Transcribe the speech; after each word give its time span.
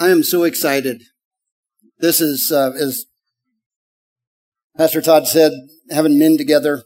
I 0.00 0.08
am 0.08 0.22
so 0.22 0.44
excited. 0.44 1.02
This 1.98 2.22
is, 2.22 2.50
uh, 2.50 2.70
as 2.70 3.04
Pastor 4.74 5.02
Todd 5.02 5.28
said, 5.28 5.52
having 5.90 6.18
men 6.18 6.38
together, 6.38 6.84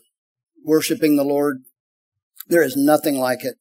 worshiping 0.64 1.14
the 1.14 1.22
Lord. 1.22 1.58
There 2.48 2.64
is 2.64 2.76
nothing 2.76 3.16
like 3.20 3.44
it. 3.44 3.54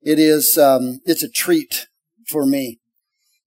It 0.00 0.18
is, 0.18 0.56
um, 0.56 1.00
it's 1.04 1.22
a 1.22 1.28
treat 1.28 1.88
for 2.30 2.46
me. 2.46 2.80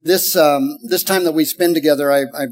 This, 0.04 0.36
um, 0.36 0.78
this 0.84 1.04
time 1.04 1.24
that 1.24 1.32
we 1.32 1.44
spend 1.44 1.74
together, 1.74 2.12
I, 2.12 2.26
I, 2.36 2.44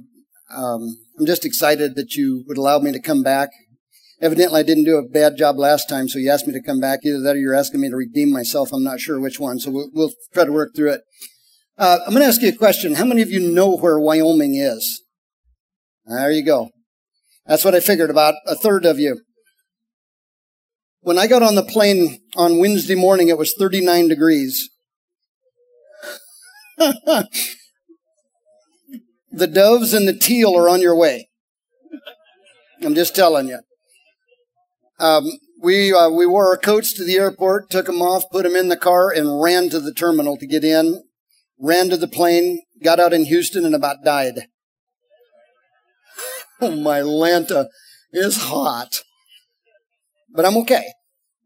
um, 0.49 0.97
I'm 1.19 1.27
just 1.27 1.45
excited 1.45 1.93
that 1.95 2.15
you 2.15 2.43
would 2.47 2.57
allow 2.57 2.79
me 2.79 2.91
to 2.91 2.99
come 2.99 3.21
back. 3.21 3.49
Evidently, 4.19 4.61
I 4.61 4.63
didn't 4.63 4.85
do 4.85 4.97
a 4.97 5.07
bad 5.07 5.37
job 5.37 5.59
last 5.59 5.87
time, 5.87 6.09
so 6.09 6.17
you 6.17 6.31
asked 6.31 6.47
me 6.47 6.53
to 6.53 6.63
come 6.63 6.79
back. 6.79 7.01
Either 7.05 7.21
that 7.21 7.35
or 7.35 7.39
you're 7.39 7.53
asking 7.53 7.81
me 7.81 7.89
to 7.91 7.95
redeem 7.95 8.31
myself. 8.31 8.73
I'm 8.73 8.83
not 8.83 8.99
sure 8.99 9.19
which 9.19 9.39
one, 9.39 9.59
so 9.59 9.69
we'll, 9.69 9.91
we'll 9.93 10.13
try 10.33 10.43
to 10.43 10.51
work 10.51 10.75
through 10.75 10.93
it. 10.93 11.01
Uh, 11.77 11.99
I'm 12.07 12.13
going 12.13 12.23
to 12.23 12.27
ask 12.27 12.41
you 12.41 12.49
a 12.49 12.53
question. 12.53 12.95
How 12.95 13.05
many 13.05 13.21
of 13.21 13.29
you 13.29 13.39
know 13.39 13.77
where 13.77 13.99
Wyoming 13.99 14.55
is? 14.55 15.04
There 16.07 16.31
you 16.31 16.43
go. 16.43 16.71
That's 17.45 17.63
what 17.63 17.75
I 17.75 17.81
figured, 17.81 18.09
about 18.09 18.33
a 18.47 18.55
third 18.55 18.83
of 18.83 18.99
you. 18.99 19.21
When 21.01 21.19
I 21.19 21.27
got 21.27 21.43
on 21.43 21.54
the 21.54 21.63
plane 21.63 22.19
on 22.35 22.57
Wednesday 22.57 22.95
morning, 22.95 23.27
it 23.29 23.37
was 23.37 23.54
39 23.54 24.07
degrees. 24.07 24.71
the 26.77 27.27
doves 29.32 29.93
and 29.93 30.07
the 30.07 30.18
teal 30.18 30.57
are 30.57 30.68
on 30.68 30.82
your 30.82 30.96
way. 30.96 31.29
I'm 32.81 32.95
just 32.95 33.16
telling 33.16 33.49
you. 33.49 33.59
Um, 34.99 35.30
we 35.61 35.94
uh, 35.94 36.09
we 36.09 36.25
wore 36.25 36.47
our 36.47 36.57
coats 36.57 36.91
to 36.94 37.03
the 37.03 37.17
airport, 37.17 37.69
took 37.69 37.85
them 37.85 38.02
off, 38.02 38.23
put 38.31 38.44
them 38.44 38.55
in 38.55 38.69
the 38.69 38.77
car, 38.77 39.11
and 39.11 39.41
ran 39.41 39.69
to 39.69 39.80
the 39.80 39.94
terminal 39.94 40.38
to 40.38 40.47
get 40.47 40.63
in 40.63 41.03
ran 41.59 41.89
to 41.89 41.97
the 41.97 42.08
plane, 42.08 42.61
got 42.84 43.00
out 43.00 43.14
in 43.14 43.25
Houston, 43.25 43.66
and 43.66 43.75
about 43.75 44.03
died. 44.03 44.47
Oh, 46.59 46.75
my 46.75 47.02
Lanta 47.02 47.67
is 48.11 48.45
hot. 48.45 49.03
But 50.33 50.44
I'm 50.44 50.58
okay. 50.58 50.91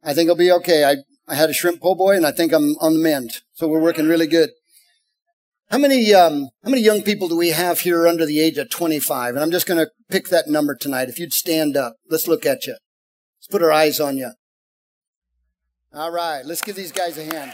I 0.02 0.14
think 0.14 0.30
I'll 0.30 0.38
be 0.38 0.54
okay. 0.54 0.86
I, 0.86 0.96
I 1.28 1.36
had 1.36 1.50
a 1.50 1.54
shrimp 1.54 1.82
po' 1.82 1.96
boy, 1.96 2.16
and 2.16 2.26
I 2.26 2.32
think 2.32 2.54
I'm 2.54 2.78
on 2.80 2.94
the 2.94 3.00
mend. 3.00 3.42
So 3.52 3.68
we're 3.68 3.82
working 3.82 4.08
really 4.08 4.26
good. 4.26 4.52
How 5.70 5.78
many, 5.78 6.14
um, 6.14 6.50
how 6.64 6.70
many 6.70 6.82
young 6.82 7.02
people 7.02 7.28
do 7.28 7.38
we 7.38 7.50
have 7.50 7.82
here 7.82 8.08
under 8.08 8.26
the 8.26 8.40
age 8.40 8.58
of 8.58 8.70
25? 8.70 9.36
And 9.36 9.44
I'm 9.44 9.52
just 9.52 9.68
going 9.68 9.80
to 9.80 9.92
pick 10.10 10.28
that 10.30 10.48
number 10.48 10.76
tonight. 10.76 11.10
If 11.10 11.20
you'd 11.20 11.34
stand 11.34 11.76
up, 11.76 11.96
let's 12.10 12.28
look 12.28 12.46
at 12.46 12.66
you. 12.66 12.74
Let's 13.40 13.48
put 13.50 13.64
our 13.64 13.72
eyes 13.72 14.00
on 14.00 14.18
you. 14.18 14.32
All 15.94 16.12
right. 16.12 16.46
Let's 16.46 16.62
give 16.62 16.76
these 16.76 16.92
guys 16.92 17.18
a 17.18 17.24
hand. 17.24 17.54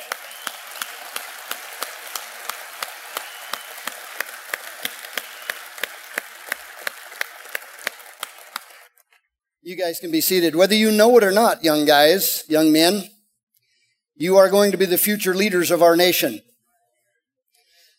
You 9.68 9.76
guys 9.76 10.00
can 10.00 10.12
be 10.12 10.22
seated. 10.22 10.56
Whether 10.56 10.76
you 10.76 10.94
know 10.94 11.18
it 11.18 11.26
or 11.26 11.32
not, 11.34 11.62
young 11.62 11.84
guys, 11.84 12.46
young 12.48 12.72
men, 12.72 13.04
you 14.16 14.38
are 14.38 14.50
going 14.50 14.72
to 14.72 14.78
be 14.78 14.86
the 14.86 14.98
future 14.98 15.36
leaders 15.36 15.72
of 15.72 15.84
our 15.84 15.98
nation. 15.98 16.42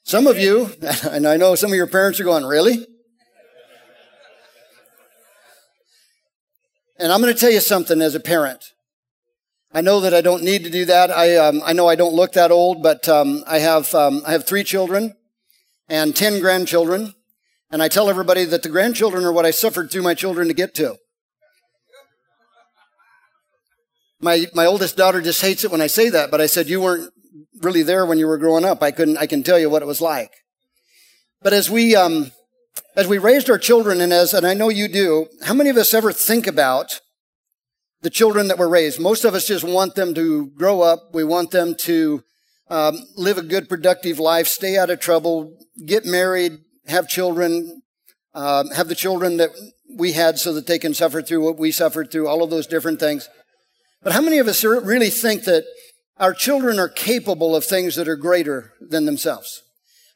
Some 0.03 0.27
of 0.27 0.39
you, 0.39 0.71
and 1.11 1.27
I 1.27 1.37
know 1.37 1.55
some 1.57 1.71
of 1.71 1.77
your 1.77 1.87
parents 1.87 2.19
are 2.21 2.25
going, 2.25 2.47
really? 2.47 2.87
And 6.99 7.13
I'm 7.13 7.21
going 7.21 7.35
to 7.35 7.39
tell 7.39 7.51
you 7.51 7.61
something 7.61 8.01
as 8.01 8.15
a 8.15 8.21
parent. 8.21 8.73
I 9.71 9.83
know 9.83 10.01
that 10.01 10.15
I 10.15 10.23
don't 10.23 10.45
need 10.45 10.65
to 10.65 10.71
do 10.71 10.87
that. 10.87 11.11
I, 11.11 11.37
um, 11.37 11.61
I 11.63 11.75
know 11.75 11.87
I 11.87 11.97
don't 11.97 12.15
look 12.15 12.33
that 12.33 12.51
old, 12.51 12.83
but 12.83 13.07
um, 13.11 13.45
I 13.47 13.59
have 13.59 13.95
um, 13.95 14.23
I 14.27 14.33
have 14.33 14.47
three 14.47 14.65
children 14.65 15.15
and 15.87 16.17
ten 16.17 16.41
grandchildren, 16.41 17.13
and 17.71 17.83
I 17.83 17.89
tell 17.89 18.09
everybody 18.09 18.47
that 18.47 18.63
the 18.63 18.71
grandchildren 18.71 19.23
are 19.27 19.33
what 19.33 19.45
I 19.45 19.51
suffered 19.51 19.91
through 19.91 20.01
my 20.01 20.15
children 20.15 20.49
to 20.49 20.55
get 20.55 20.75
to. 20.77 20.97
My, 24.21 24.47
my 24.53 24.67
oldest 24.67 24.97
daughter 24.97 25.21
just 25.21 25.41
hates 25.41 25.65
it 25.65 25.71
when 25.71 25.81
I 25.81 25.87
say 25.87 26.09
that, 26.11 26.31
but 26.31 26.41
I 26.41 26.47
said, 26.47 26.69
you 26.69 26.81
weren't 26.81 27.13
really 27.63 27.83
there 27.83 28.05
when 28.05 28.19
you 28.19 28.27
were 28.27 28.39
growing 28.39 28.65
up. 28.65 28.83
I 28.83 28.91
couldn't, 28.91 29.17
I 29.17 29.27
can 29.27 29.43
tell 29.43 29.59
you 29.59 29.71
what 29.71 29.83
it 29.83 29.87
was 29.87 30.01
like. 30.01 30.33
But 31.41 31.53
as 31.53 31.71
we, 31.71 31.95
um, 31.95 32.33
as 32.97 33.07
we 33.07 33.19
raised 33.19 33.49
our 33.49 33.59
children 33.59 34.01
and 34.01 34.13
as, 34.13 34.35
and 34.35 34.47
I 34.47 34.55
know 34.55 34.71
you 34.71 34.89
do, 34.89 35.27
how 35.45 35.55
many 35.55 35.71
of 35.71 35.77
us 35.77 35.95
ever 35.95 36.13
think 36.13 36.47
about 36.47 37.01
the 38.03 38.11
children 38.11 38.49
that 38.49 38.59
were 38.59 38.69
raised? 38.69 38.99
Most 38.99 39.25
of 39.25 39.35
us 39.35 39.47
just 39.47 39.65
want 39.65 39.95
them 39.95 40.15
to 40.15 40.51
grow 40.51 40.81
up. 40.81 41.11
We 41.13 41.23
want 41.23 41.53
them 41.53 41.77
to, 41.81 42.25
um, 42.71 42.99
live 43.17 43.39
a 43.39 43.43
good, 43.43 43.69
productive 43.69 44.19
life, 44.19 44.49
stay 44.49 44.77
out 44.77 44.91
of 44.91 45.01
trouble, 45.01 45.57
get 45.87 46.05
married, 46.05 46.59
have 46.87 47.09
children, 47.09 47.83
uh, 48.35 48.65
have 48.75 48.89
the 48.89 48.95
children 48.95 49.37
that 49.39 49.51
we 49.97 50.13
had 50.13 50.39
so 50.39 50.53
that 50.53 50.67
they 50.67 50.79
can 50.79 50.93
suffer 50.93 51.23
through 51.23 51.45
what 51.45 51.59
we 51.59 51.71
suffered 51.71 52.11
through, 52.11 52.29
all 52.29 52.43
of 52.43 52.51
those 52.51 52.67
different 52.67 53.01
things. 53.01 53.29
But 54.03 54.13
how 54.13 54.21
many 54.21 54.39
of 54.39 54.49
us 54.49 54.65
really 54.65 55.11
think 55.11 55.45
that 55.45 55.65
our 56.19 56.33
children 56.33 56.79
are 56.79 56.89
capable 56.89 57.55
of 57.55 57.65
things 57.65 57.97
that 57.97 58.09
are 58.09 58.17
greater 58.17 58.73
than 58.81 59.07
themselves? 59.07 59.63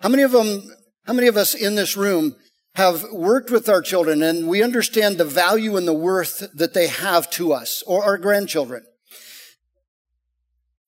How 0.00 0.09
many 0.09 0.22
of 0.22 0.32
them, 0.32 0.62
how 1.06 1.12
many 1.12 1.28
of 1.28 1.37
us 1.37 1.54
in 1.54 1.75
this 1.75 1.97
room 1.97 2.37
have 2.75 3.04
worked 3.12 3.50
with 3.50 3.69
our 3.69 3.82
children 3.82 4.22
and 4.22 4.48
we 4.48 4.62
understand 4.62 5.19
the 5.19 5.25
value 5.25 5.76
and 5.76 5.87
the 5.87 5.92
worth 5.92 6.48
that 6.54 6.75
they 6.75 6.88
have 6.88 7.31
to 7.31 7.53
us 7.53 7.82
or 7.87 8.04
our 8.04 8.19
grandchildren? 8.19 8.84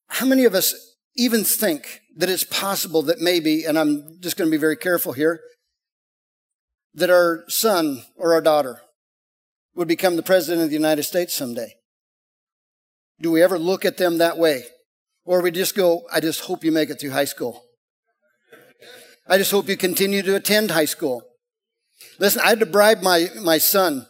How 0.09 0.27
many 0.27 0.45
of 0.45 0.55
us 0.55 0.75
even 1.17 1.45
think 1.45 2.01
that 2.17 2.29
it's 2.29 2.45
possible 2.45 3.03
that 3.03 3.21
maybe, 3.21 3.65
and 3.65 3.79
I'm 3.79 4.19
just 4.21 4.37
going 4.37 4.49
to 4.49 4.57
be 4.57 4.61
very 4.61 4.77
careful 4.77 5.13
here, 5.13 5.41
that 6.95 7.11
our 7.11 7.45
son 7.49 8.05
or 8.17 8.35
our 8.35 8.41
daughter 8.41 8.81
would 9.75 9.89
become 9.89 10.15
the 10.15 10.23
president 10.23 10.63
of 10.63 10.71
the 10.71 10.77
United 10.77 11.03
States 11.03 11.35
someday? 11.35 11.75
Do 13.21 13.31
we 13.31 13.43
ever 13.43 13.59
look 13.59 13.85
at 13.85 13.97
them 13.97 14.19
that 14.19 14.39
way? 14.39 14.65
Or 15.25 15.41
we 15.41 15.51
just 15.51 15.75
go, 15.75 16.03
I 16.13 16.21
just 16.21 16.41
hope 16.41 16.65
you 16.65 16.73
make 16.73 16.91
it 16.91 17.01
through 17.01 17.11
high 17.11 17.25
school. 17.25 17.65
I 19.27 19.39
just 19.39 19.51
hope 19.51 19.69
you 19.69 19.77
continue 19.77 20.23
to 20.23 20.37
attend 20.37 20.71
high 20.71 20.85
school. 20.85 21.23
Listen, 22.19 22.43
I 22.45 22.51
had 22.51 22.61
to 22.61 22.67
bribe 22.67 23.01
my, 23.01 23.29
my 23.43 23.59
son 23.59 24.07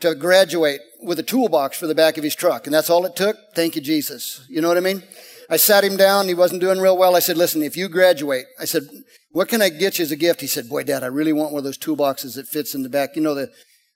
to 0.00 0.14
graduate 0.14 0.80
with 1.02 1.18
a 1.18 1.24
toolbox 1.24 1.78
for 1.78 1.86
the 1.86 1.94
back 1.94 2.16
of 2.16 2.24
his 2.24 2.34
truck, 2.34 2.66
and 2.66 2.74
that's 2.74 2.88
all 2.88 3.04
it 3.04 3.16
took. 3.16 3.36
Thank 3.54 3.74
you, 3.74 3.82
Jesus. 3.82 4.46
You 4.48 4.60
know 4.60 4.68
what 4.68 4.76
I 4.76 4.80
mean? 4.80 5.02
I 5.50 5.56
sat 5.56 5.84
him 5.84 5.96
down. 5.96 6.28
He 6.28 6.34
wasn't 6.34 6.60
doing 6.60 6.78
real 6.78 6.96
well. 6.96 7.16
I 7.16 7.20
said, 7.20 7.36
listen, 7.36 7.62
if 7.62 7.76
you 7.76 7.88
graduate, 7.88 8.46
I 8.60 8.64
said, 8.64 8.84
what 9.30 9.48
can 9.48 9.60
I 9.60 9.68
get 9.68 9.98
you 9.98 10.04
as 10.04 10.12
a 10.12 10.16
gift? 10.16 10.40
He 10.40 10.46
said, 10.46 10.68
boy, 10.68 10.84
dad, 10.84 11.02
I 11.02 11.06
really 11.06 11.32
want 11.32 11.52
one 11.52 11.58
of 11.58 11.64
those 11.64 11.78
toolboxes 11.78 12.36
that 12.36 12.46
fits 12.46 12.74
in 12.74 12.82
the 12.82 12.88
back. 12.88 13.16
You 13.16 13.22
know, 13.22 13.34
the, 13.34 13.50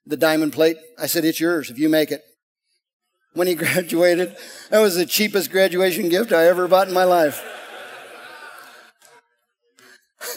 the 0.05 0.17
diamond 0.17 0.53
plate. 0.53 0.77
I 0.99 1.07
said, 1.07 1.25
it's 1.25 1.41
yours 1.41 1.71
if 1.71 1.79
you 1.79 1.89
make 1.89 2.11
it 2.11 2.23
when 3.39 3.47
he 3.47 3.55
graduated. 3.65 4.37
That 4.71 4.81
was 4.81 4.97
the 4.97 5.07
cheapest 5.07 5.51
graduation 5.51 6.09
gift 6.09 6.33
I 6.33 6.47
ever 6.47 6.69
bought 6.69 6.89
in 6.89 6.95
my 6.95 7.05
life. 7.05 7.43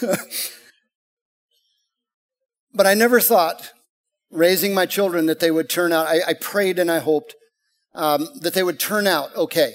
but 2.72 2.86
I 2.86 2.94
never 2.94 3.20
thought, 3.20 3.72
raising 4.30 4.72
my 4.72 4.86
children, 4.86 5.26
that 5.26 5.40
they 5.40 5.50
would 5.50 5.68
turn 5.68 5.92
out. 5.92 6.06
I, 6.06 6.20
I 6.28 6.34
prayed 6.34 6.78
and 6.78 6.90
I 6.90 7.00
hoped 7.00 7.34
um, 7.94 8.28
that 8.40 8.54
they 8.54 8.62
would 8.62 8.78
turn 8.78 9.06
out 9.06 9.34
okay. 9.36 9.74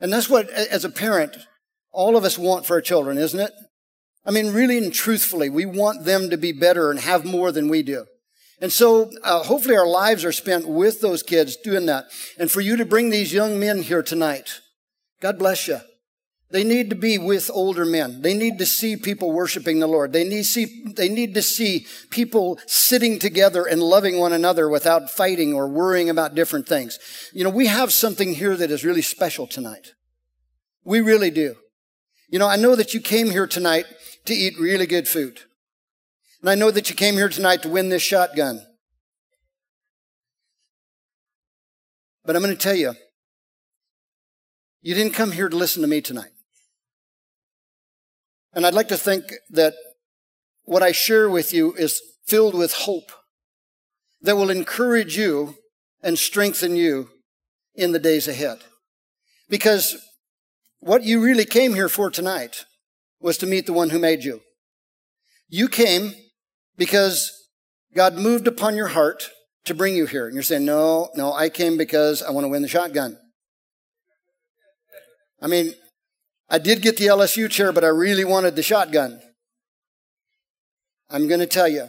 And 0.00 0.12
that's 0.12 0.28
what, 0.28 0.50
as 0.50 0.84
a 0.84 0.90
parent, 0.90 1.36
all 1.92 2.16
of 2.16 2.24
us 2.24 2.38
want 2.38 2.66
for 2.66 2.74
our 2.74 2.80
children, 2.80 3.18
isn't 3.18 3.38
it? 3.38 3.52
I 4.24 4.30
mean, 4.30 4.52
really 4.52 4.78
and 4.78 4.92
truthfully, 4.92 5.50
we 5.50 5.66
want 5.66 6.04
them 6.04 6.30
to 6.30 6.36
be 6.36 6.52
better 6.52 6.90
and 6.90 6.98
have 7.00 7.24
more 7.24 7.52
than 7.52 7.68
we 7.68 7.82
do. 7.82 8.06
And 8.62 8.72
so, 8.72 9.10
uh, 9.24 9.42
hopefully 9.42 9.76
our 9.76 9.88
lives 9.88 10.24
are 10.24 10.30
spent 10.30 10.68
with 10.68 11.00
those 11.00 11.24
kids 11.24 11.56
doing 11.56 11.86
that. 11.86 12.06
And 12.38 12.48
for 12.48 12.60
you 12.60 12.76
to 12.76 12.84
bring 12.84 13.10
these 13.10 13.32
young 13.32 13.58
men 13.58 13.82
here 13.82 14.04
tonight, 14.04 14.60
God 15.20 15.36
bless 15.36 15.66
you. 15.66 15.80
They 16.52 16.62
need 16.62 16.88
to 16.90 16.96
be 16.96 17.18
with 17.18 17.50
older 17.52 17.84
men. 17.84 18.22
They 18.22 18.34
need 18.34 18.58
to 18.58 18.66
see 18.66 18.96
people 18.96 19.32
worshiping 19.32 19.80
the 19.80 19.88
Lord. 19.88 20.12
They 20.12 20.22
need, 20.22 20.44
see, 20.44 20.84
they 20.94 21.08
need 21.08 21.34
to 21.34 21.42
see 21.42 21.86
people 22.10 22.60
sitting 22.66 23.18
together 23.18 23.64
and 23.64 23.82
loving 23.82 24.20
one 24.20 24.32
another 24.32 24.68
without 24.68 25.10
fighting 25.10 25.54
or 25.54 25.66
worrying 25.66 26.08
about 26.08 26.36
different 26.36 26.68
things. 26.68 27.00
You 27.32 27.42
know, 27.42 27.50
we 27.50 27.66
have 27.66 27.92
something 27.92 28.34
here 28.34 28.56
that 28.56 28.70
is 28.70 28.84
really 28.84 29.02
special 29.02 29.48
tonight. 29.48 29.94
We 30.84 31.00
really 31.00 31.30
do. 31.30 31.56
You 32.28 32.38
know, 32.38 32.46
I 32.46 32.56
know 32.56 32.76
that 32.76 32.94
you 32.94 33.00
came 33.00 33.30
here 33.30 33.48
tonight 33.48 33.86
to 34.26 34.34
eat 34.34 34.56
really 34.56 34.86
good 34.86 35.08
food. 35.08 35.40
And 36.42 36.50
I 36.50 36.56
know 36.56 36.72
that 36.72 36.90
you 36.90 36.96
came 36.96 37.14
here 37.14 37.28
tonight 37.28 37.62
to 37.62 37.68
win 37.68 37.88
this 37.88 38.02
shotgun. 38.02 38.66
But 42.24 42.34
I'm 42.34 42.42
going 42.42 42.54
to 42.54 42.60
tell 42.60 42.74
you, 42.74 42.94
you 44.80 44.94
didn't 44.94 45.14
come 45.14 45.30
here 45.30 45.48
to 45.48 45.56
listen 45.56 45.82
to 45.82 45.88
me 45.88 46.00
tonight. 46.00 46.32
And 48.52 48.66
I'd 48.66 48.74
like 48.74 48.88
to 48.88 48.96
think 48.96 49.32
that 49.50 49.74
what 50.64 50.82
I 50.82 50.90
share 50.90 51.30
with 51.30 51.52
you 51.52 51.74
is 51.74 52.02
filled 52.26 52.54
with 52.54 52.72
hope 52.72 53.12
that 54.20 54.36
will 54.36 54.50
encourage 54.50 55.16
you 55.16 55.56
and 56.02 56.18
strengthen 56.18 56.74
you 56.74 57.08
in 57.74 57.92
the 57.92 57.98
days 58.00 58.26
ahead. 58.26 58.58
Because 59.48 59.96
what 60.80 61.04
you 61.04 61.22
really 61.22 61.44
came 61.44 61.74
here 61.74 61.88
for 61.88 62.10
tonight 62.10 62.64
was 63.20 63.38
to 63.38 63.46
meet 63.46 63.66
the 63.66 63.72
one 63.72 63.90
who 63.90 63.98
made 64.00 64.24
you. 64.24 64.40
You 65.48 65.68
came 65.68 66.12
because 66.76 67.48
God 67.94 68.14
moved 68.14 68.46
upon 68.46 68.76
your 68.76 68.88
heart 68.88 69.30
to 69.64 69.74
bring 69.74 69.94
you 69.94 70.06
here. 70.06 70.26
And 70.26 70.34
you're 70.34 70.42
saying, 70.42 70.64
no, 70.64 71.10
no, 71.14 71.32
I 71.32 71.48
came 71.48 71.76
because 71.76 72.22
I 72.22 72.30
want 72.30 72.44
to 72.44 72.48
win 72.48 72.62
the 72.62 72.68
shotgun. 72.68 73.18
I 75.40 75.46
mean, 75.46 75.74
I 76.48 76.58
did 76.58 76.82
get 76.82 76.96
the 76.96 77.06
LSU 77.06 77.50
chair, 77.50 77.72
but 77.72 77.84
I 77.84 77.88
really 77.88 78.24
wanted 78.24 78.56
the 78.56 78.62
shotgun. 78.62 79.20
I'm 81.10 81.28
going 81.28 81.40
to 81.40 81.46
tell 81.46 81.68
you, 81.68 81.88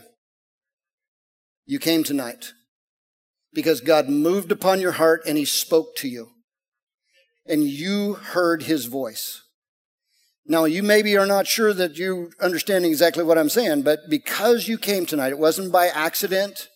you 1.66 1.80
came 1.80 2.04
tonight 2.04 2.52
because 3.54 3.80
God 3.80 4.10
moved 4.10 4.52
upon 4.52 4.82
your 4.82 4.94
heart 4.94 5.22
and 5.26 5.38
He 5.38 5.46
spoke 5.46 5.96
to 5.98 6.10
you. 6.10 6.30
And 7.46 7.64
you 7.64 8.14
heard 8.14 8.64
His 8.64 8.86
voice. 8.86 9.43
Now, 10.46 10.66
you 10.66 10.84
maybe 10.84 11.16
are 11.18 11.26
not 11.26 11.48
sure 11.48 11.74
that 11.74 11.98
you're 11.98 12.30
understanding 12.40 12.92
exactly 12.92 13.24
what 13.24 13.38
I'm 13.38 13.50
saying, 13.50 13.84
but 13.84 14.10
because 14.10 14.68
you 14.68 14.78
came 14.78 15.06
tonight, 15.06 15.32
it 15.32 15.40
wasn't 15.40 15.72
by 15.72 15.88
accident. 15.88 16.68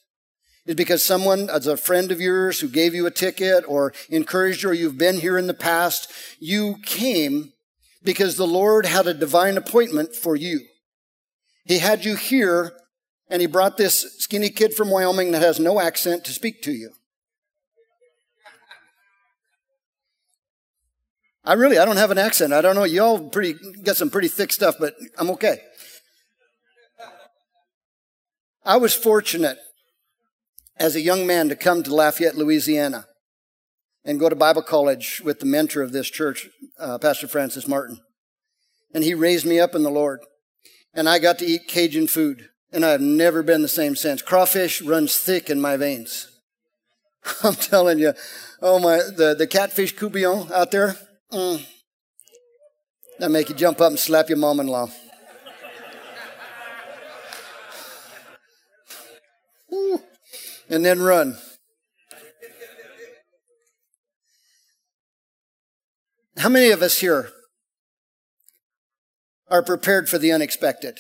It's 0.66 0.76
because 0.76 1.04
someone, 1.04 1.50
as 1.50 1.68
a 1.68 1.78
friend 1.78 2.12
of 2.12 2.22
yours 2.22 2.60
who 2.60 2.70
gave 2.70 2.94
you 2.94 3.06
a 3.06 3.12
ticket 3.12 3.66
or 3.68 3.94
encouraged 4.10 4.64
you 4.64 4.70
or 4.70 4.74
you've 4.74 4.98
been 4.98 5.20
here 5.20 5.38
in 5.38 5.48
the 5.48 5.54
past, 5.54 6.12
you 6.40 6.78
came 6.86 7.54
because 8.04 8.38
the 8.38 8.48
Lord 8.48 8.86
had 8.86 9.08
a 9.08 9.14
divine 9.14 9.58
appointment 9.58 10.16
for 10.16 10.36
you. 10.36 10.62
He 11.66 11.80
had 11.80 12.06
you 12.06 12.16
here 12.16 12.72
and 13.30 13.42
he 13.42 13.48
brought 13.48 13.76
this 13.76 14.18
skinny 14.20 14.50
kid 14.50 14.74
from 14.74 14.90
Wyoming 14.90 15.32
that 15.32 15.42
has 15.42 15.60
no 15.60 15.82
accent 15.82 16.24
to 16.26 16.32
speak 16.32 16.62
to 16.64 16.72
you. 16.72 16.92
I 21.48 21.54
really, 21.54 21.78
I 21.78 21.86
don't 21.86 21.96
have 21.96 22.12
an 22.12 22.18
accent. 22.18 22.52
I 22.52 22.62
don't 22.62 22.76
know. 22.76 22.84
Y'all 22.84 23.30
pretty, 23.30 23.56
got 23.82 23.96
some 23.96 24.10
pretty 24.10 24.28
thick 24.28 24.52
stuff, 24.52 24.76
but 24.78 24.96
I'm 25.18 25.30
okay. 25.32 25.62
I 28.66 28.76
was 28.76 28.94
fortunate 28.94 29.58
as 30.76 30.98
a 30.98 31.02
young 31.02 31.26
man 31.26 31.48
to 31.48 31.56
come 31.56 31.84
to 31.84 31.96
Lafayette, 31.96 32.36
Louisiana 32.36 33.06
and 34.04 34.20
go 34.20 34.28
to 34.28 34.36
Bible 34.36 34.62
college 34.62 35.22
with 35.24 35.40
the 35.40 35.46
mentor 35.46 35.82
of 35.82 35.94
this 35.94 36.10
church, 36.10 36.50
uh, 36.80 36.98
Pastor 36.98 37.30
Francis 37.30 37.66
Martin. 37.66 38.00
And 38.94 39.06
he 39.06 39.14
raised 39.14 39.46
me 39.46 39.58
up 39.58 39.74
in 39.74 39.84
the 39.84 39.90
Lord. 39.90 40.20
And 40.94 41.08
I 41.08 41.18
got 41.18 41.40
to 41.40 41.46
eat 41.46 41.70
Cajun 41.70 42.08
food. 42.08 42.50
And 42.74 42.84
I've 42.84 43.00
never 43.00 43.42
been 43.42 43.62
the 43.62 43.70
same 43.70 43.96
since. 43.96 44.22
Crawfish 44.22 44.82
runs 44.82 45.18
thick 45.18 45.50
in 45.50 45.62
my 45.62 45.78
veins. 45.78 46.28
I'm 47.44 47.56
telling 47.56 48.00
you. 48.00 48.14
Oh 48.62 48.80
my, 48.80 48.98
the, 48.98 49.34
the 49.38 49.48
catfish 49.48 49.96
courtbouillon 49.96 50.52
out 50.52 50.72
there, 50.72 50.98
Mm. 51.32 51.66
That 53.20 53.32
make 53.32 53.50
you 53.50 53.56
jump 53.56 53.82
up 53.82 53.90
and 53.90 54.00
slap 54.00 54.30
your 54.30 54.38
mom-in-law. 54.38 54.90
and 60.70 60.86
then 60.86 61.02
run. 61.02 61.38
How 66.38 66.50
many 66.50 66.70
of 66.70 66.82
us 66.82 67.00
here 67.00 67.32
are 69.50 69.64
prepared 69.64 70.10
for 70.10 70.18
the 70.18 70.32
unexpected? 70.32 71.00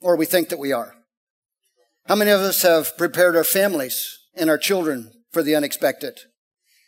Or 0.00 0.16
we 0.16 0.24
think 0.24 0.48
that 0.48 0.58
we 0.58 0.72
are? 0.72 0.94
How 2.06 2.14
many 2.14 2.30
of 2.30 2.40
us 2.40 2.62
have 2.62 2.96
prepared 2.96 3.36
our 3.36 3.44
families 3.44 4.18
and 4.34 4.48
our 4.48 4.58
children 4.58 5.10
for 5.32 5.42
the 5.42 5.54
unexpected? 5.54 6.18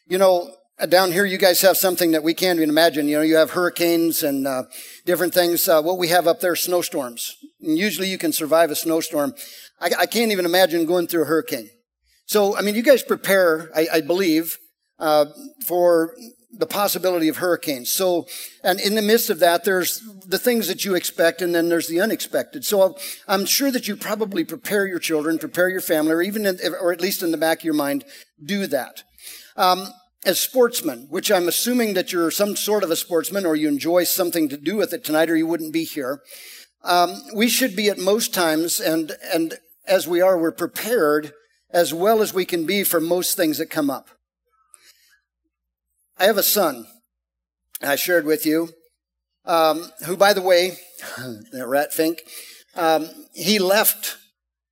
You 0.07 0.19
know, 0.19 0.55
down 0.87 1.11
here, 1.11 1.25
you 1.25 1.39
guys 1.39 1.61
have 1.63 1.77
something 1.77 2.13
that 2.13 2.23
we 2.23 2.35
can't 2.35 2.59
even 2.59 2.69
imagine. 2.69 3.09
You 3.09 3.17
know, 3.17 3.23
you 3.23 3.37
have 3.37 3.51
hurricanes 3.51 4.23
and 4.23 4.47
uh, 4.47 4.65
different 5.05 5.35
things. 5.35 5.69
Uh, 5.69 5.83
what 5.83 5.99
we 5.99 6.09
have 6.09 6.29
up 6.29 6.41
there, 6.41 6.55
snowstorms. 6.55 7.37
And 7.61 7.77
usually, 7.77 8.09
you 8.09 8.19
can 8.19 8.33
survive 8.33 8.71
a 8.71 8.77
snowstorm. 8.77 9.35
I, 9.81 9.91
I, 9.99 10.07
can't 10.07 10.31
even 10.31 10.45
imagine 10.45 10.87
going 10.87 11.09
through 11.09 11.23
a 11.23 11.27
hurricane. 11.27 11.71
So, 12.27 12.57
I 12.57 12.63
mean, 12.63 12.77
you 12.77 12.83
guys 12.83 13.03
prepare, 13.03 13.71
I, 13.75 13.89
I 13.95 14.01
believe, 14.03 14.59
uh, 15.01 15.27
for 15.67 16.15
the 16.53 16.67
possibility 16.67 17.29
of 17.29 17.39
hurricanes. 17.39 17.91
So, 17.91 18.27
and 18.63 18.81
in 18.81 18.95
the 18.95 19.03
midst 19.03 19.31
of 19.31 19.41
that, 19.41 19.65
there's 19.65 20.01
the 20.27 20.39
things 20.39 20.69
that 20.69 20.85
you 20.85 20.95
expect, 20.95 21.43
and 21.43 21.55
then 21.55 21.69
there's 21.69 21.89
the 21.89 22.01
unexpected. 22.01 22.65
So, 22.65 22.97
I'm 23.27 23.47
sure 23.47 23.73
that 23.73 23.89
you 23.89 23.97
probably 23.97 24.45
prepare 24.45 24.87
your 24.87 25.01
children, 25.01 25.39
prepare 25.39 25.69
your 25.69 25.81
family, 25.81 26.13
or 26.13 26.23
even, 26.23 26.47
in, 26.47 26.59
or 26.81 26.93
at 26.93 27.01
least 27.01 27.25
in 27.25 27.33
the 27.33 27.37
back 27.37 27.59
of 27.59 27.65
your 27.65 27.75
mind, 27.75 28.05
do 28.45 28.69
that. 28.69 29.03
Um, 29.57 29.89
as 30.25 30.41
sportsmen, 30.41 31.07
which 31.11 31.31
I'm 31.31 31.49
assuming 31.49 31.95
that 31.95 32.13
you're 32.13 32.31
some 32.31 32.57
sort 32.57 32.83
of 32.83 32.91
a 32.91 32.97
sportsman 32.97 33.47
or 33.47 33.57
you 33.57 33.69
enjoy 33.69 34.05
something 34.05 34.49
to 34.49 34.57
do 34.57 34.77
with 34.77 34.93
it 34.93 35.05
tonight 35.05 35.31
or 35.31 35.37
you 35.37 35.47
wouldn't 35.47 35.73
be 35.73 35.85
here. 35.85 36.21
Um, 36.85 37.23
we 37.35 37.49
should 37.49 37.77
be 37.77 37.89
at 37.89 37.99
most 37.99 38.33
times, 38.33 38.81
and, 38.81 39.13
and 39.33 39.55
as 39.87 40.07
we 40.07 40.21
are, 40.21 40.39
we're 40.39 40.53
prepared 40.53 41.33
as 41.71 41.93
well 41.93 42.23
as 42.23 42.33
we 42.33 42.45
can 42.45 42.67
be 42.67 42.85
for 42.85 43.01
most 43.01 43.37
things 43.37 43.59
that 43.59 43.67
come 43.67 43.91
up. 43.91 44.09
I 46.19 46.25
have 46.25 46.39
a 46.39 46.43
son, 46.43 46.87
I 47.83 47.97
shared 47.97 48.25
with 48.25 48.45
you, 48.47 48.71
um, 49.45 49.91
who, 50.07 50.17
by 50.17 50.33
the 50.33 50.43
way, 50.43 50.79
that 51.53 51.67
rat 51.67 51.93
fink, 51.93 52.21
um, 52.75 53.09
he 53.35 53.59
left 53.59 54.17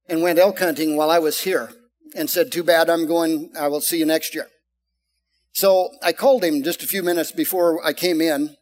and 0.09 0.23
went 0.23 0.39
elk 0.39 0.59
hunting 0.59 0.97
while 0.97 1.11
I 1.11 1.19
was 1.19 1.43
here 1.43 1.71
and 2.17 2.29
said, 2.31 2.51
Too 2.51 2.63
bad, 2.63 2.89
I'm 2.89 3.07
going, 3.07 3.53
I 3.59 3.69
will 3.69 3.81
see 3.81 3.99
you 3.99 4.07
next 4.07 4.35
year. 4.35 4.49
So 5.57 5.89
I 6.03 6.13
called 6.13 6.45
him 6.45 6.63
just 6.63 6.83
a 6.83 6.87
few 6.87 7.03
minutes 7.03 7.33
before 7.33 7.83
I 7.83 7.95
came 7.95 8.21
in, 8.21 8.55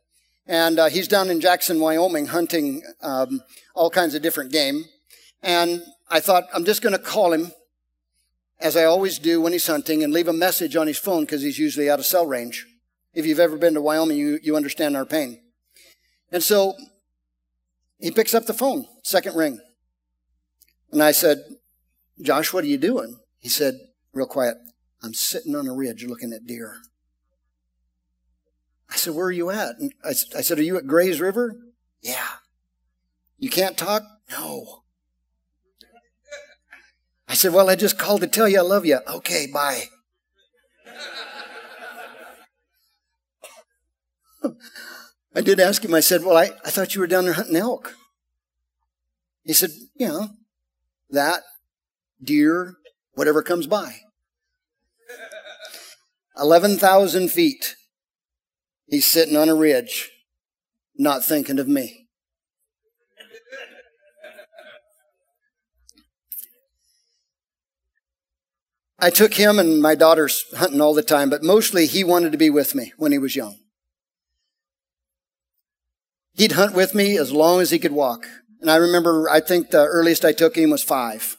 and 0.47 0.79
uh, 0.79 0.89
he's 0.89 1.09
down 1.09 1.29
in 1.29 1.41
Jackson, 1.41 1.81
Wyoming, 1.81 2.27
hunting 2.27 2.85
um, 3.03 3.43
all 3.75 3.91
kinds 3.91 4.15
of 4.15 4.23
different 4.23 4.53
game. 4.53 4.85
And 5.43 5.83
I 6.09 6.21
thought, 6.21 6.45
I'm 6.55 6.65
just 6.65 6.83
going 6.83 6.93
to 6.93 7.01
call 7.01 7.33
him, 7.33 7.51
as 8.61 8.77
I 8.77 8.85
always 8.85 9.19
do 9.19 9.41
when 9.41 9.53
he's 9.53 9.67
hunting, 9.67 10.05
and 10.05 10.13
leave 10.13 10.29
a 10.29 10.33
message 10.33 10.77
on 10.77 10.87
his 10.87 10.97
phone 10.97 11.25
because 11.25 11.43
he's 11.43 11.59
usually 11.59 11.91
out 11.91 11.99
of 11.99 12.07
cell 12.07 12.27
range. 12.27 12.65
If 13.13 13.27
you've 13.27 13.41
ever 13.41 13.57
been 13.57 13.75
to 13.75 13.81
Wyoming, 13.81 14.17
you, 14.17 14.39
you 14.41 14.55
understand 14.55 14.97
our 14.97 15.05
pain. 15.05 15.43
And 16.31 16.45
so 16.45 16.75
he 17.99 18.13
picks 18.13 18.35
up 18.35 18.47
the 18.47 18.55
phone, 18.55 18.87
second 19.03 19.35
ring. 19.35 19.59
And 20.93 21.03
I 21.03 21.11
said, 21.11 21.43
Josh, 22.23 22.53
what 22.53 22.63
are 22.63 22.69
you 22.69 22.79
doing? 22.79 23.19
He 23.41 23.49
said, 23.49 23.81
real 24.13 24.27
quiet, 24.27 24.59
I'm 25.05 25.13
sitting 25.15 25.55
on 25.55 25.69
a 25.69 25.75
ridge 25.75 26.03
looking 26.07 26.33
at 26.33 26.47
deer. 26.47 26.79
I 28.91 28.97
said, 28.97 29.15
Where 29.15 29.27
are 29.27 29.33
you 29.33 29.51
at? 29.51 29.77
And 29.79 29.93
I, 30.03 30.13
said, 30.13 30.59
Are 30.59 30.63
you 30.63 30.79
at 30.79 30.87
Greys 30.87 31.21
River? 31.21 31.57
Yeah. 32.01 32.29
You 33.39 33.51
can't 33.51 33.77
talk? 33.77 34.03
No. 34.31 34.85
I 37.29 37.35
said, 37.35 37.53
Well, 37.53 37.69
I 37.69 37.77
just 37.77 37.99
called 37.99 38.23
to 38.23 38.27
tell 38.27 38.49
you 38.49 38.61
I 38.61 38.63
love 38.63 38.87
you. 38.87 39.01
Okay, 39.07 39.47
bye. 39.53 39.85
I 45.35 45.43
did 45.43 45.61
ask 45.61 45.85
him, 45.85 45.93
I 45.93 46.01
said, 46.01 46.25
Well, 46.25 46.39
I, 46.39 46.53
I 46.65 46.71
thought 46.71 46.95
you 46.95 47.03
were 47.03 47.07
down 47.07 47.25
there 47.25 47.35
hunting 47.35 47.57
elk. 47.57 47.95
He 49.43 49.53
said, 49.53 49.69
Yeah, 49.97 50.29
that, 51.11 51.43
deer, 52.23 52.77
whatever 53.13 53.43
comes 53.43 53.67
by. 53.67 53.97
11,000 56.39 57.31
feet. 57.31 57.77
He's 58.87 59.07
sitting 59.07 59.37
on 59.37 59.49
a 59.49 59.55
ridge, 59.55 60.11
not 60.97 61.25
thinking 61.25 61.59
of 61.59 61.69
me. 61.69 62.05
I 68.99 69.11
took 69.11 69.35
him 69.35 69.59
and 69.59 69.83
my 69.83 69.95
daughters 69.95 70.47
hunting 70.57 70.81
all 70.81 70.95
the 70.95 71.03
time, 71.03 71.29
but 71.29 71.43
mostly 71.43 71.87
he 71.87 72.05
wanted 72.05 72.33
to 72.33 72.39
be 72.39 72.49
with 72.49 72.75
me 72.75 72.95
when 72.97 73.13
he 73.13 73.19
was 73.19 73.37
young. 73.37 73.59
He'd 76.33 76.53
hunt 76.53 76.75
with 76.75 76.95
me 76.95 77.19
as 77.19 77.31
long 77.31 77.61
as 77.61 77.71
he 77.71 77.79
could 77.79 77.93
walk. 77.93 78.27
And 78.61 78.71
I 78.71 78.77
remember, 78.77 79.29
I 79.29 79.41
think 79.41 79.71
the 79.71 79.85
earliest 79.85 80.25
I 80.25 80.33
took 80.33 80.57
him 80.57 80.71
was 80.71 80.83
five. 80.83 81.37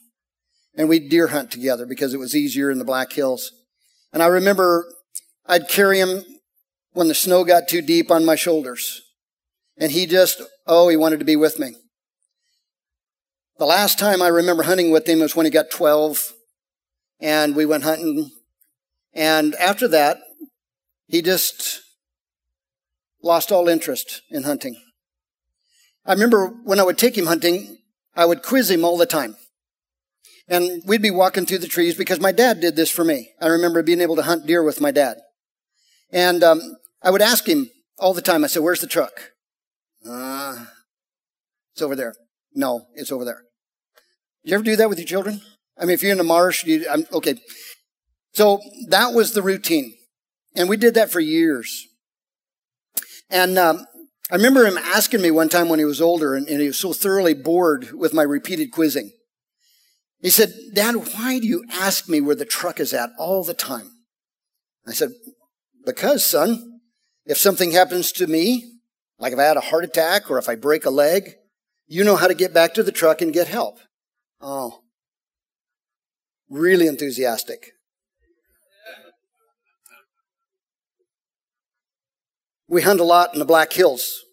And 0.77 0.87
we'd 0.87 1.09
deer 1.09 1.27
hunt 1.27 1.49
together 1.49 1.87
because 1.87 2.13
it 2.13 2.19
was 2.19 2.35
easier 2.35 2.69
in 2.69 2.77
the 2.77 2.85
Black 2.85 3.11
Hills. 3.11 3.51
And 4.15 4.23
I 4.23 4.27
remember 4.27 4.85
I'd 5.45 5.67
carry 5.67 5.99
him 5.99 6.23
when 6.93 7.09
the 7.09 7.13
snow 7.13 7.43
got 7.43 7.67
too 7.67 7.81
deep 7.81 8.09
on 8.09 8.23
my 8.23 8.35
shoulders. 8.37 9.01
And 9.77 9.91
he 9.91 10.05
just, 10.05 10.41
oh, 10.65 10.87
he 10.87 10.95
wanted 10.95 11.19
to 11.19 11.25
be 11.25 11.35
with 11.35 11.59
me. 11.59 11.75
The 13.59 13.65
last 13.65 13.99
time 13.99 14.21
I 14.21 14.29
remember 14.29 14.63
hunting 14.63 14.89
with 14.89 15.05
him 15.05 15.19
was 15.19 15.35
when 15.35 15.45
he 15.45 15.49
got 15.49 15.69
12 15.69 16.31
and 17.19 17.57
we 17.57 17.65
went 17.65 17.83
hunting. 17.83 18.31
And 19.13 19.53
after 19.55 19.85
that, 19.89 20.19
he 21.07 21.21
just 21.21 21.81
lost 23.21 23.51
all 23.51 23.67
interest 23.67 24.21
in 24.31 24.43
hunting. 24.43 24.81
I 26.05 26.13
remember 26.13 26.53
when 26.63 26.79
I 26.79 26.83
would 26.83 26.97
take 26.97 27.17
him 27.17 27.25
hunting, 27.25 27.79
I 28.15 28.25
would 28.25 28.43
quiz 28.43 28.71
him 28.71 28.85
all 28.85 28.95
the 28.95 29.05
time. 29.05 29.35
And 30.47 30.83
we'd 30.85 31.01
be 31.01 31.11
walking 31.11 31.45
through 31.45 31.59
the 31.59 31.67
trees 31.67 31.95
because 31.95 32.19
my 32.19 32.31
dad 32.31 32.61
did 32.61 32.75
this 32.75 32.91
for 32.91 33.03
me. 33.03 33.31
I 33.41 33.47
remember 33.47 33.81
being 33.81 34.01
able 34.01 34.15
to 34.15 34.21
hunt 34.21 34.45
deer 34.45 34.61
with 34.63 34.79
my 34.79 34.91
dad. 34.91 35.17
And 36.11 36.43
um, 36.43 36.61
I 37.01 37.09
would 37.09 37.21
ask 37.21 37.47
him 37.47 37.69
all 37.97 38.13
the 38.13 38.21
time, 38.21 38.43
I 38.43 38.47
said, 38.47 38.61
Where's 38.61 38.81
the 38.81 38.87
truck? 38.87 39.31
Uh, 40.07 40.65
it's 41.73 41.81
over 41.81 41.95
there. 41.95 42.13
No, 42.53 42.85
it's 42.93 43.11
over 43.11 43.25
there. 43.25 43.41
You 44.43 44.53
ever 44.53 44.63
do 44.63 44.75
that 44.75 44.89
with 44.89 44.99
your 44.99 45.07
children? 45.07 45.41
I 45.77 45.85
mean, 45.85 45.93
if 45.93 46.03
you're 46.03 46.11
in 46.11 46.17
the 46.17 46.23
marsh, 46.23 46.63
you, 46.63 46.85
I'm, 46.89 47.05
okay. 47.11 47.35
So 48.33 48.61
that 48.89 49.13
was 49.13 49.33
the 49.33 49.41
routine. 49.41 49.95
And 50.55 50.69
we 50.69 50.77
did 50.77 50.93
that 50.93 51.09
for 51.09 51.19
years. 51.19 51.87
And 53.29 53.57
um, 53.57 53.85
I 54.31 54.35
remember 54.35 54.65
him 54.65 54.77
asking 54.77 55.21
me 55.21 55.31
one 55.31 55.49
time 55.49 55.67
when 55.67 55.79
he 55.79 55.85
was 55.85 56.01
older, 56.01 56.35
and, 56.35 56.47
and 56.47 56.61
he 56.61 56.67
was 56.67 56.79
so 56.79 56.93
thoroughly 56.93 57.33
bored 57.33 57.91
with 57.91 58.13
my 58.13 58.23
repeated 58.23 58.71
quizzing. 58.71 59.11
He 60.21 60.29
said, 60.29 60.53
Dad, 60.73 60.95
why 60.95 61.39
do 61.39 61.47
you 61.47 61.65
ask 61.71 62.09
me 62.09 62.21
where 62.21 62.35
the 62.35 62.45
truck 62.45 62.79
is 62.79 62.93
at 62.93 63.11
all 63.17 63.43
the 63.43 63.53
time? 63.53 63.91
I 64.87 64.93
said, 64.93 65.11
Because, 65.85 66.25
son, 66.25 66.79
if 67.25 67.37
something 67.37 67.71
happens 67.71 68.11
to 68.13 68.27
me, 68.27 68.79
like 69.19 69.33
if 69.33 69.39
I 69.39 69.43
had 69.43 69.57
a 69.57 69.61
heart 69.61 69.83
attack 69.83 70.29
or 70.29 70.37
if 70.37 70.49
I 70.49 70.55
break 70.55 70.85
a 70.85 70.89
leg, 70.89 71.35
you 71.87 72.03
know 72.03 72.15
how 72.15 72.27
to 72.27 72.33
get 72.33 72.53
back 72.53 72.73
to 72.73 72.83
the 72.83 72.91
truck 72.91 73.21
and 73.21 73.33
get 73.33 73.47
help. 73.47 73.79
Oh, 74.41 74.81
really 76.49 76.87
enthusiastic. 76.87 77.71
We 82.67 82.81
hunt 82.81 82.99
a 82.99 83.03
lot 83.03 83.33
in 83.33 83.39
the 83.39 83.45
Black 83.45 83.73
Hills 83.73 84.23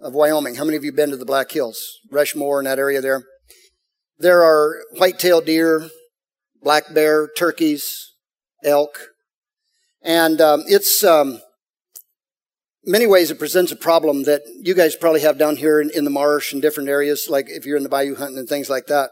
of 0.00 0.14
Wyoming. 0.14 0.56
How 0.56 0.64
many 0.64 0.76
of 0.76 0.84
you 0.84 0.92
been 0.92 1.10
to 1.10 1.16
the 1.16 1.24
Black 1.24 1.52
Hills? 1.52 2.00
Rushmore 2.10 2.58
in 2.58 2.64
that 2.64 2.80
area 2.80 3.00
there. 3.00 3.24
There 4.18 4.42
are 4.42 4.82
white-tailed 4.92 5.46
deer, 5.46 5.88
black 6.62 6.92
bear, 6.94 7.28
turkeys, 7.36 8.12
elk, 8.64 9.08
and 10.02 10.40
um, 10.40 10.64
it's 10.66 11.04
um, 11.04 11.40
many 12.84 13.06
ways 13.06 13.30
it 13.30 13.38
presents 13.38 13.72
a 13.72 13.76
problem 13.76 14.24
that 14.24 14.42
you 14.60 14.74
guys 14.74 14.96
probably 14.96 15.20
have 15.20 15.38
down 15.38 15.56
here 15.56 15.80
in, 15.80 15.90
in, 15.90 16.04
the 16.04 16.10
marsh 16.10 16.52
and 16.52 16.60
different 16.60 16.88
areas, 16.88 17.26
like 17.28 17.46
if 17.48 17.64
you're 17.64 17.76
in 17.76 17.82
the 17.82 17.88
bayou 17.88 18.14
hunting 18.14 18.38
and 18.38 18.48
things 18.48 18.68
like 18.68 18.86
that. 18.86 19.10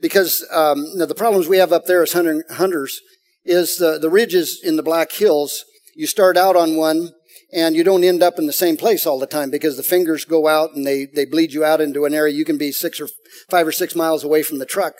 Because 0.00 0.46
um, 0.52 0.98
the 0.98 1.14
problems 1.14 1.48
we 1.48 1.58
have 1.58 1.72
up 1.72 1.86
there 1.86 2.02
as 2.02 2.12
hunter, 2.12 2.44
hunters 2.50 3.00
is 3.44 3.76
the, 3.76 3.98
the 3.98 4.10
ridges 4.10 4.60
in 4.62 4.76
the 4.76 4.82
Black 4.82 5.12
Hills. 5.12 5.64
You 5.94 6.06
start 6.06 6.36
out 6.36 6.56
on 6.56 6.76
one 6.76 7.12
and 7.52 7.76
you 7.76 7.84
don't 7.84 8.04
end 8.04 8.22
up 8.22 8.38
in 8.38 8.46
the 8.46 8.52
same 8.52 8.76
place 8.76 9.06
all 9.06 9.18
the 9.18 9.26
time 9.26 9.50
because 9.50 9.76
the 9.76 9.82
fingers 9.82 10.24
go 10.24 10.48
out 10.48 10.74
and 10.74 10.86
they, 10.86 11.06
they 11.06 11.24
bleed 11.24 11.52
you 11.52 11.64
out 11.64 11.80
into 11.80 12.04
an 12.04 12.14
area 12.14 12.34
you 12.34 12.44
can 12.44 12.58
be 12.58 12.72
six 12.72 13.00
or 13.00 13.08
five 13.50 13.66
or 13.66 13.72
six 13.72 13.94
miles 13.94 14.24
away 14.24 14.42
from 14.42 14.58
the 14.58 14.66
truck 14.66 14.94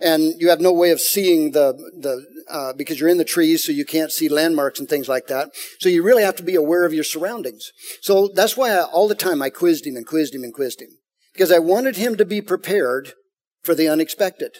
and 0.00 0.34
you 0.38 0.50
have 0.50 0.60
no 0.60 0.72
way 0.72 0.90
of 0.90 1.00
seeing 1.00 1.52
the 1.52 1.72
the 1.98 2.24
uh, 2.50 2.72
because 2.74 3.00
you're 3.00 3.08
in 3.08 3.18
the 3.18 3.24
trees, 3.24 3.64
so 3.64 3.72
you 3.72 3.84
can't 3.84 4.12
see 4.12 4.28
landmarks 4.28 4.78
and 4.78 4.88
things 4.88 5.08
like 5.08 5.26
that. 5.26 5.50
So 5.80 5.88
you 5.88 6.02
really 6.02 6.22
have 6.22 6.36
to 6.36 6.42
be 6.42 6.54
aware 6.54 6.84
of 6.84 6.94
your 6.94 7.04
surroundings. 7.04 7.72
So 8.00 8.28
that's 8.28 8.56
why 8.56 8.70
I, 8.70 8.82
all 8.82 9.08
the 9.08 9.14
time 9.14 9.42
I 9.42 9.50
quizzed 9.50 9.86
him 9.86 9.96
and 9.96 10.06
quizzed 10.06 10.34
him 10.34 10.44
and 10.44 10.54
quizzed 10.54 10.80
him 10.80 10.90
because 11.32 11.50
I 11.50 11.58
wanted 11.58 11.96
him 11.96 12.16
to 12.16 12.24
be 12.24 12.40
prepared 12.40 13.14
for 13.62 13.74
the 13.74 13.88
unexpected. 13.88 14.58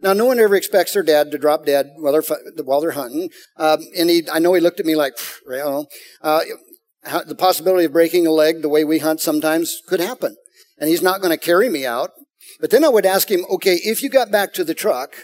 Now, 0.00 0.12
no 0.12 0.26
one 0.26 0.38
ever 0.38 0.54
expects 0.54 0.92
their 0.92 1.02
dad 1.02 1.30
to 1.30 1.38
drop 1.38 1.64
dead 1.64 1.92
while 1.96 2.12
they're 2.12 2.38
while 2.64 2.80
they're 2.80 2.90
hunting, 2.90 3.30
um, 3.56 3.80
and 3.96 4.10
he, 4.10 4.28
I 4.30 4.38
know 4.38 4.54
he 4.54 4.60
looked 4.60 4.80
at 4.80 4.86
me 4.86 4.96
like, 4.96 5.14
know, 5.46 5.86
uh, 6.20 6.40
the 7.26 7.36
possibility 7.36 7.84
of 7.84 7.92
breaking 7.92 8.26
a 8.26 8.30
leg 8.30 8.62
the 8.62 8.68
way 8.68 8.84
we 8.84 8.98
hunt 8.98 9.20
sometimes 9.20 9.80
could 9.86 10.00
happen, 10.00 10.36
and 10.78 10.90
he's 10.90 11.02
not 11.02 11.20
going 11.20 11.30
to 11.30 11.42
carry 11.42 11.68
me 11.68 11.86
out. 11.86 12.10
But 12.60 12.70
then 12.70 12.84
I 12.84 12.88
would 12.88 13.06
ask 13.06 13.30
him, 13.30 13.44
okay, 13.50 13.76
if 13.76 14.02
you 14.02 14.10
got 14.10 14.30
back 14.30 14.52
to 14.54 14.64
the 14.64 14.74
truck, 14.74 15.14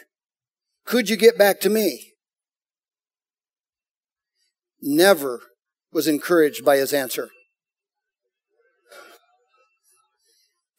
could 0.87 1.11
you 1.11 1.17
get 1.17 1.37
back 1.37 1.61
to 1.61 1.71
me? 1.71 2.15
Never 4.81 5.41
was 5.93 6.09
encouraged 6.09 6.65
by 6.65 6.79
his 6.79 6.93
answer. 6.93 7.31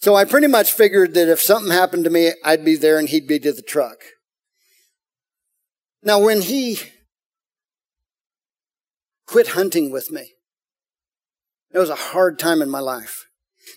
So 0.01 0.15
I 0.15 0.25
pretty 0.25 0.48
much 0.48 0.72
figured 0.72 1.13
that 1.13 1.29
if 1.29 1.39
something 1.39 1.72
happened 1.72 2.05
to 2.05 2.10
me, 2.10 2.31
I'd 2.43 2.65
be 2.65 2.75
there 2.75 2.98
and 2.98 3.08
he'd 3.08 3.27
be 3.27 3.38
to 3.39 3.53
the 3.53 3.62
truck. 3.62 4.00
Now, 6.01 6.20
when 6.20 6.41
he 6.41 6.79
quit 9.27 9.50
hunting 9.50 9.91
with 9.91 10.10
me, 10.12 10.31
it 11.72 11.77
was 11.77 11.91
a 11.91 11.96
hard 11.96 12.39
time 12.39 12.63
in 12.63 12.70
my 12.70 12.79
life 12.79 13.27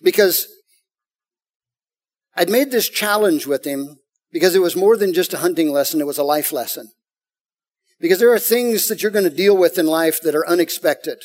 because 0.03 0.49
I'd 2.35 2.49
made 2.49 2.71
this 2.71 2.89
challenge 2.89 3.47
with 3.47 3.67
him 3.67 3.99
because 4.33 4.55
it 4.55 4.63
was 4.63 4.75
more 4.75 4.97
than 4.97 5.13
just 5.13 5.35
a 5.35 5.39
hunting 5.39 5.71
lesson, 5.71 6.01
it 6.01 6.07
was 6.07 6.19
a 6.19 6.25
life 6.25 6.53
lesson. 6.53 6.91
Because 8.01 8.19
there 8.19 8.33
are 8.33 8.39
things 8.39 8.89
that 8.89 9.03
you're 9.03 9.13
going 9.13 9.29
to 9.29 9.31
deal 9.31 9.57
with 9.57 9.79
in 9.79 9.87
life 9.87 10.21
that 10.23 10.35
are 10.35 10.49
unexpected. 10.49 11.23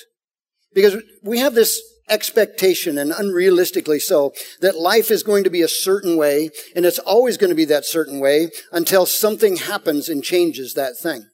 Because 0.74 1.01
we 1.24 1.39
have 1.39 1.56
this 1.56 1.82
expectation, 2.10 2.98
and 2.98 3.12
unrealistically 3.12 4.01
so, 4.01 4.34
that 4.62 4.78
life 4.78 5.12
is 5.12 5.24
going 5.24 5.44
to 5.44 5.50
be 5.50 5.62
a 5.62 5.68
certain 5.68 6.18
way, 6.18 6.50
and 6.75 6.86
it's 6.86 7.00
always 7.00 7.38
going 7.38 7.50
to 7.50 7.56
be 7.56 7.66
that 7.66 7.86
certain 7.86 8.20
way 8.20 8.50
until 8.72 9.06
something 9.06 9.58
happens 9.58 10.10
and 10.10 10.24
changes 10.24 10.74
that 10.74 10.98
thing. 10.98 11.28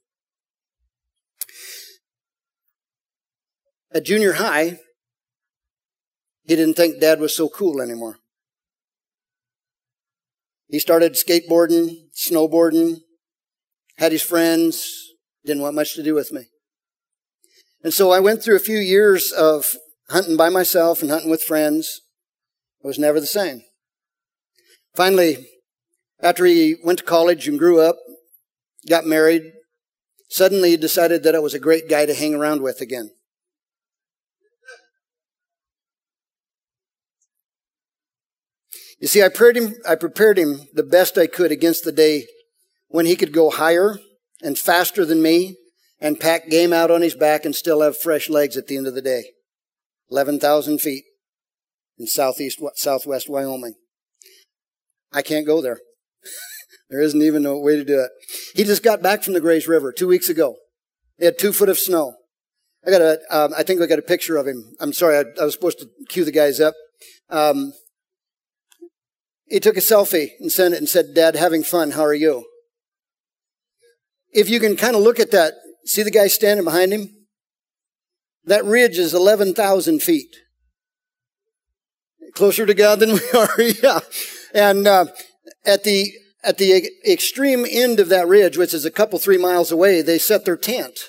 At 3.94 4.06
junior 4.06 4.34
high, 4.34 4.80
he 6.44 6.56
didn't 6.56 6.76
think 6.76 7.00
dad 7.00 7.20
was 7.20 7.36
so 7.36 7.50
cool 7.50 7.82
anymore. 7.82 8.18
He 10.68 10.80
started 10.80 11.14
skateboarding, 11.14 12.10
snowboarding, 12.14 12.98
had 13.98 14.12
his 14.12 14.22
friends, 14.22 15.14
didn't 15.46 15.62
want 15.62 15.76
much 15.76 15.94
to 15.96 16.04
do 16.04 16.14
with 16.14 16.32
me. 16.32 16.48
And 17.84 17.94
so 17.94 18.12
I 18.12 18.20
went 18.20 18.44
through 18.44 18.56
a 18.56 18.60
few 18.60 18.78
years 18.78 19.32
of 19.32 19.78
hunting 20.10 20.38
by 20.38 20.50
myself 20.50 21.02
and 21.02 21.12
hunting 21.12 21.30
with 21.30 21.44
friends. 21.44 22.02
Was 22.82 23.00
never 23.00 23.20
the 23.20 23.26
same. 23.26 23.64
Finally, 24.94 25.48
after 26.22 26.46
he 26.46 26.76
went 26.84 27.00
to 27.00 27.06
college 27.06 27.48
and 27.48 27.58
grew 27.58 27.82
up, 27.82 27.98
got 28.88 29.06
married, 29.08 29.54
suddenly 30.30 30.70
he 30.70 30.78
decided 30.78 31.24
that 31.24 31.34
I 31.34 31.40
was 31.40 31.56
a 31.56 31.60
great 31.60 31.90
guy 31.90 32.06
to 32.06 32.14
hang 32.14 32.36
around 32.36 32.62
with 32.62 32.82
again. 32.82 33.10
You 39.00 39.08
see, 39.08 39.22
I 39.22 39.30
prepared 39.30 39.58
him, 39.58 39.76
I 39.88 39.96
prepared 39.96 40.38
him 40.38 40.68
the 40.74 40.84
best 40.84 41.18
I 41.18 41.28
could 41.28 41.52
against 41.52 41.84
the 41.84 41.92
day 41.92 42.28
when 42.88 43.06
he 43.06 43.16
could 43.16 43.34
go 43.34 43.50
higher 43.50 44.00
and 44.42 44.58
faster 44.58 45.06
than 45.06 45.22
me 45.22 45.58
and 46.00 46.20
pack 46.20 46.50
game 46.50 46.72
out 46.72 46.92
on 46.92 47.02
his 47.02 47.16
back 47.16 47.46
and 47.46 47.56
still 47.56 47.82
have 47.82 47.98
fresh 47.98 48.30
legs 48.30 48.56
at 48.58 48.68
the 48.68 48.78
end 48.78 48.88
of 48.88 48.96
the 48.96 49.02
day. 49.02 49.32
11,000 50.12 50.80
feet 50.80 51.04
in 51.98 52.08
southeast, 52.08 52.62
southwest 52.76 53.30
Wyoming. 53.30 53.76
I 55.12 55.22
can't 55.22 55.46
go 55.46 55.62
there. 55.62 55.80
there 56.90 57.02
isn't 57.02 57.22
even 57.22 57.46
a 57.46 57.58
way 57.58 57.76
to 57.76 57.86
do 57.86 58.00
it. 58.00 58.12
He 58.54 58.64
just 58.64 58.84
got 58.84 59.02
back 59.02 59.24
from 59.24 59.34
the 59.34 59.42
Greys 59.42 59.68
River 59.68 59.92
two 59.92 60.08
weeks 60.08 60.30
ago. 60.30 60.56
He 61.18 61.26
had 61.26 61.40
two 61.40 61.54
foot 61.54 61.70
of 61.70 61.80
snow. 61.80 62.16
I 62.86 62.92
got 62.92 63.02
a, 63.02 63.20
um, 63.32 63.54
I 63.58 63.64
think 63.64 63.82
I 63.82 63.88
got 63.88 64.00
a 64.00 64.04
picture 64.04 64.38
of 64.38 64.48
him. 64.48 64.76
I'm 64.80 64.94
sorry, 64.94 65.18
I, 65.18 65.42
I 65.42 65.46
was 65.46 65.54
supposed 65.54 65.80
to 65.80 65.90
cue 66.10 66.26
the 66.26 66.32
guys 66.32 66.60
up. 66.60 66.76
Um, 67.30 67.74
he 69.48 69.60
took 69.60 69.78
a 69.78 69.82
selfie 69.82 70.32
and 70.40 70.52
sent 70.52 70.74
it 70.74 70.78
and 70.78 70.90
said, 70.90 71.14
Dad, 71.14 71.36
having 71.36 71.64
fun. 71.64 71.92
How 71.92 72.04
are 72.04 72.14
you? 72.14 72.46
If 74.32 74.50
you 74.50 74.60
can 74.60 74.76
kind 74.76 74.96
of 74.96 75.02
look 75.02 75.20
at 75.20 75.32
that, 75.32 75.54
see 75.86 76.04
the 76.04 76.12
guy 76.12 76.28
standing 76.28 76.66
behind 76.66 76.92
him? 76.92 77.25
That 78.46 78.66
ridge 78.66 78.98
is 78.98 79.14
11,000 79.14 80.02
feet. 80.02 80.36
Closer 82.34 82.66
to 82.66 82.74
God 82.74 83.00
than 83.00 83.14
we 83.14 83.32
are, 83.34 83.62
yeah. 83.62 84.00
And 84.54 84.88
uh, 84.88 85.06
at 85.66 85.84
the 85.84 86.12
at 86.44 86.58
the 86.60 86.90
extreme 87.08 87.66
end 87.68 88.00
of 88.00 88.10
that 88.10 88.28
ridge, 88.28 88.56
which 88.56 88.74
is 88.74 88.86
a 88.86 88.92
couple 88.92 89.18
three 89.18 89.38
miles 89.38 89.72
away, 89.72 90.02
they 90.04 90.20
set 90.20 90.46
their 90.46 90.58
tent, 90.58 91.00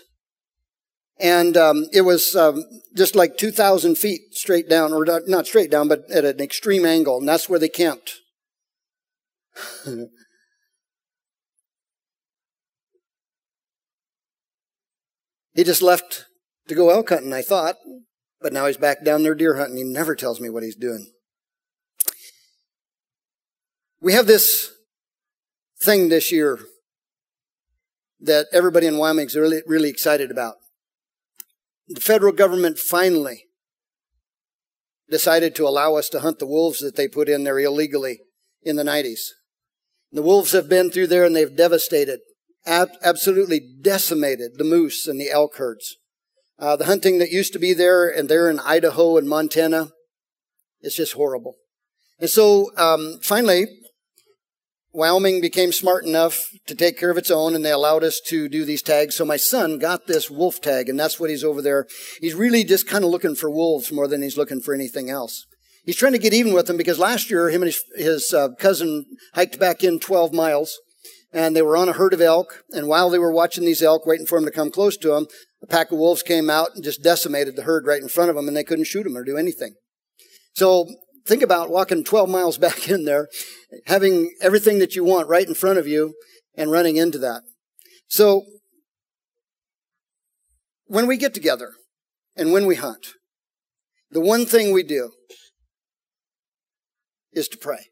and 1.19 1.57
um, 1.57 1.87
it 1.93 2.03
was 2.03 2.35
um, 2.35 2.65
just 2.95 3.15
like 3.15 3.37
2,000 3.37 3.97
feet 3.97 4.33
straight 4.33 4.69
down, 4.69 4.93
or 4.93 5.05
not 5.27 5.47
straight 5.47 5.71
down, 5.71 5.89
but 5.89 6.11
at 6.11 6.25
an 6.25 6.41
extreme 6.41 6.87
angle, 6.87 7.19
and 7.19 7.29
that's 7.29 7.49
where 7.49 7.59
they 7.59 7.69
camped. 7.69 8.21
he 15.55 15.65
just 15.65 15.83
left 15.83 16.26
to 16.69 16.75
go 16.75 16.91
elk 16.91 17.09
hunting, 17.09 17.33
I 17.33 17.43
thought, 17.43 17.77
but 18.41 18.53
now 18.53 18.67
he's 18.67 18.77
back 18.77 19.05
down 19.05 19.23
there 19.23 19.35
deer 19.35 19.57
hunting. 19.57 19.77
He 19.77 19.85
never 19.85 20.15
tells 20.15 20.41
me 20.41 20.51
what 20.51 20.63
he's 20.63 20.77
doing. 20.77 21.11
We 24.01 24.13
have 24.13 24.27
this 24.27 24.73
thing 25.81 26.09
this 26.09 26.31
year 26.31 26.61
that 28.21 28.47
everybody 28.53 28.87
in 28.87 28.99
Wyoming 28.99 29.27
is 29.27 29.37
really, 29.37 29.63
really 29.67 29.89
excited 29.89 30.31
about. 30.31 30.57
The 31.89 32.01
federal 32.01 32.33
government 32.33 32.79
finally 32.79 33.45
decided 35.09 35.55
to 35.55 35.69
allow 35.69 35.95
us 35.95 36.09
to 36.11 36.21
hunt 36.21 36.39
the 36.39 36.47
wolves 36.47 36.81
that 36.81 36.97
they 36.97 37.09
put 37.09 37.29
in 37.29 37.45
there 37.45 37.59
illegally 37.59 38.21
in 38.63 38.77
the 38.77 38.83
90s. 38.83 39.21
The 40.11 40.23
wolves 40.23 40.53
have 40.53 40.69
been 40.69 40.91
through 40.91 41.07
there 41.09 41.25
and 41.25 41.37
they've 41.37 41.55
devastated, 41.55 42.21
ab- 42.65 42.97
absolutely 43.03 43.61
decimated 43.81 44.53
the 44.57 44.65
moose 44.65 45.07
and 45.07 45.21
the 45.21 45.31
elk 45.31 45.57
herds. 45.57 45.97
Uh, 46.59 46.77
the 46.77 46.87
hunting 46.87 47.19
that 47.19 47.31
used 47.31 47.53
to 47.53 47.59
be 47.59 47.75
there 47.75 48.09
and 48.09 48.29
there 48.29 48.49
in 48.49 48.61
Idaho 48.61 49.19
and 49.19 49.29
Montana, 49.29 49.91
it's 50.81 50.97
just 50.97 51.13
horrible. 51.13 51.57
And 52.19 52.31
so 52.31 52.71
um, 52.77 53.19
finally, 53.23 53.67
Wyoming 54.97 55.43
became 55.43 55.73
smart 55.73 56.07
enough 56.07 56.49
to 56.67 56.75
take 56.75 56.99
care 56.99 57.11
of 57.11 57.19
its 57.19 57.31
own, 57.31 57.55
and 57.55 57.63
they 57.63 57.71
allowed 57.71 58.03
us 58.03 58.19
to 58.29 58.49
do 58.49 58.65
these 58.65 58.81
tags. 58.81 59.15
So 59.15 59.27
my 59.27 59.37
son 59.37 59.79
got 59.79 60.07
this 60.07 60.31
wolf 60.31 60.63
tag, 60.63 60.89
and 60.89 60.99
that's 60.99 61.21
what 61.21 61.29
he's 61.29 61.45
over 61.45 61.61
there. 61.61 61.87
He's 62.23 62.35
really 62.35 62.65
just 62.65 62.89
kind 62.89 63.05
of 63.05 63.11
looking 63.11 63.35
for 63.35 63.51
wolves 63.51 63.93
more 63.93 64.09
than 64.09 64.23
he's 64.23 64.39
looking 64.39 64.63
for 64.63 64.73
anything 64.73 65.11
else. 65.11 65.45
He's 65.85 65.97
trying 65.97 66.13
to 66.13 66.19
get 66.19 66.33
even 66.33 66.55
with 66.55 66.67
them 66.67 66.79
because 66.79 66.99
last 66.99 67.31
year 67.31 67.51
him 67.51 67.63
and 67.63 67.71
his, 67.71 67.83
his 67.95 68.33
uh, 68.33 68.49
cousin 68.59 69.05
hiked 69.35 69.61
back 69.61 69.85
in 69.85 70.01
12 70.01 70.33
miles, 70.33 70.81
and 71.31 71.55
they 71.55 71.61
were 71.61 71.77
on 71.77 71.91
a 71.91 71.93
herd 71.93 72.15
of 72.15 72.23
elk. 72.23 72.65
And 72.73 72.89
while 72.89 73.11
they 73.11 73.19
were 73.19 73.33
watching 73.33 73.67
these 73.67 73.83
elk, 73.83 74.07
waiting 74.07 74.25
for 74.25 74.39
them 74.39 74.47
to 74.47 74.51
come 74.51 74.71
close 74.71 74.97
to 74.97 75.09
them, 75.09 75.27
a 75.63 75.67
pack 75.67 75.91
of 75.91 75.99
wolves 75.99 76.23
came 76.23 76.51
out 76.51 76.75
and 76.75 76.85
just 76.85 77.03
decimated 77.03 77.57
the 77.57 77.63
herd 77.63 77.87
right 77.87 78.03
in 78.03 78.09
front 78.09 78.31
of 78.31 78.37
them, 78.37 78.49
and 78.49 78.57
they 78.57 78.65
couldn't 78.65 78.85
shoot 78.85 79.05
them 79.05 79.17
or 79.17 79.25
do 79.25 79.37
anything. 79.37 79.75
So 80.55 80.89
think 81.27 81.43
about 81.43 81.71
walking 81.71 82.05
12 82.05 82.29
miles 82.29 82.59
back 82.67 82.89
in 82.89 83.05
there, 83.05 83.29
having 83.87 84.35
everything 84.41 84.79
that 84.79 84.95
you 84.95 85.05
want 85.05 85.29
right 85.29 85.47
in 85.47 85.55
front 85.55 85.79
of 85.79 85.87
you 85.87 86.15
and 86.57 86.71
running 86.71 86.97
into 86.97 87.19
that. 87.19 87.43
So 88.09 88.45
when 90.87 91.07
we 91.07 91.17
get 91.17 91.35
together 91.35 91.73
and 92.37 92.53
when 92.53 92.67
we 92.67 92.77
hunt, 92.77 93.09
the 94.11 94.21
one 94.21 94.47
thing 94.47 94.73
we 94.73 94.83
do 94.83 95.11
is 97.33 97.49
to 97.49 97.59
pray. 97.59 97.89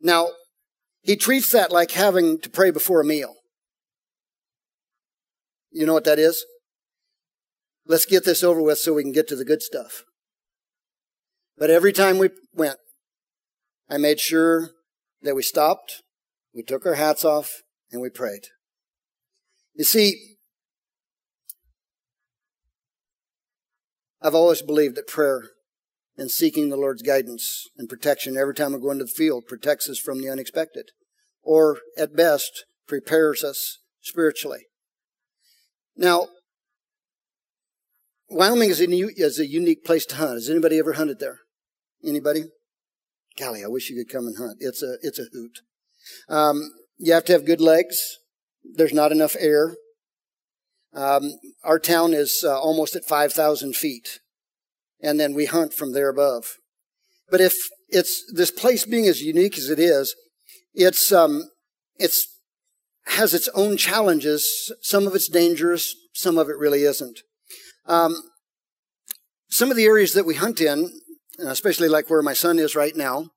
Now, 0.00 0.28
he 1.02 1.16
treats 1.16 1.52
that 1.52 1.70
like 1.70 1.92
having 1.92 2.40
to 2.40 2.50
pray 2.50 2.70
before 2.70 3.00
a 3.00 3.04
meal. 3.04 3.35
You 5.76 5.84
know 5.84 5.92
what 5.92 6.04
that 6.04 6.18
is? 6.18 6.46
Let's 7.84 8.06
get 8.06 8.24
this 8.24 8.42
over 8.42 8.62
with 8.62 8.78
so 8.78 8.94
we 8.94 9.02
can 9.02 9.12
get 9.12 9.28
to 9.28 9.36
the 9.36 9.44
good 9.44 9.60
stuff. 9.60 10.04
But 11.58 11.68
every 11.68 11.92
time 11.92 12.16
we 12.16 12.30
went, 12.54 12.78
I 13.86 13.98
made 13.98 14.18
sure 14.18 14.70
that 15.20 15.36
we 15.36 15.42
stopped, 15.42 16.02
we 16.54 16.62
took 16.62 16.86
our 16.86 16.94
hats 16.94 17.26
off, 17.26 17.60
and 17.92 18.00
we 18.00 18.08
prayed. 18.08 18.46
You 19.74 19.84
see, 19.84 20.36
I've 24.22 24.34
always 24.34 24.62
believed 24.62 24.96
that 24.96 25.06
prayer 25.06 25.42
and 26.16 26.30
seeking 26.30 26.70
the 26.70 26.78
Lord's 26.78 27.02
guidance 27.02 27.68
and 27.76 27.86
protection 27.86 28.38
every 28.38 28.54
time 28.54 28.72
we 28.72 28.80
go 28.80 28.92
into 28.92 29.04
the 29.04 29.10
field 29.10 29.44
protects 29.46 29.90
us 29.90 29.98
from 29.98 30.22
the 30.22 30.30
unexpected, 30.30 30.92
or 31.42 31.80
at 31.98 32.16
best, 32.16 32.64
prepares 32.88 33.44
us 33.44 33.80
spiritually. 34.00 34.68
Now, 35.96 36.28
Wyoming 38.28 38.70
is 38.70 38.80
a, 38.80 38.86
is 38.88 39.38
a 39.38 39.46
unique 39.46 39.84
place 39.84 40.04
to 40.06 40.16
hunt. 40.16 40.34
Has 40.34 40.50
anybody 40.50 40.78
ever 40.78 40.94
hunted 40.94 41.20
there? 41.20 41.38
Anybody? 42.04 42.44
Golly, 43.38 43.64
I 43.64 43.68
wish 43.68 43.90
you 43.90 43.96
could 43.96 44.12
come 44.12 44.26
and 44.26 44.36
hunt. 44.36 44.58
It's 44.60 44.82
a, 44.82 44.96
it's 45.02 45.18
a 45.18 45.26
hoot. 45.32 45.60
Um, 46.28 46.70
you 46.98 47.12
have 47.12 47.24
to 47.26 47.32
have 47.32 47.44
good 47.44 47.60
legs. 47.60 48.18
There's 48.64 48.92
not 48.92 49.12
enough 49.12 49.36
air. 49.38 49.76
Um, 50.94 51.32
our 51.62 51.78
town 51.78 52.14
is 52.14 52.44
uh, 52.46 52.58
almost 52.58 52.96
at 52.96 53.04
5,000 53.04 53.76
feet. 53.76 54.20
And 55.00 55.20
then 55.20 55.34
we 55.34 55.44
hunt 55.44 55.74
from 55.74 55.92
there 55.92 56.08
above. 56.08 56.56
But 57.30 57.40
if 57.40 57.54
it's, 57.88 58.24
this 58.32 58.50
place 58.50 58.84
being 58.84 59.06
as 59.06 59.22
unique 59.22 59.58
as 59.58 59.68
it 59.68 59.78
is, 59.78 60.14
it's, 60.74 61.12
um, 61.12 61.44
it's, 61.98 62.26
has 63.08 63.34
its 63.34 63.48
own 63.54 63.76
challenges. 63.76 64.72
Some 64.80 65.06
of 65.06 65.14
it's 65.14 65.28
dangerous. 65.28 65.94
Some 66.14 66.38
of 66.38 66.48
it 66.48 66.56
really 66.56 66.82
isn't. 66.82 67.20
Um, 67.86 68.16
some 69.48 69.70
of 69.70 69.76
the 69.76 69.84
areas 69.84 70.12
that 70.14 70.26
we 70.26 70.34
hunt 70.34 70.60
in 70.60 70.90
especially 71.38 71.88
like 71.88 72.08
where 72.08 72.22
my 72.22 72.32
son 72.32 72.58
is 72.58 72.74
right 72.74 72.96
now. 72.96 73.30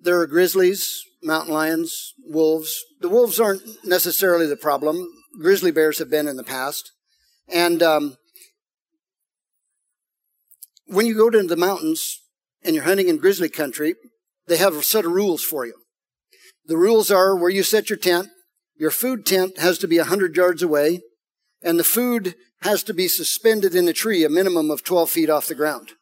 There 0.00 0.20
are 0.20 0.26
grizzlies, 0.26 1.02
mountain 1.22 1.52
lions, 1.52 2.14
wolves. 2.24 2.78
The 3.00 3.08
wolves 3.08 3.40
aren't 3.40 3.62
necessarily 3.84 4.46
the 4.46 4.56
problem. 4.56 5.06
Grizzly 5.40 5.70
bears 5.70 5.98
have 5.98 6.10
been 6.10 6.28
in 6.28 6.36
the 6.36 6.44
past. 6.44 6.92
And 7.48 7.82
um, 7.82 8.16
when 10.86 11.06
you 11.06 11.14
go 11.14 11.30
to 11.30 11.42
the 11.42 11.56
mountains 11.56 12.20
and 12.62 12.74
you're 12.74 12.84
hunting 12.84 13.08
in 13.08 13.18
grizzly 13.18 13.48
country, 13.48 13.94
they 14.46 14.56
have 14.56 14.74
a 14.74 14.82
set 14.82 15.04
of 15.04 15.12
rules 15.12 15.42
for 15.42 15.66
you. 15.66 15.74
The 16.66 16.76
rules 16.76 17.10
are 17.10 17.36
where 17.36 17.50
you 17.50 17.62
set 17.62 17.90
your 17.90 17.98
tent. 17.98 18.28
Your 18.78 18.90
food 18.90 19.26
tent 19.26 19.58
has 19.58 19.78
to 19.78 19.88
be 19.88 19.98
100 19.98 20.36
yards 20.36 20.62
away, 20.62 21.00
and 21.62 21.78
the 21.78 21.84
food 21.84 22.36
has 22.62 22.82
to 22.84 22.94
be 22.94 23.08
suspended 23.08 23.74
in 23.74 23.88
a 23.88 23.92
tree 23.92 24.24
a 24.24 24.28
minimum 24.28 24.70
of 24.70 24.84
12 24.84 25.10
feet 25.10 25.30
off 25.30 25.46
the 25.46 25.54
ground. 25.54 25.92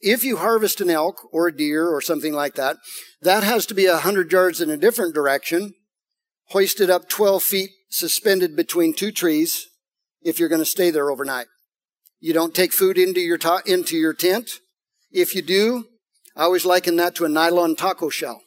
If 0.00 0.24
you 0.24 0.38
harvest 0.38 0.80
an 0.80 0.90
elk 0.90 1.28
or 1.32 1.46
a 1.46 1.56
deer 1.56 1.88
or 1.88 2.00
something 2.00 2.32
like 2.32 2.54
that, 2.54 2.76
that 3.22 3.42
has 3.42 3.66
to 3.66 3.74
be 3.74 3.86
a 3.86 3.98
hundred 3.98 4.32
yards 4.32 4.60
in 4.60 4.70
a 4.70 4.76
different 4.76 5.14
direction, 5.14 5.74
hoisted 6.48 6.90
up 6.90 7.08
12 7.08 7.42
feet, 7.42 7.70
suspended 7.90 8.56
between 8.56 8.94
two 8.94 9.10
trees 9.10 9.66
if 10.22 10.38
you're 10.38 10.48
going 10.48 10.60
to 10.60 10.66
stay 10.66 10.90
there 10.90 11.10
overnight. 11.10 11.46
You 12.20 12.32
don't 12.32 12.54
take 12.54 12.72
food 12.72 12.98
into 12.98 13.20
your, 13.20 13.38
ta- 13.38 13.62
into 13.64 13.96
your 13.96 14.12
tent. 14.12 14.50
If 15.10 15.34
you 15.34 15.42
do, 15.42 15.86
I 16.36 16.44
always 16.44 16.66
liken 16.66 16.96
that 16.96 17.14
to 17.16 17.24
a 17.24 17.28
nylon 17.28 17.76
taco 17.76 18.10
shell. 18.10 18.42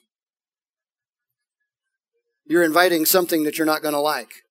You're 2.54 2.62
inviting 2.62 3.08
something 3.08 3.46
that 3.46 3.58
you're 3.58 3.66
not 3.66 3.82
going 3.82 3.96
to 3.96 4.00
like. 4.00 4.44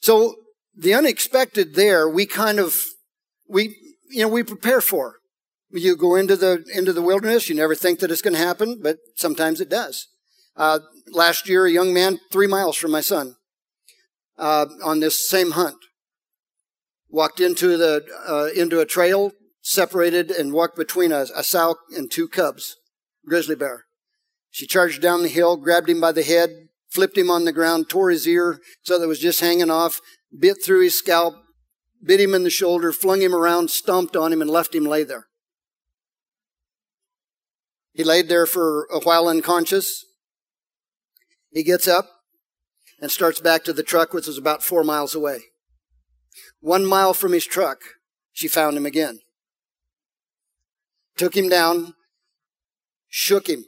So 0.00 0.34
the 0.76 0.92
unexpected 0.92 1.74
there, 1.74 2.06
we 2.06 2.26
kind 2.26 2.60
of, 2.60 2.84
we, 3.48 3.74
you 4.10 4.20
know, 4.20 4.28
we 4.28 4.42
prepare 4.42 4.82
for. 4.82 5.14
You 5.70 5.96
go 5.96 6.16
into 6.16 6.36
the 6.36 6.66
into 6.74 6.92
the 6.92 7.00
wilderness. 7.00 7.48
You 7.48 7.54
never 7.54 7.74
think 7.74 8.00
that 8.00 8.10
it's 8.10 8.20
going 8.20 8.34
to 8.34 8.46
happen, 8.46 8.80
but 8.82 8.98
sometimes 9.14 9.62
it 9.62 9.70
does. 9.70 10.06
Uh, 10.54 10.80
last 11.08 11.48
year, 11.48 11.64
a 11.64 11.72
young 11.72 11.94
man 11.94 12.20
three 12.30 12.46
miles 12.46 12.76
from 12.76 12.90
my 12.90 13.00
son 13.00 13.36
uh, 14.36 14.66
on 14.84 15.00
this 15.00 15.26
same 15.26 15.52
hunt 15.52 15.78
walked 17.08 17.40
into 17.40 17.78
the 17.78 18.04
uh, 18.28 18.48
into 18.54 18.80
a 18.80 18.84
trail, 18.84 19.32
separated, 19.62 20.30
and 20.30 20.52
walked 20.52 20.76
between 20.76 21.10
a, 21.10 21.24
a 21.34 21.42
sow 21.42 21.76
and 21.96 22.10
two 22.10 22.28
cubs, 22.28 22.76
grizzly 23.26 23.56
bear. 23.56 23.86
She 24.50 24.66
charged 24.66 25.00
down 25.00 25.22
the 25.22 25.30
hill, 25.30 25.56
grabbed 25.56 25.88
him 25.88 26.02
by 26.02 26.12
the 26.12 26.22
head, 26.22 26.50
flipped 26.96 27.18
him 27.18 27.30
on 27.30 27.44
the 27.44 27.52
ground, 27.52 27.90
tore 27.90 28.08
his 28.08 28.26
ear 28.26 28.58
so 28.82 28.98
that 28.98 29.04
it 29.04 29.08
was 29.08 29.20
just 29.20 29.40
hanging 29.40 29.70
off, 29.70 30.00
bit 30.36 30.56
through 30.64 30.80
his 30.80 30.96
scalp, 30.96 31.34
bit 32.02 32.18
him 32.18 32.34
in 32.34 32.42
the 32.42 32.48
shoulder, 32.48 32.90
flung 32.90 33.20
him 33.20 33.34
around, 33.34 33.68
stomped 33.70 34.16
on 34.16 34.32
him, 34.32 34.40
and 34.40 34.50
left 34.50 34.74
him 34.74 34.84
lay 34.84 35.04
there. 35.04 35.26
He 37.92 38.02
laid 38.02 38.30
there 38.30 38.46
for 38.46 38.88
a 38.90 38.98
while 39.00 39.28
unconscious. 39.28 40.06
He 41.50 41.62
gets 41.62 41.86
up 41.86 42.08
and 42.98 43.10
starts 43.10 43.40
back 43.40 43.62
to 43.64 43.74
the 43.74 43.82
truck, 43.82 44.14
which 44.14 44.26
was 44.26 44.38
about 44.38 44.62
four 44.62 44.82
miles 44.82 45.14
away. 45.14 45.40
One 46.60 46.86
mile 46.86 47.12
from 47.12 47.32
his 47.32 47.44
truck, 47.44 47.80
she 48.32 48.48
found 48.48 48.74
him 48.74 48.86
again. 48.86 49.18
Took 51.18 51.36
him 51.36 51.50
down, 51.50 51.92
shook 53.08 53.50
him, 53.50 53.66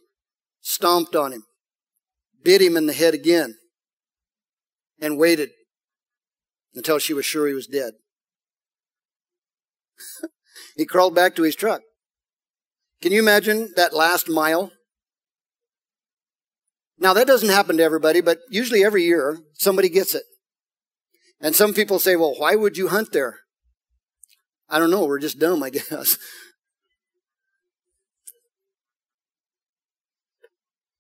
stomped 0.63 1.15
on 1.15 1.33
him, 1.33 1.45
bit 2.43 2.61
him 2.63 2.77
in 2.77 2.87
the 2.87 2.93
head 2.93 3.15
again, 3.15 3.57
and 5.01 5.19
waited 5.19 5.51
until 6.75 6.99
she 6.99 7.15
was 7.15 7.27
sure 7.27 7.47
he 7.47 7.55
was 7.55 7.67
dead. 7.67 7.95
he 10.77 10.85
crawled 10.85 11.15
back 11.15 11.35
to 11.37 11.43
his 11.43 11.57
truck. 11.57 11.83
Can 13.01 13.13
you 13.13 13.21
imagine 13.21 13.73
that 13.77 13.95
last 13.95 14.29
mile? 14.29 14.73
Now, 16.99 17.15
that 17.15 17.29
doesn't 17.29 17.49
happen 17.49 17.77
to 17.77 17.83
everybody, 17.83 18.21
but 18.21 18.39
usually 18.51 18.85
every 18.85 19.05
year 19.05 19.39
somebody 19.55 19.89
gets 19.89 20.15
it. 20.15 20.25
And 21.41 21.55
some 21.55 21.73
people 21.73 22.01
say, 22.01 22.17
well, 22.17 22.35
why 22.37 22.57
would 22.57 22.77
you 22.77 22.89
hunt 22.89 23.13
there? 23.13 23.39
I 24.69 24.79
don't 24.79 24.91
know. 24.91 25.05
We're 25.05 25.21
just 25.21 25.39
dumb, 25.39 25.63
I 25.63 25.71
guess. 25.71 26.19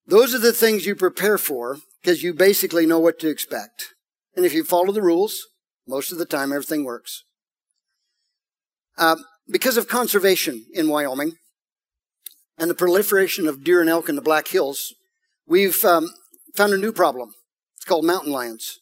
Those 0.08 0.34
are 0.34 0.38
the 0.38 0.54
things 0.54 0.86
you 0.86 0.96
prepare 0.96 1.36
for 1.36 1.78
because 2.00 2.22
you 2.22 2.32
basically 2.32 2.86
know 2.86 2.98
what 2.98 3.18
to 3.20 3.28
expect. 3.28 3.94
And 4.34 4.46
if 4.46 4.54
you 4.54 4.64
follow 4.64 4.90
the 4.90 5.02
rules, 5.02 5.46
most 5.86 6.10
of 6.10 6.18
the 6.18 6.24
time 6.24 6.50
everything 6.50 6.82
works. 6.82 7.24
Uh, 8.96 9.16
because 9.48 9.76
of 9.76 9.86
conservation 9.86 10.64
in 10.72 10.88
Wyoming, 10.88 11.32
and 12.56 12.68
the 12.68 12.74
proliferation 12.74 13.46
of 13.46 13.62
deer 13.62 13.80
and 13.80 13.88
elk 13.90 14.08
in 14.08 14.16
the 14.16 14.22
Black 14.22 14.48
Hills, 14.48 14.94
we've 15.46 15.84
um, 15.84 16.10
found 16.56 16.72
a 16.72 16.78
new 16.78 16.92
problem. 16.92 17.32
It's 17.76 17.84
called 17.84 18.04
mountain 18.04 18.32
lions. 18.32 18.80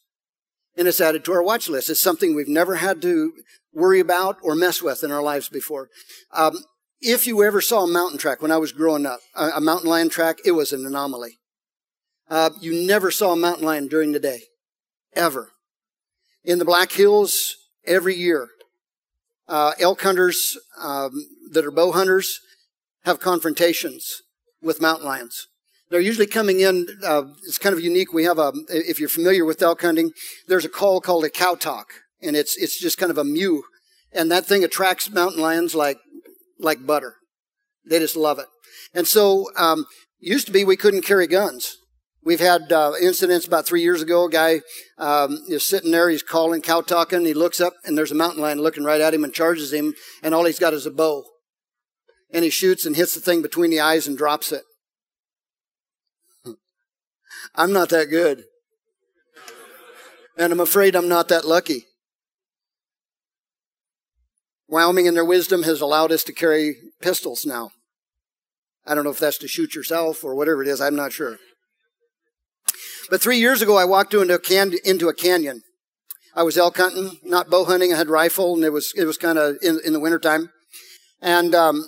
And 0.75 0.87
it's 0.87 1.01
added 1.01 1.25
to 1.25 1.33
our 1.33 1.43
watch 1.43 1.69
list. 1.69 1.89
It's 1.89 2.01
something 2.01 2.35
we've 2.35 2.47
never 2.47 2.75
had 2.75 3.01
to 3.01 3.33
worry 3.73 3.99
about 3.99 4.37
or 4.41 4.55
mess 4.55 4.81
with 4.81 5.03
in 5.03 5.11
our 5.11 5.21
lives 5.21 5.49
before. 5.49 5.89
Um, 6.33 6.63
if 7.01 7.27
you 7.27 7.43
ever 7.43 7.61
saw 7.61 7.83
a 7.83 7.87
mountain 7.87 8.17
track 8.17 8.41
when 8.41 8.51
I 8.51 8.57
was 8.57 8.71
growing 8.71 9.05
up, 9.05 9.19
a, 9.35 9.61
mountain 9.61 9.89
lion 9.89 10.09
track, 10.09 10.39
it 10.45 10.51
was 10.51 10.73
an 10.73 10.85
anomaly. 10.85 11.37
Uh, 12.29 12.49
you 12.59 12.85
never 12.85 13.11
saw 13.11 13.33
a 13.33 13.37
mountain 13.37 13.65
lion 13.65 13.87
during 13.87 14.11
the 14.11 14.19
day, 14.19 14.41
ever. 15.13 15.51
In 16.43 16.59
the 16.59 16.65
Black 16.65 16.91
Hills, 16.91 17.55
every 17.85 18.15
year, 18.15 18.49
uh, 19.47 19.73
elk 19.79 20.01
hunters 20.01 20.57
um, 20.81 21.11
that 21.51 21.65
are 21.65 21.71
bow 21.71 21.91
hunters 21.91 22.39
have 23.03 23.19
confrontations 23.19 24.21
with 24.61 24.81
mountain 24.81 25.05
lions. 25.05 25.47
They're 25.89 26.01
usually 26.01 26.27
coming 26.27 26.59
in, 26.59 26.87
uh, 27.05 27.23
it's 27.45 27.57
kind 27.57 27.73
of 27.73 27.81
unique. 27.81 28.11
We 28.11 28.25
have 28.25 28.39
a, 28.39 28.51
if 28.69 28.99
you're 28.99 29.07
familiar 29.07 29.45
with 29.45 29.61
elk 29.61 29.81
hunting, 29.81 30.11
there's 30.47 30.65
a 30.65 30.69
call 30.69 30.99
called 30.99 31.23
a 31.23 31.29
cow 31.29 31.55
talk, 31.55 31.87
and 32.21 32.35
it's, 32.35 32.57
it's 32.57 32.79
just 32.79 32.97
kind 32.97 33.09
of 33.09 33.17
a 33.17 33.23
mew. 33.23 33.63
And 34.11 34.29
that 34.31 34.45
thing 34.45 34.63
attracts 34.63 35.09
mountain 35.09 35.41
lions 35.41 35.75
like, 35.75 35.97
like 36.59 36.85
butter. 36.85 37.15
They 37.89 37.99
just 37.99 38.15
love 38.15 38.39
it. 38.39 38.47
And 38.93 39.07
so, 39.07 39.45
um, 39.55 39.85
used 40.19 40.47
to 40.47 40.53
be 40.53 40.63
we 40.63 40.77
couldn't 40.77 41.03
carry 41.03 41.27
guns. 41.27 41.77
We've 42.23 42.39
had 42.41 42.73
uh, 42.73 42.91
incidents 43.01 43.47
about 43.47 43.65
three 43.65 43.81
years 43.81 44.01
ago. 44.01 44.25
A 44.25 44.29
guy 44.29 44.59
um, 44.97 45.45
is 45.47 45.63
sitting 45.65 45.91
there, 45.91 46.09
he's 46.09 46.23
calling, 46.23 46.61
cow 46.61 46.81
talking. 46.81 47.25
He 47.25 47.33
looks 47.33 47.61
up, 47.61 47.73
and 47.85 47.97
there's 47.97 48.11
a 48.11 48.15
mountain 48.15 48.41
lion 48.41 48.59
looking 48.59 48.83
right 48.83 48.99
at 48.99 49.13
him 49.13 49.23
and 49.23 49.33
charges 49.33 49.71
him, 49.71 49.93
and 50.21 50.35
all 50.35 50.43
he's 50.43 50.59
got 50.59 50.73
is 50.73 50.85
a 50.85 50.91
bow. 50.91 51.23
And 52.33 52.43
he 52.43 52.49
shoots 52.49 52.85
and 52.85 52.97
hits 52.97 53.13
the 53.13 53.21
thing 53.21 53.41
between 53.41 53.71
the 53.71 53.79
eyes 53.79 54.07
and 54.07 54.17
drops 54.17 54.51
it. 54.51 54.63
I'm 57.55 57.71
not 57.71 57.87
that 57.89 58.09
good. 58.09 58.43
And 60.37 60.51
I'm 60.51 60.59
afraid 60.59 60.95
I'm 60.95 61.07
not 61.07 61.29
that 61.29 61.45
lucky. 61.45 61.86
Wyoming, 64.67 65.05
in 65.05 65.13
their 65.13 65.25
wisdom, 65.25 65.63
has 65.63 65.81
allowed 65.81 66.11
us 66.11 66.23
to 66.25 66.33
carry 66.33 66.75
pistols 67.01 67.45
now. 67.45 67.71
I 68.85 68.95
don't 68.95 69.03
know 69.03 69.11
if 69.11 69.19
that's 69.19 69.37
to 69.39 69.47
shoot 69.47 69.75
yourself 69.75 70.23
or 70.23 70.35
whatever 70.35 70.61
it 70.61 70.67
is. 70.67 70.81
I'm 70.81 70.95
not 70.95 71.13
sure. 71.13 71.37
But 73.09 73.21
three 73.21 73.37
years 73.37 73.61
ago, 73.61 73.77
I 73.77 73.85
walked 73.85 74.13
into 74.13 74.33
a, 74.33 74.39
can- 74.39 74.73
into 74.83 75.07
a 75.07 75.13
canyon. 75.13 75.61
I 76.35 76.43
was 76.43 76.57
elk 76.57 76.77
hunting, 76.77 77.17
not 77.23 77.49
bow 77.49 77.65
hunting. 77.65 77.93
I 77.93 77.97
had 77.97 78.09
rifle, 78.09 78.53
and 78.53 78.63
it 78.63 78.69
was 78.69 78.93
it 78.95 79.05
was 79.05 79.17
kind 79.17 79.37
of 79.37 79.57
in, 79.61 79.79
in 79.83 79.93
the 79.93 79.99
wintertime. 79.99 80.49
And 81.21 81.55
um, 81.55 81.85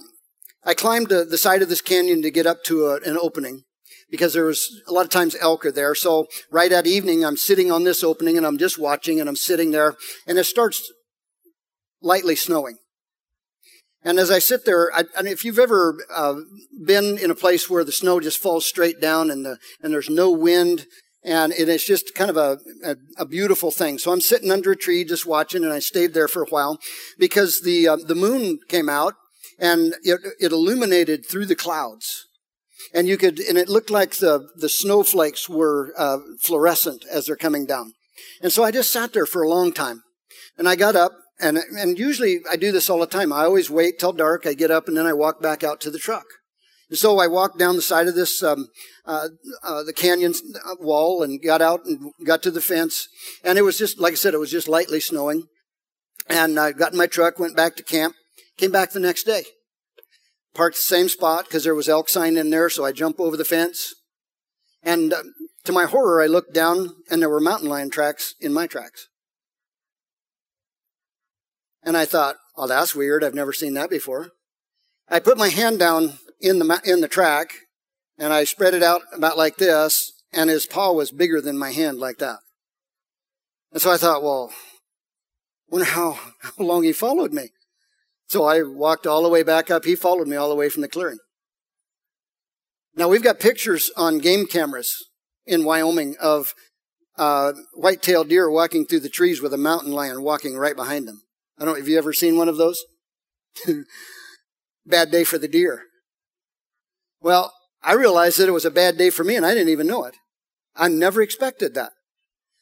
I 0.66 0.74
climbed 0.74 1.10
the, 1.10 1.24
the 1.24 1.38
side 1.38 1.62
of 1.62 1.70
this 1.70 1.82
canyon 1.82 2.22
to 2.24 2.32
get 2.32 2.48
up 2.48 2.64
to 2.66 2.88
a, 2.88 2.96
an 3.02 3.18
opening 3.22 3.64
because 4.10 4.34
there 4.34 4.46
was 4.46 4.82
a 4.88 4.94
lot 4.94 5.06
of 5.06 5.12
times 5.12 5.36
elk 5.40 5.66
are 5.66 5.72
there. 5.72 5.94
So 5.94 6.28
right 6.52 6.72
at 6.72 6.88
evening, 6.88 7.24
I'm 7.24 7.38
sitting 7.38 7.72
on 7.72 7.84
this 7.84 8.04
opening 8.04 8.38
and 8.38 8.46
I'm 8.46 8.58
just 8.58 8.80
watching 8.80 9.20
and 9.20 9.30
I'm 9.30 9.36
sitting 9.36 9.72
there 9.72 9.96
and 10.26 10.38
it 10.38 10.46
starts 10.46 10.92
lightly 12.02 12.36
snowing. 12.36 12.78
And 14.02 14.18
as 14.18 14.32
I 14.32 14.40
sit 14.40 14.66
there, 14.66 14.92
I, 14.96 15.04
and 15.18 15.28
if 15.28 15.44
you've 15.44 15.60
ever 15.60 15.98
uh, 16.14 16.36
been 16.86 17.18
in 17.18 17.32
a 17.32 17.36
place 17.36 17.70
where 17.70 17.84
the 17.84 17.92
snow 17.92 18.20
just 18.20 18.38
falls 18.38 18.66
straight 18.66 19.02
down 19.02 19.30
and 19.30 19.46
the 19.46 19.58
and 19.82 19.94
there's 19.94 20.10
no 20.10 20.32
wind, 20.32 20.86
and 21.24 21.52
it 21.52 21.68
is 21.68 21.84
just 21.84 22.16
kind 22.16 22.30
of 22.30 22.38
a, 22.38 22.60
a, 22.84 22.96
a 23.18 23.26
beautiful 23.26 23.72
thing. 23.72 23.98
So 23.98 24.12
I'm 24.12 24.22
sitting 24.22 24.52
under 24.52 24.72
a 24.72 24.78
tree 24.78 25.04
just 25.04 25.26
watching, 25.26 25.66
and 25.66 25.74
I 25.74 25.80
stayed 25.80 26.14
there 26.14 26.30
for 26.30 26.44
a 26.44 26.50
while 26.50 26.80
because 27.18 27.62
the 27.62 27.90
uh, 27.90 27.98
the 27.98 28.16
moon 28.16 28.60
came 28.70 28.88
out 28.88 29.16
and 29.60 29.96
it, 30.04 30.22
it 30.40 30.54
illuminated 30.54 31.26
through 31.26 31.48
the 31.48 31.56
clouds, 31.56 32.26
and 32.94 33.06
you 33.06 33.18
could 33.18 33.40
and 33.40 33.58
it 33.58 33.68
looked 33.68 33.90
like 33.90 34.16
the 34.16 34.48
the 34.56 34.70
snowflakes 34.70 35.50
were 35.50 35.94
uh, 35.98 36.20
fluorescent 36.40 37.04
as 37.12 37.26
they're 37.26 37.36
coming 37.36 37.66
down. 37.66 37.92
And 38.42 38.54
so 38.54 38.64
I 38.64 38.72
just 38.72 38.92
sat 38.92 39.12
there 39.12 39.26
for 39.26 39.42
a 39.42 39.50
long 39.50 39.74
time, 39.74 40.04
and 40.58 40.70
I 40.70 40.78
got 40.78 40.96
up 40.96 41.12
and, 41.40 41.58
and 41.58 41.98
usually 41.98 42.42
I 42.50 42.56
do 42.56 42.72
this 42.72 42.90
all 42.90 43.00
the 43.00 43.08
time. 43.08 43.32
I 43.32 43.44
always 43.44 43.70
wait 43.70 44.00
till 44.00 44.14
dark. 44.14 44.46
I 44.46 44.54
get 44.54 44.72
up 44.72 44.88
and 44.88 44.98
then 44.98 45.06
I 45.06 45.14
walk 45.14 45.42
back 45.42 45.64
out 45.64 45.80
to 45.82 45.92
the 45.92 46.00
truck. 46.00 46.26
And 46.90 46.98
so 46.98 47.20
I 47.20 47.28
walked 47.28 47.60
down 47.60 47.76
the 47.76 47.82
side 47.82 48.08
of 48.08 48.16
this, 48.16 48.42
um, 48.42 48.68
uh, 49.06 49.30
uh, 49.64 49.84
the 49.84 49.94
canyon 49.94 50.34
wall 50.80 51.22
and 51.22 51.42
got 51.42 51.62
out 51.62 51.86
and 51.86 52.12
got 52.26 52.42
to 52.44 52.52
the 52.52 52.62
fence. 52.62 53.08
And 53.44 53.58
it 53.58 53.62
was 53.62 53.78
just, 53.78 54.00
like 54.00 54.14
I 54.14 54.16
said, 54.16 54.34
it 54.34 54.40
was 54.40 54.52
just 54.52 54.68
lightly 54.68 55.00
snowing. 55.00 55.44
And 56.28 56.60
I 56.60 56.72
got 56.72 56.92
in 56.92 56.98
my 56.98 57.08
truck, 57.08 57.40
went 57.40 57.56
back 57.56 57.76
to 57.76 57.84
camp, 57.84 58.16
came 58.58 58.72
back 58.72 58.92
the 58.92 59.00
next 59.00 59.24
day. 59.24 59.44
Parked 60.56 60.78
the 60.78 60.82
same 60.82 61.10
spot 61.10 61.46
because 61.46 61.64
there 61.64 61.76
was 61.76 61.88
elk 61.88 62.10
sign 62.10 62.38
in 62.38 62.50
there. 62.50 62.70
So 62.70 62.84
I 62.84 62.92
jump 62.92 63.20
over 63.20 63.38
the 63.38 63.46
fence. 63.46 63.94
And 64.82 65.14
uh, 65.14 65.24
to 65.66 65.72
my 65.72 65.86
horror, 65.86 66.22
I 66.24 66.28
looked 66.28 66.54
down 66.54 66.96
and 67.10 67.22
there 67.22 67.30
were 67.30 67.40
mountain 67.40 67.70
lion 67.70 67.92
tracks 67.92 68.34
in 68.42 68.52
my 68.52 68.66
tracks. 68.66 69.09
And 71.84 71.96
I 71.96 72.06
thought, 72.06 72.36
oh, 72.56 72.68
that's 72.68 72.96
weird. 72.96 73.24
I've 73.24 73.34
never 73.34 73.54
seen 73.54 73.74
that 73.76 73.90
before. 73.90 74.32
I 75.08 75.20
put 75.20 75.38
my 75.38 75.50
hand 75.50 75.80
down 75.80 76.20
in 76.40 76.60
the, 76.60 76.82
in 76.84 77.02
the 77.02 77.08
track 77.08 77.54
and 78.18 78.34
I 78.34 78.44
spread 78.44 78.74
it 78.74 78.84
out 78.84 79.02
about 79.14 79.38
like 79.38 79.58
this 79.58 80.12
and 80.32 80.50
his 80.50 80.66
paw 80.66 80.92
was 80.92 81.12
bigger 81.12 81.42
than 81.42 81.58
my 81.58 81.72
hand 81.72 82.00
like 82.00 82.18
that. 82.18 82.40
And 83.72 83.82
so 83.82 83.92
I 83.92 83.98
thought, 83.98 84.24
well, 84.24 84.52
wonder 85.70 85.86
how, 85.86 86.12
how 86.42 86.64
long 86.64 86.84
he 86.84 86.92
followed 86.92 87.34
me. 87.34 87.50
So 88.28 88.44
I 88.46 88.62
walked 88.62 89.08
all 89.08 89.24
the 89.24 89.30
way 89.30 89.42
back 89.42 89.72
up. 89.72 89.86
He 89.86 89.96
followed 89.96 90.28
me 90.28 90.36
all 90.36 90.50
the 90.50 90.56
way 90.56 90.70
from 90.70 90.82
the 90.82 90.88
clearing. 90.88 91.18
Now 92.96 93.08
we've 93.08 93.24
got 93.24 93.40
pictures 93.40 93.92
on 93.96 94.20
game 94.20 94.46
cameras 94.46 95.10
in 95.46 95.64
Wyoming 95.64 96.16
of 96.22 96.54
uh, 97.18 97.54
white-tailed 97.74 98.30
deer 98.30 98.50
walking 98.50 98.86
through 98.86 99.00
the 99.02 99.10
trees 99.10 99.42
with 99.42 99.54
a 99.54 99.58
mountain 99.58 99.92
lion 99.92 100.22
walking 100.22 100.56
right 100.58 100.76
behind 100.76 101.08
them. 101.08 101.24
I 101.60 101.66
don't, 101.66 101.78
have 101.78 101.88
you 101.88 101.98
ever 101.98 102.14
seen 102.14 102.38
one 102.38 102.48
of 102.48 102.58
those? 102.58 102.84
bad 104.86 105.12
day 105.12 105.24
for 105.24 105.38
the 105.38 105.48
deer. 105.48 105.84
Well, 107.22 107.54
I 107.84 107.94
realized 107.94 108.40
that 108.40 108.48
it 108.48 108.54
was 108.54 108.66
a 108.66 108.72
bad 108.72 108.98
day 108.98 109.10
for 109.10 109.24
me 109.24 109.36
and 109.36 109.46
I 109.46 109.54
didn't 109.54 109.70
even 109.70 109.88
know 109.88 110.06
it. 110.06 110.16
I 110.76 110.88
never 110.88 111.22
expected 111.22 111.74
that. 111.76 111.92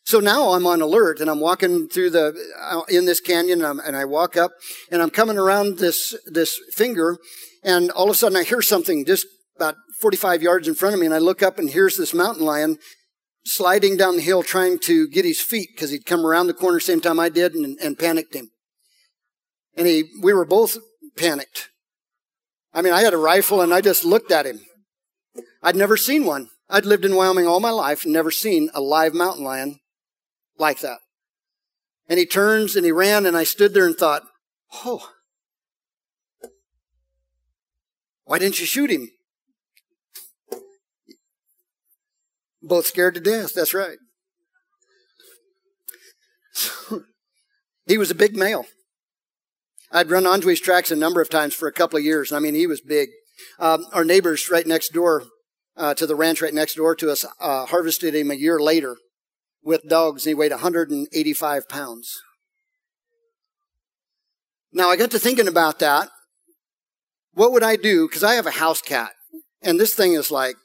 So 0.05 0.19
now 0.19 0.53
I'm 0.53 0.65
on 0.65 0.81
alert 0.81 1.19
and 1.19 1.29
I'm 1.29 1.39
walking 1.39 1.89
through 1.89 2.11
the, 2.11 2.33
uh, 2.59 2.81
in 2.87 3.05
this 3.05 3.19
canyon 3.19 3.61
and, 3.61 3.81
and, 3.81 3.95
I 3.95 4.05
walk 4.05 4.37
up 4.37 4.51
and 4.89 5.01
I'm 5.01 5.09
coming 5.09 5.37
around 5.37 5.79
this, 5.79 6.15
this 6.25 6.57
finger 6.73 7.17
and 7.63 7.91
all 7.91 8.05
of 8.05 8.11
a 8.11 8.15
sudden 8.15 8.37
I 8.37 8.43
hear 8.43 8.61
something 8.61 9.05
just 9.05 9.27
about 9.57 9.75
45 9.99 10.41
yards 10.41 10.67
in 10.67 10.75
front 10.75 10.93
of 10.93 11.01
me 11.01 11.07
and 11.07 11.15
I 11.15 11.17
look 11.17 11.43
up 11.43 11.59
and 11.59 11.69
here's 11.69 11.97
this 11.97 12.13
mountain 12.13 12.45
lion 12.45 12.77
sliding 13.45 13.97
down 13.97 14.15
the 14.15 14.21
hill 14.21 14.43
trying 14.43 14.79
to 14.79 15.07
get 15.09 15.25
his 15.25 15.41
feet 15.41 15.69
because 15.75 15.89
he'd 15.89 16.05
come 16.05 16.25
around 16.25 16.47
the 16.47 16.53
corner 16.53 16.79
same 16.79 17.01
time 17.01 17.19
I 17.19 17.29
did 17.29 17.53
and, 17.53 17.77
and 17.79 17.99
panicked 17.99 18.33
him. 18.33 18.49
And 19.77 19.87
he, 19.87 20.05
we 20.21 20.33
were 20.33 20.45
both 20.45 20.77
panicked. 21.15 21.69
I 22.73 22.81
mean, 22.81 22.93
I 22.93 23.01
had 23.01 23.13
a 23.13 23.17
rifle 23.17 23.61
and 23.61 23.73
I 23.73 23.81
just 23.81 24.03
looked 24.03 24.31
at 24.31 24.45
him. 24.45 24.59
I'd 25.63 25.75
never 25.75 25.95
seen 25.95 26.25
one. 26.25 26.49
I'd 26.69 26.85
lived 26.85 27.05
in 27.05 27.15
Wyoming 27.15 27.47
all 27.47 27.59
my 27.59 27.69
life 27.69 28.05
never 28.05 28.31
seen 28.31 28.69
a 28.73 28.81
live 28.81 29.13
mountain 29.13 29.43
lion 29.43 29.79
like 30.57 30.79
that. 30.81 30.99
And 32.09 32.19
he 32.19 32.25
turns 32.25 32.75
and 32.75 32.85
he 32.85 32.91
ran 32.91 33.25
and 33.25 33.37
I 33.37 33.43
stood 33.43 33.73
there 33.73 33.85
and 33.85 33.95
thought, 33.95 34.23
oh, 34.83 35.11
why 38.25 38.39
didn't 38.39 38.59
you 38.59 38.65
shoot 38.65 38.89
him? 38.89 39.09
Both 42.61 42.87
scared 42.87 43.15
to 43.15 43.21
death. 43.21 43.53
That's 43.53 43.73
right. 43.73 43.97
he 47.85 47.97
was 47.97 48.11
a 48.11 48.15
big 48.15 48.35
male. 48.35 48.65
I'd 49.91 50.09
run 50.09 50.25
onto 50.25 50.47
his 50.47 50.59
tracks 50.59 50.91
a 50.91 50.95
number 50.95 51.21
of 51.21 51.29
times 51.29 51.53
for 51.53 51.67
a 51.67 51.73
couple 51.73 51.97
of 51.97 52.03
years. 52.03 52.31
I 52.31 52.39
mean, 52.39 52.55
he 52.55 52.67
was 52.67 52.81
big. 52.81 53.09
Um, 53.59 53.85
our 53.93 54.03
neighbors 54.03 54.49
right 54.49 54.67
next 54.67 54.93
door 54.93 55.23
uh, 55.77 55.93
to 55.93 56.05
the 56.05 56.15
ranch 56.15 56.41
right 56.41 56.53
next 56.53 56.75
door 56.75 56.95
to 56.95 57.11
us 57.11 57.25
uh, 57.39 57.65
harvested 57.67 58.15
him 58.15 58.31
a 58.31 58.35
year 58.35 58.59
later 58.59 58.97
with 59.63 59.87
dogs, 59.87 60.25
and 60.25 60.31
he 60.31 60.35
weighed 60.35 60.51
185 60.51 61.69
pounds. 61.69 62.19
Now, 64.73 64.89
I 64.89 64.97
got 64.97 65.11
to 65.11 65.19
thinking 65.19 65.47
about 65.47 65.79
that. 65.79 66.09
What 67.33 67.51
would 67.51 67.63
I 67.63 67.75
do? 67.75 68.07
Because 68.07 68.23
I 68.23 68.33
have 68.33 68.47
a 68.47 68.51
house 68.51 68.81
cat, 68.81 69.11
and 69.61 69.79
this 69.79 69.93
thing 69.93 70.13
is 70.13 70.31
like, 70.31 70.55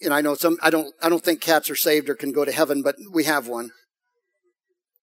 and 0.00 0.12
I 0.12 0.20
know 0.20 0.34
some. 0.34 0.58
I 0.62 0.70
don't. 0.70 0.92
I 1.02 1.08
don't 1.08 1.22
think 1.22 1.40
cats 1.40 1.70
are 1.70 1.76
saved 1.76 2.08
or 2.08 2.14
can 2.14 2.32
go 2.32 2.44
to 2.44 2.52
heaven, 2.52 2.82
but 2.82 2.96
we 3.12 3.24
have 3.24 3.48
one. 3.48 3.70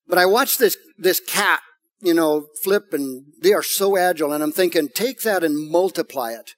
But 0.07 0.17
I 0.17 0.25
watched 0.25 0.59
this 0.59 0.77
this 0.97 1.19
cat 1.19 1.61
you 2.01 2.13
know, 2.13 2.47
flip 2.63 2.93
and 2.93 3.25
they 3.41 3.53
are 3.53 3.63
so 3.63 3.97
agile. 3.97 4.33
And 4.33 4.43
I'm 4.43 4.51
thinking, 4.51 4.89
take 4.89 5.21
that 5.21 5.43
and 5.43 5.69
multiply 5.69 6.31
it 6.31 6.51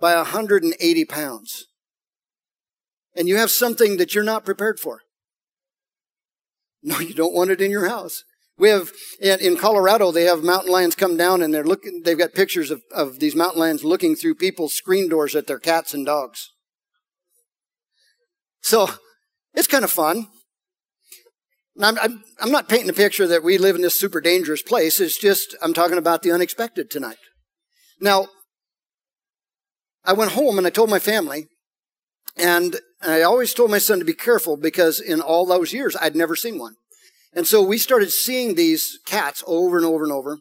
by 0.00 0.14
180 0.16 1.04
pounds. 1.04 1.66
And 3.14 3.28
you 3.28 3.36
have 3.36 3.50
something 3.50 3.96
that 3.96 4.14
you're 4.14 4.24
not 4.24 4.44
prepared 4.44 4.78
for. 4.78 5.00
No, 6.82 7.00
you 7.00 7.14
don't 7.14 7.34
want 7.34 7.50
it 7.50 7.60
in 7.60 7.70
your 7.70 7.88
house. 7.88 8.22
We 8.56 8.70
have, 8.70 8.90
in 9.20 9.56
Colorado, 9.56 10.10
they 10.10 10.24
have 10.24 10.42
mountain 10.42 10.72
lions 10.72 10.96
come 10.96 11.16
down 11.16 11.42
and 11.42 11.54
they're 11.54 11.64
looking, 11.64 12.02
they've 12.04 12.18
got 12.18 12.34
pictures 12.34 12.72
of, 12.72 12.82
of 12.92 13.20
these 13.20 13.36
mountain 13.36 13.60
lions 13.60 13.84
looking 13.84 14.16
through 14.16 14.34
people's 14.34 14.74
screen 14.74 15.08
doors 15.08 15.36
at 15.36 15.46
their 15.46 15.60
cats 15.60 15.94
and 15.94 16.04
dogs. 16.04 16.50
So, 18.60 18.88
it's 19.54 19.68
kind 19.68 19.84
of 19.84 19.90
fun. 19.90 20.26
I'm, 21.80 21.98
I'm, 21.98 22.24
I'm 22.40 22.50
not 22.50 22.68
painting 22.68 22.90
a 22.90 22.94
picture 22.94 23.26
that 23.26 23.44
we 23.44 23.56
live 23.58 23.76
in 23.76 23.82
this 23.82 23.98
super 23.98 24.20
dangerous 24.20 24.62
place. 24.62 25.00
It's 25.00 25.18
just, 25.18 25.56
I'm 25.62 25.74
talking 25.74 25.98
about 25.98 26.22
the 26.22 26.32
unexpected 26.32 26.90
tonight. 26.90 27.18
Now, 28.00 28.28
I 30.04 30.12
went 30.12 30.32
home 30.32 30.58
and 30.58 30.66
I 30.66 30.70
told 30.70 30.90
my 30.90 30.98
family, 30.98 31.46
and 32.36 32.76
I 33.02 33.22
always 33.22 33.54
told 33.54 33.70
my 33.70 33.78
son 33.78 33.98
to 33.98 34.04
be 34.04 34.12
careful 34.12 34.56
because 34.56 35.00
in 35.00 35.20
all 35.20 35.46
those 35.46 35.72
years, 35.72 35.96
I'd 36.00 36.16
never 36.16 36.34
seen 36.34 36.58
one. 36.58 36.74
And 37.32 37.46
so 37.46 37.62
we 37.62 37.78
started 37.78 38.10
seeing 38.10 38.54
these 38.54 38.98
cats 39.06 39.44
over 39.46 39.76
and 39.76 39.86
over 39.86 40.02
and 40.02 40.12
over. 40.12 40.38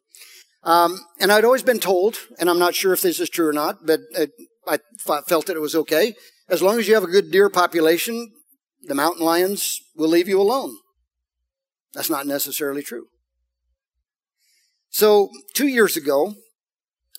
Um, 0.63 0.99
and 1.19 1.31
I'd 1.31 1.45
always 1.45 1.63
been 1.63 1.79
told, 1.79 2.17
and 2.39 2.49
I'm 2.49 2.59
not 2.59 2.75
sure 2.75 2.93
if 2.93 3.01
this 3.01 3.19
is 3.19 3.29
true 3.29 3.47
or 3.47 3.53
not, 3.53 3.85
but 3.85 3.99
I 4.67 4.79
felt 4.99 5.45
that 5.45 5.55
it 5.55 5.61
was 5.61 5.75
okay. 5.75 6.15
As 6.49 6.61
long 6.61 6.79
as 6.79 6.87
you 6.87 6.93
have 6.95 7.03
a 7.03 7.07
good 7.07 7.31
deer 7.31 7.49
population, 7.49 8.31
the 8.83 8.95
mountain 8.95 9.25
lions 9.25 9.79
will 9.95 10.09
leave 10.09 10.27
you 10.27 10.41
alone. 10.41 10.75
That's 11.93 12.09
not 12.09 12.27
necessarily 12.27 12.83
true. 12.83 13.07
So 14.89 15.29
two 15.53 15.67
years 15.67 15.97
ago, 15.97 16.35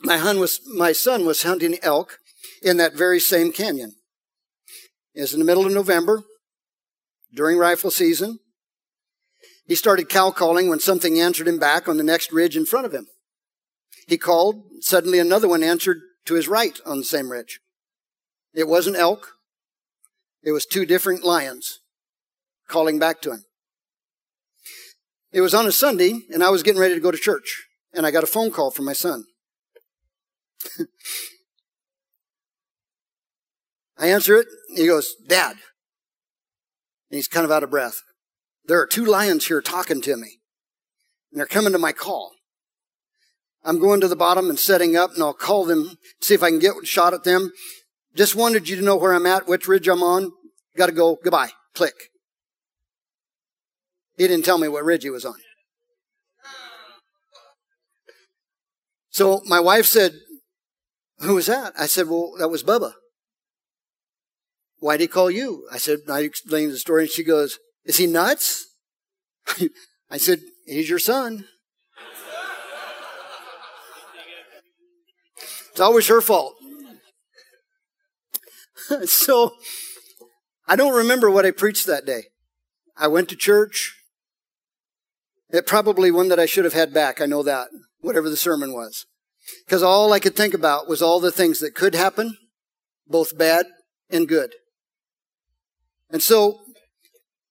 my, 0.00 0.18
hun 0.18 0.38
was, 0.38 0.60
my 0.74 0.92
son 0.92 1.26
was 1.26 1.42
hunting 1.42 1.78
elk 1.82 2.18
in 2.62 2.76
that 2.76 2.94
very 2.94 3.20
same 3.20 3.52
canyon. 3.52 3.92
It 5.14 5.22
was 5.22 5.32
in 5.32 5.40
the 5.40 5.44
middle 5.44 5.66
of 5.66 5.72
November, 5.72 6.22
during 7.34 7.58
rifle 7.58 7.90
season. 7.90 8.38
He 9.66 9.74
started 9.74 10.08
cow 10.08 10.30
calling 10.30 10.68
when 10.68 10.80
something 10.80 11.20
answered 11.20 11.48
him 11.48 11.58
back 11.58 11.88
on 11.88 11.96
the 11.96 12.04
next 12.04 12.32
ridge 12.32 12.56
in 12.56 12.64
front 12.64 12.86
of 12.86 12.94
him. 12.94 13.06
He 14.06 14.16
called, 14.16 14.62
suddenly 14.80 15.18
another 15.18 15.48
one 15.48 15.62
answered 15.62 15.98
to 16.24 16.34
his 16.34 16.48
right 16.48 16.78
on 16.86 16.98
the 16.98 17.04
same 17.04 17.30
ridge. 17.30 17.60
It 18.54 18.66
wasn't 18.66 18.96
elk. 18.96 19.34
It 20.42 20.52
was 20.52 20.64
two 20.64 20.86
different 20.86 21.24
lions 21.24 21.80
calling 22.66 22.98
back 22.98 23.20
to 23.22 23.32
him. 23.32 23.44
It 25.32 25.40
was 25.42 25.54
on 25.54 25.66
a 25.66 25.72
Sunday, 25.72 26.20
and 26.32 26.42
I 26.42 26.50
was 26.50 26.62
getting 26.62 26.80
ready 26.80 26.94
to 26.94 27.00
go 27.00 27.10
to 27.10 27.18
church, 27.18 27.66
and 27.92 28.06
I 28.06 28.10
got 28.10 28.24
a 28.24 28.28
phone 28.28 28.50
call 28.50 28.70
from 28.70 28.86
my 28.86 28.94
son. 28.94 29.24
I 33.98 34.06
answer 34.08 34.36
it. 34.36 34.46
He 34.74 34.86
goes, 34.86 35.14
Dad. 35.26 35.56
And 37.10 37.16
he's 37.16 37.28
kind 37.28 37.44
of 37.44 37.50
out 37.50 37.62
of 37.62 37.70
breath. 37.70 38.02
There 38.64 38.80
are 38.80 38.86
two 38.86 39.04
lions 39.04 39.46
here 39.46 39.60
talking 39.60 40.00
to 40.02 40.16
me, 40.16 40.38
and 41.30 41.38
they're 41.38 41.46
coming 41.46 41.72
to 41.72 41.78
my 41.78 41.92
call. 41.92 42.32
I'm 43.64 43.80
going 43.80 44.00
to 44.00 44.08
the 44.08 44.16
bottom 44.16 44.48
and 44.48 44.58
setting 44.58 44.96
up, 44.96 45.14
and 45.14 45.22
I'll 45.22 45.34
call 45.34 45.64
them, 45.64 45.98
see 46.20 46.34
if 46.34 46.42
I 46.42 46.50
can 46.50 46.58
get 46.58 46.74
a 46.82 46.86
shot 46.86 47.12
at 47.12 47.24
them. 47.24 47.52
Just 48.14 48.34
wanted 48.34 48.68
you 48.68 48.76
to 48.76 48.82
know 48.82 48.96
where 48.96 49.12
I'm 49.12 49.26
at, 49.26 49.46
which 49.46 49.68
ridge 49.68 49.88
I'm 49.88 50.02
on. 50.02 50.32
Got 50.76 50.86
to 50.86 50.92
go. 50.92 51.18
Goodbye. 51.22 51.50
Click. 51.74 51.94
He 54.18 54.26
didn't 54.26 54.44
tell 54.44 54.58
me 54.58 54.66
what 54.66 54.84
ridge 54.84 55.04
he 55.04 55.10
was 55.10 55.24
on. 55.24 55.36
So 59.10 59.42
my 59.46 59.60
wife 59.60 59.86
said, 59.86 60.12
Who 61.20 61.36
was 61.36 61.46
that? 61.46 61.72
I 61.78 61.86
said, 61.86 62.08
Well, 62.08 62.34
that 62.38 62.48
was 62.48 62.64
Bubba. 62.64 62.94
Why'd 64.80 65.00
he 65.00 65.06
call 65.06 65.30
you? 65.30 65.66
I 65.72 65.78
said, 65.78 66.00
I 66.08 66.20
explained 66.20 66.72
the 66.72 66.78
story, 66.78 67.02
and 67.02 67.10
she 67.10 67.22
goes, 67.22 67.58
Is 67.84 67.96
he 67.96 68.06
nuts? 68.06 68.66
I 70.10 70.18
said, 70.18 70.40
He's 70.66 70.90
your 70.90 70.98
son. 70.98 71.46
It's 75.70 75.80
always 75.80 76.08
her 76.08 76.20
fault. 76.20 76.56
so 79.04 79.52
I 80.66 80.74
don't 80.74 80.96
remember 80.96 81.30
what 81.30 81.46
I 81.46 81.52
preached 81.52 81.86
that 81.86 82.04
day. 82.04 82.24
I 82.96 83.06
went 83.06 83.28
to 83.28 83.36
church. 83.36 83.94
It 85.50 85.66
probably 85.66 86.10
one 86.10 86.28
that 86.28 86.38
I 86.38 86.46
should 86.46 86.64
have 86.64 86.74
had 86.74 86.92
back. 86.92 87.20
I 87.20 87.26
know 87.26 87.42
that, 87.42 87.68
whatever 88.00 88.28
the 88.28 88.36
sermon 88.36 88.72
was. 88.72 89.06
Because 89.64 89.82
all 89.82 90.12
I 90.12 90.18
could 90.18 90.36
think 90.36 90.52
about 90.52 90.88
was 90.88 91.00
all 91.00 91.20
the 91.20 91.32
things 91.32 91.58
that 91.60 91.74
could 91.74 91.94
happen, 91.94 92.36
both 93.06 93.38
bad 93.38 93.66
and 94.10 94.28
good. 94.28 94.52
And 96.10 96.22
so 96.22 96.60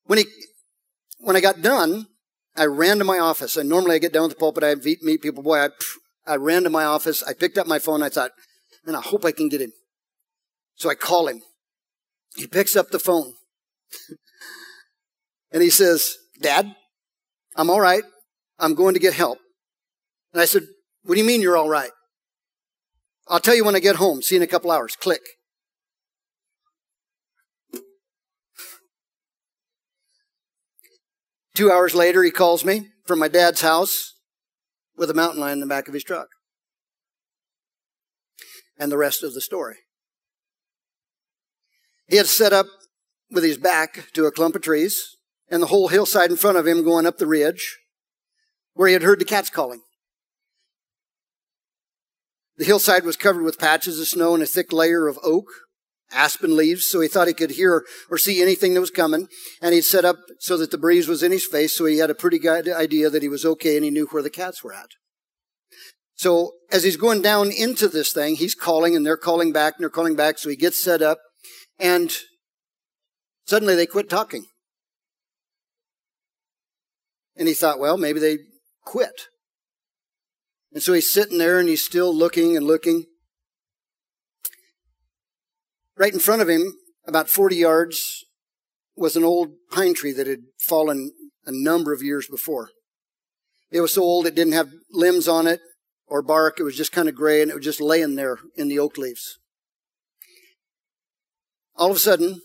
when 0.06 0.20
he, 0.20 0.26
when 1.20 1.36
I 1.36 1.42
got 1.42 1.62
done, 1.62 2.08
I 2.56 2.66
ran 2.66 3.00
to 3.00 3.04
my 3.04 3.20
office. 3.20 3.58
And 3.58 3.70
normally 3.70 3.96
I 3.96 4.00
get 4.00 4.14
down 4.14 4.24
with 4.24 4.34
the 4.34 4.40
pulpit, 4.40 4.64
I 4.64 4.76
meet 4.76 5.22
people. 5.22 5.44
Boy, 5.44 5.60
I, 5.60 5.70
I 6.26 6.36
ran 6.36 6.64
to 6.64 6.70
my 6.70 6.84
office. 6.84 7.24
I 7.24 7.34
picked 7.34 7.58
up 7.58 7.68
my 7.68 7.80
phone. 7.80 8.04
I 8.04 8.10
thought, 8.10 8.32
man, 8.86 8.96
I 8.96 9.02
hope 9.02 9.26
I 9.26 9.32
can 9.32 9.50
get 9.50 9.62
him. 9.62 9.72
So 10.76 10.90
I 10.90 10.96
call 10.96 11.28
him. 11.28 11.42
He 12.36 12.46
picks 12.46 12.76
up 12.76 12.90
the 12.90 13.00
phone. 13.00 13.34
and 15.52 15.64
he 15.64 15.70
says, 15.70 16.18
Dad, 16.40 16.76
I'm 17.58 17.72
all 17.72 17.82
right. 17.82 18.04
I'm 18.60 18.76
going 18.76 18.94
to 18.94 19.00
get 19.00 19.14
help. 19.14 19.40
And 20.32 20.42
I 20.42 20.46
said, 20.46 20.64
What 21.04 21.16
do 21.16 21.20
you 21.20 21.26
mean 21.28 21.42
you're 21.42 21.58
all 21.58 21.70
right? 21.70 21.90
I'll 23.28 23.40
tell 23.40 23.56
you 23.56 23.66
when 23.66 23.76
I 23.76 23.80
get 23.80 23.98
home. 23.98 24.22
See 24.22 24.36
you 24.36 24.42
in 24.42 24.44
a 24.44 24.48
couple 24.48 24.72
hours. 24.72 24.96
Click. 24.96 25.22
Two 31.56 31.72
hours 31.72 31.96
later, 31.96 32.22
he 32.22 32.30
calls 32.30 32.64
me 32.64 32.90
from 33.06 33.18
my 33.18 33.28
dad's 33.28 33.62
house 33.62 34.14
with 34.96 35.10
a 35.10 35.16
mountain 35.16 35.42
lion 35.42 35.54
in 35.54 35.60
the 35.60 35.66
back 35.66 35.88
of 35.88 35.96
his 35.96 36.04
truck. 36.04 36.28
And 38.80 38.92
the 38.92 38.98
rest 38.98 39.24
of 39.24 39.34
the 39.34 39.42
story. 39.42 39.78
He 42.08 42.18
had 42.18 42.28
set 42.28 42.54
up 42.54 42.68
with 43.32 43.44
his 43.44 43.58
back 43.58 44.14
to 44.14 44.28
a 44.28 44.32
clump 44.32 44.56
of 44.56 44.62
trees 44.62 45.17
and 45.50 45.62
the 45.62 45.68
whole 45.68 45.88
hillside 45.88 46.30
in 46.30 46.38
front 46.38 46.58
of 46.58 46.68
him 46.68 46.84
going 46.84 47.06
up 47.06 47.18
the 47.18 47.28
ridge 47.28 47.78
where 48.74 48.88
he 48.88 48.94
had 48.94 49.04
heard 49.04 49.20
the 49.20 49.26
cats 49.26 49.50
calling. 49.50 49.82
The 52.58 52.66
hillside 52.66 53.04
was 53.04 53.18
covered 53.18 53.44
with 53.44 53.60
patches 53.60 54.00
of 54.00 54.08
snow 54.08 54.34
and 54.34 54.44
a 54.44 54.48
thick 54.48 54.74
layer 54.74 55.08
of 55.08 55.20
oak 55.24 55.46
aspen 56.12 56.56
leaves, 56.56 56.86
so 56.86 57.02
he 57.02 57.08
thought 57.08 57.28
he 57.28 57.34
could 57.34 57.52
hear 57.52 57.86
or 58.10 58.18
see 58.18 58.42
anything 58.42 58.74
that 58.74 58.82
was 58.82 58.90
coming. 58.90 59.28
And 59.62 59.74
he'd 59.74 59.82
set 59.82 60.06
up 60.06 60.18
so 60.40 60.58
that 60.58 60.72
the 60.72 60.78
breeze 60.78 61.08
was 61.08 61.22
in 61.22 61.32
his 61.32 61.46
face, 61.46 61.76
so 61.76 61.86
he 61.86 61.98
had 61.98 62.10
a 62.10 62.16
pretty 62.16 62.40
good 62.40 62.70
idea 62.70 63.10
that 63.10 63.22
he 63.22 63.30
was 63.30 63.46
okay 63.46 63.76
and 63.76 63.84
he 63.84 63.92
knew 63.92 64.08
where 64.08 64.24
the 64.24 64.30
cats 64.30 64.64
were 64.64 64.74
at. 64.74 64.90
So 66.16 66.54
as 66.72 66.84
he's 66.84 66.98
going 66.98 67.22
down 67.22 67.52
into 67.52 67.88
this 67.88 68.12
thing, 68.12 68.36
he's 68.36 68.56
calling 68.56 68.96
and 68.96 69.06
they're 69.06 69.18
calling 69.18 69.52
back 69.52 69.76
and 69.76 69.84
they're 69.84 69.90
calling 69.90 70.16
back. 70.16 70.40
So 70.40 70.50
he 70.50 70.56
gets 70.56 70.82
set 70.82 71.02
up 71.02 71.20
and 71.80 72.12
suddenly 73.46 73.76
they 73.76 73.86
quit 73.86 74.10
talking. 74.10 74.46
And 77.38 77.48
he 77.48 77.54
thought, 77.54 77.80
well, 77.80 77.98
maybe 77.98 78.20
they 78.20 78.38
quit. 78.84 79.28
And 80.74 80.82
so 80.82 80.94
he's 80.94 81.12
sitting 81.12 81.38
there 81.38 81.60
and 81.60 81.70
he's 81.70 81.84
still 81.84 82.14
looking 82.14 82.58
and 82.58 82.66
looking. 82.66 83.06
Right 85.98 86.14
in 86.14 86.20
front 86.20 86.42
of 86.42 86.50
him, 86.50 86.74
about 87.06 87.30
40 87.30 87.56
yards, 87.56 88.26
was 88.96 89.16
an 89.16 89.24
old 89.24 89.50
pine 89.72 89.94
tree 89.94 90.12
that 90.14 90.28
had 90.28 90.42
fallen 90.60 91.12
a 91.46 91.52
number 91.52 91.94
of 91.94 92.04
years 92.04 92.28
before. 92.28 92.70
It 93.72 93.82
was 93.82 93.94
so 93.94 94.02
old 94.02 94.26
it 94.26 94.36
didn't 94.36 94.54
have 94.54 94.70
limbs 94.92 95.28
on 95.28 95.48
it 95.48 95.60
or 96.08 96.22
bark. 96.22 96.60
It 96.60 96.64
was 96.64 96.76
just 96.76 96.92
kind 96.92 97.08
of 97.08 97.16
gray 97.16 97.42
and 97.42 97.52
it 97.52 97.56
was 97.56 97.66
just 97.66 97.82
laying 97.82 98.16
there 98.16 98.38
in 98.56 98.68
the 98.68 98.80
oak 98.80 98.98
leaves. 98.98 99.40
All 101.76 101.92
of 101.92 101.96
a 101.96 102.00
sudden, 102.00 102.42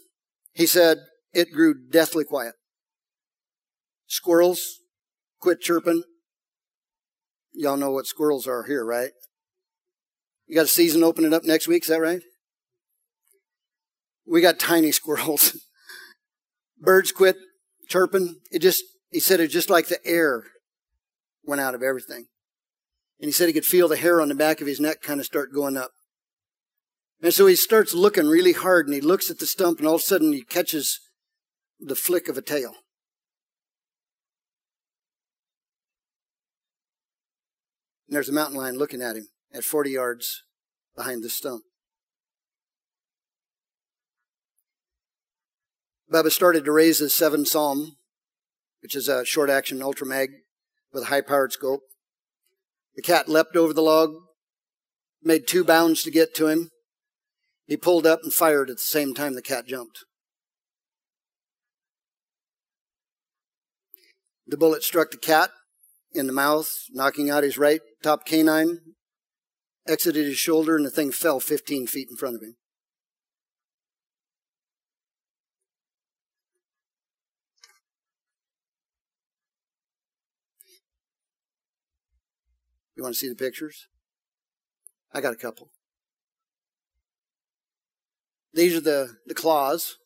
he 0.53 0.67
said, 0.67 0.99
it 1.33 1.53
grew 1.53 1.75
deathly 1.75 2.25
quiet. 2.25 2.55
Squirrels 4.07 4.81
quit 5.43 5.61
chirping. 5.61 6.03
Y'all 7.53 7.77
know 7.77 7.91
what 7.91 8.07
squirrels 8.07 8.47
are 8.47 8.63
here, 8.63 8.85
right? 8.85 9.11
You 10.47 10.55
got 10.55 10.65
a 10.65 10.69
season 10.69 11.05
opening 11.05 11.35
up 11.35 11.45
next 11.45 11.69
week, 11.69 11.83
is 11.83 11.89
that 11.89 12.01
right? 12.01 12.23
we 14.27 14.41
got 14.41 14.59
tiny 14.59 14.93
squirrels. 14.93 15.59
Birds 16.79 17.13
quit 17.13 17.37
chirping. 17.89 18.37
It 18.51 18.61
just, 18.61 18.83
he 19.11 19.21
said 19.21 19.41
it 19.41 19.49
just 19.49 19.71
like 19.71 19.89
the 19.89 20.05
air 20.07 20.45
went 21.45 21.61
out 21.61 21.75
of 21.75 21.83
everything. 21.83 22.27
And 23.21 23.29
he 23.29 23.33
said 23.33 23.47
he 23.47 23.53
could 23.53 23.67
feel 23.67 23.89
the 23.89 23.97
hair 23.97 24.21
on 24.21 24.29
the 24.29 24.35
back 24.35 24.61
of 24.61 24.67
his 24.67 24.81
neck 24.81 25.01
kind 25.03 25.21
of 25.21 25.27
start 25.27 25.55
going 25.55 25.77
up. 25.77 25.91
And 27.23 27.33
so 27.33 27.47
he 27.47 27.55
starts 27.55 27.95
looking 27.95 28.27
really 28.27 28.53
hard 28.53 28.87
and 28.87 28.95
he 28.95 29.01
looks 29.01 29.31
at 29.31 29.39
the 29.39 29.47
stump 29.47 29.79
and 29.79 29.87
all 29.87 29.95
of 29.95 30.01
a 30.01 30.05
sudden 30.05 30.33
he 30.33 30.43
catches 30.43 30.99
the 31.79 31.95
flick 31.95 32.29
of 32.29 32.37
a 32.37 32.43
tail. 32.43 32.75
And 38.13 38.17
there's 38.17 38.29
a 38.29 38.33
mountain 38.35 38.59
lion 38.59 38.77
looking 38.77 39.01
at 39.01 39.17
him 39.17 39.29
at 39.55 39.65
40 39.65 39.89
yards 39.89 40.43
behind 40.95 41.25
the 41.25 41.31
stump. 41.31 41.63
Bubba 46.13 46.31
started 46.31 46.67
to 46.67 46.73
raise 46.73 46.99
his 46.99 47.15
seven 47.15 47.47
SAUM, 47.47 47.97
which 48.83 48.95
is 48.95 49.09
a 49.09 49.25
short 49.25 49.49
action 49.49 49.81
ultra 49.81 50.07
mag 50.07 50.29
with 50.93 51.05
a 51.05 51.07
high 51.07 51.23
powered 51.23 51.53
scope. 51.53 51.81
The 52.97 53.01
cat 53.01 53.31
leapt 53.31 53.57
over 53.57 53.73
the 53.73 53.81
log, 53.81 54.11
made 55.23 55.47
two 55.47 55.65
bounds 55.65 56.03
to 56.03 56.11
get 56.11 56.35
to 56.35 56.49
him. 56.49 56.69
He 57.65 57.79
pulled 57.79 58.07
up 58.07 58.21
and 58.23 58.31
fired 58.31 58.69
at 58.69 58.77
the 58.77 58.83
same 58.83 59.15
time 59.15 59.33
the 59.33 59.41
cat 59.41 59.67
jumped. 59.67 60.05
The 64.47 64.59
bullet 64.59 64.83
struck 64.83 65.13
the 65.13 65.17
cat 65.17 65.49
in 66.15 66.27
the 66.27 66.33
mouth, 66.33 66.87
knocking 66.91 67.31
out 67.31 67.43
his 67.43 67.59
right 67.59 67.81
top 68.03 68.25
canine, 68.25 68.79
exited 69.87 70.27
his 70.27 70.39
shoulder, 70.39 70.77
and 70.77 70.87
the 70.87 70.91
thing 70.91 71.11
fell 71.11 71.41
15 71.41 71.87
feet 71.87 72.09
in 72.11 72.17
front 72.17 72.37
of 72.37 72.43
him. 72.43 72.57
You 82.97 83.03
want 83.03 83.15
to 83.15 83.19
see 83.19 83.29
the 83.29 83.35
pictures? 83.35 83.89
I 85.13 85.21
got 85.21 85.33
a 85.33 85.37
couple. 85.37 85.71
These 88.55 88.77
are 88.77 88.81
the, 88.81 89.17
the 89.27 89.35
claws. 89.35 89.97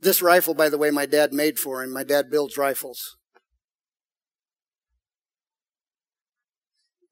This 0.00 0.22
rifle, 0.22 0.54
by 0.54 0.68
the 0.68 0.78
way, 0.78 0.90
my 0.90 1.06
dad 1.06 1.32
made 1.32 1.58
for 1.58 1.82
him. 1.82 1.92
My 1.92 2.04
dad 2.04 2.30
builds 2.30 2.56
rifles. 2.56 3.16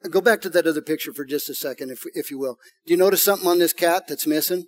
Go 0.08 0.20
back 0.20 0.40
to 0.42 0.50
that 0.50 0.66
other 0.66 0.82
picture 0.82 1.12
for 1.12 1.24
just 1.24 1.48
a 1.48 1.54
second, 1.54 1.90
if, 1.90 2.04
if 2.14 2.30
you 2.30 2.38
will. 2.38 2.58
Do 2.86 2.92
you 2.92 2.96
notice 2.96 3.22
something 3.22 3.48
on 3.48 3.58
this 3.58 3.72
cat 3.72 4.04
that's 4.06 4.26
missing? 4.26 4.66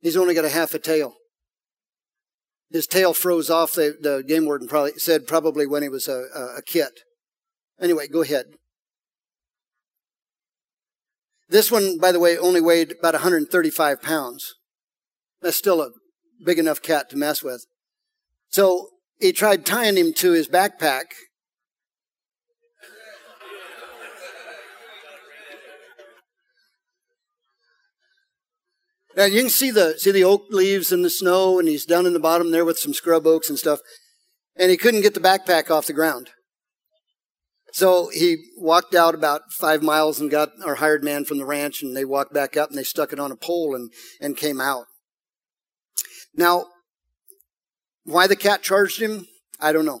He's 0.00 0.16
only 0.16 0.34
got 0.34 0.44
a 0.44 0.50
half 0.50 0.74
a 0.74 0.78
tail. 0.78 1.14
His 2.70 2.86
tail 2.86 3.14
froze 3.14 3.48
off, 3.48 3.72
the, 3.72 3.96
the 3.98 4.22
game 4.26 4.44
warden 4.44 4.68
probably 4.68 4.92
said 4.98 5.26
probably 5.26 5.66
when 5.66 5.82
he 5.82 5.88
was 5.88 6.06
a, 6.06 6.24
a, 6.34 6.58
a 6.58 6.62
kit. 6.62 7.00
Anyway, 7.80 8.08
go 8.08 8.20
ahead. 8.20 8.44
This 11.48 11.72
one, 11.72 11.96
by 11.98 12.12
the 12.12 12.20
way, 12.20 12.36
only 12.36 12.60
weighed 12.60 12.94
about 12.98 13.14
135 13.14 14.02
pounds. 14.02 14.54
That's 15.40 15.56
still 15.56 15.80
a 15.80 15.90
big 16.44 16.58
enough 16.58 16.82
cat 16.82 17.10
to 17.10 17.16
mess 17.16 17.42
with. 17.42 17.66
So 18.48 18.88
he 19.20 19.32
tried 19.32 19.66
tying 19.66 19.96
him 19.96 20.12
to 20.14 20.32
his 20.32 20.48
backpack. 20.48 21.04
Now 29.16 29.24
you 29.24 29.40
can 29.40 29.50
see 29.50 29.72
the 29.72 29.98
see 29.98 30.12
the 30.12 30.22
oak 30.22 30.44
leaves 30.50 30.92
in 30.92 31.02
the 31.02 31.10
snow, 31.10 31.58
and 31.58 31.66
he's 31.66 31.84
down 31.84 32.06
in 32.06 32.12
the 32.12 32.20
bottom 32.20 32.52
there 32.52 32.64
with 32.64 32.78
some 32.78 32.94
scrub 32.94 33.26
oaks 33.26 33.48
and 33.48 33.58
stuff. 33.58 33.80
And 34.54 34.70
he 34.70 34.76
couldn't 34.76 35.00
get 35.00 35.14
the 35.14 35.20
backpack 35.20 35.70
off 35.70 35.86
the 35.86 35.92
ground. 35.92 36.30
So 37.72 38.10
he 38.12 38.36
walked 38.56 38.94
out 38.94 39.14
about 39.14 39.42
five 39.58 39.82
miles 39.82 40.20
and 40.20 40.30
got 40.30 40.50
our 40.64 40.76
hired 40.76 41.04
man 41.04 41.24
from 41.24 41.38
the 41.38 41.44
ranch, 41.44 41.82
and 41.82 41.96
they 41.96 42.04
walked 42.04 42.32
back 42.32 42.56
up 42.56 42.70
and 42.70 42.78
they 42.78 42.84
stuck 42.84 43.12
it 43.12 43.20
on 43.20 43.32
a 43.32 43.36
pole 43.36 43.74
and, 43.74 43.92
and 44.20 44.36
came 44.36 44.60
out. 44.60 44.86
Now, 46.34 46.66
why 48.04 48.26
the 48.26 48.36
cat 48.36 48.62
charged 48.62 49.00
him, 49.00 49.26
I 49.60 49.72
don't 49.72 49.84
know. 49.84 50.00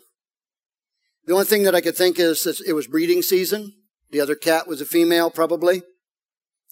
The 1.26 1.32
only 1.32 1.44
thing 1.44 1.64
that 1.64 1.74
I 1.74 1.80
could 1.80 1.96
think 1.96 2.18
is 2.18 2.42
that 2.44 2.60
it 2.66 2.72
was 2.72 2.86
breeding 2.86 3.22
season. 3.22 3.74
The 4.10 4.20
other 4.20 4.34
cat 4.34 4.66
was 4.66 4.80
a 4.80 4.86
female, 4.86 5.30
probably. 5.30 5.82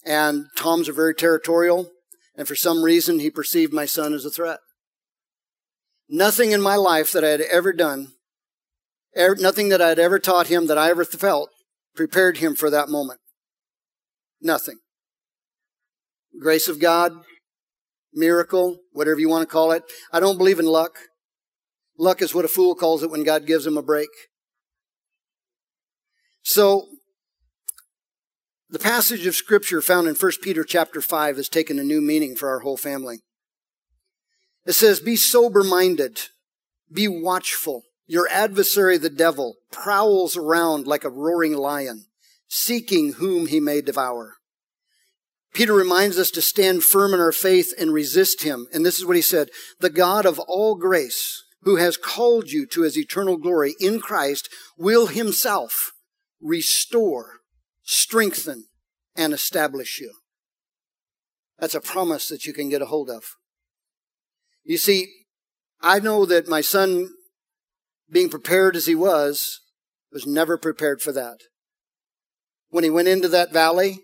And 0.05 0.45
Toms 0.55 0.89
are 0.89 0.93
very 0.93 1.13
territorial. 1.13 1.91
And 2.35 2.47
for 2.47 2.55
some 2.55 2.83
reason, 2.83 3.19
he 3.19 3.29
perceived 3.29 3.73
my 3.73 3.85
son 3.85 4.13
as 4.13 4.25
a 4.25 4.31
threat. 4.31 4.59
Nothing 6.09 6.51
in 6.51 6.61
my 6.61 6.75
life 6.75 7.11
that 7.11 7.23
I 7.23 7.29
had 7.29 7.41
ever 7.41 7.73
done 7.73 8.13
nothing 9.17 9.69
that 9.69 9.81
I 9.81 9.89
had 9.89 9.99
ever 9.99 10.19
taught 10.19 10.47
him 10.47 10.67
that 10.67 10.77
I 10.77 10.89
ever 10.89 11.05
felt 11.05 11.49
prepared 11.95 12.37
him 12.37 12.55
for 12.55 12.69
that 12.69 12.89
moment. 12.89 13.19
Nothing. 14.41 14.77
Grace 16.39 16.67
of 16.67 16.79
God, 16.79 17.13
miracle, 18.17 18.79
whatever 18.91 19.19
you 19.19 19.29
want 19.29 19.47
to 19.47 19.51
call 19.51 19.71
it. 19.71 19.83
I 20.11 20.19
don't 20.19 20.37
believe 20.37 20.59
in 20.59 20.65
luck. 20.65 20.97
Luck 21.97 22.21
is 22.21 22.33
what 22.33 22.45
a 22.45 22.49
fool 22.49 22.75
calls 22.75 23.03
it 23.03 23.09
when 23.09 23.23
God 23.23 23.45
gives 23.45 23.65
him 23.65 23.77
a 23.77 23.81
break. 23.81 24.09
So, 26.43 26.87
the 28.69 28.79
passage 28.79 29.25
of 29.25 29.35
scripture 29.35 29.81
found 29.81 30.07
in 30.07 30.15
1 30.15 30.31
Peter 30.41 30.63
chapter 30.63 31.01
5 31.01 31.37
has 31.37 31.49
taken 31.49 31.79
a 31.79 31.83
new 31.83 32.01
meaning 32.01 32.35
for 32.35 32.49
our 32.49 32.59
whole 32.59 32.77
family. 32.77 33.21
It 34.65 34.73
says, 34.73 34.99
be 34.99 35.15
sober 35.15 35.63
minded, 35.63 36.19
be 36.91 37.07
watchful. 37.07 37.83
Your 38.05 38.27
adversary, 38.29 38.97
the 38.97 39.09
devil, 39.09 39.55
prowls 39.71 40.37
around 40.37 40.87
like 40.87 41.03
a 41.03 41.09
roaring 41.09 41.53
lion, 41.53 42.05
seeking 42.47 43.13
whom 43.13 43.47
he 43.47 43.59
may 43.59 43.81
devour. 43.81 44.35
Peter 45.53 45.73
reminds 45.73 46.17
us 46.19 46.29
to 46.31 46.41
stand 46.41 46.83
firm 46.83 47.13
in 47.13 47.19
our 47.19 47.31
faith 47.31 47.73
and 47.79 47.93
resist 47.93 48.43
him. 48.43 48.67
And 48.73 48.85
this 48.85 48.99
is 48.99 49.05
what 49.05 49.15
he 49.15 49.21
said 49.21 49.49
The 49.79 49.89
God 49.89 50.25
of 50.25 50.39
all 50.39 50.75
grace, 50.75 51.43
who 51.61 51.77
has 51.77 51.97
called 51.97 52.51
you 52.51 52.65
to 52.67 52.81
his 52.81 52.97
eternal 52.97 53.37
glory 53.37 53.75
in 53.79 53.99
Christ, 53.99 54.49
will 54.77 55.07
himself 55.07 55.93
restore, 56.41 57.39
strengthen, 57.83 58.65
and 59.15 59.33
establish 59.33 59.99
you. 59.99 60.13
That's 61.59 61.75
a 61.75 61.81
promise 61.81 62.29
that 62.29 62.45
you 62.45 62.53
can 62.53 62.69
get 62.69 62.83
a 62.83 62.87
hold 62.87 63.09
of. 63.09 63.23
You 64.63 64.77
see, 64.77 65.07
I 65.81 65.99
know 65.99 66.25
that 66.25 66.47
my 66.47 66.61
son 66.61 67.09
being 68.09 68.29
prepared 68.29 68.75
as 68.75 68.85
he 68.85 68.95
was, 68.95 69.61
was 70.11 70.25
never 70.25 70.57
prepared 70.57 71.01
for 71.01 71.11
that. 71.11 71.39
When 72.69 72.83
he 72.83 72.89
went 72.89 73.07
into 73.07 73.27
that 73.29 73.51
valley, 73.51 73.99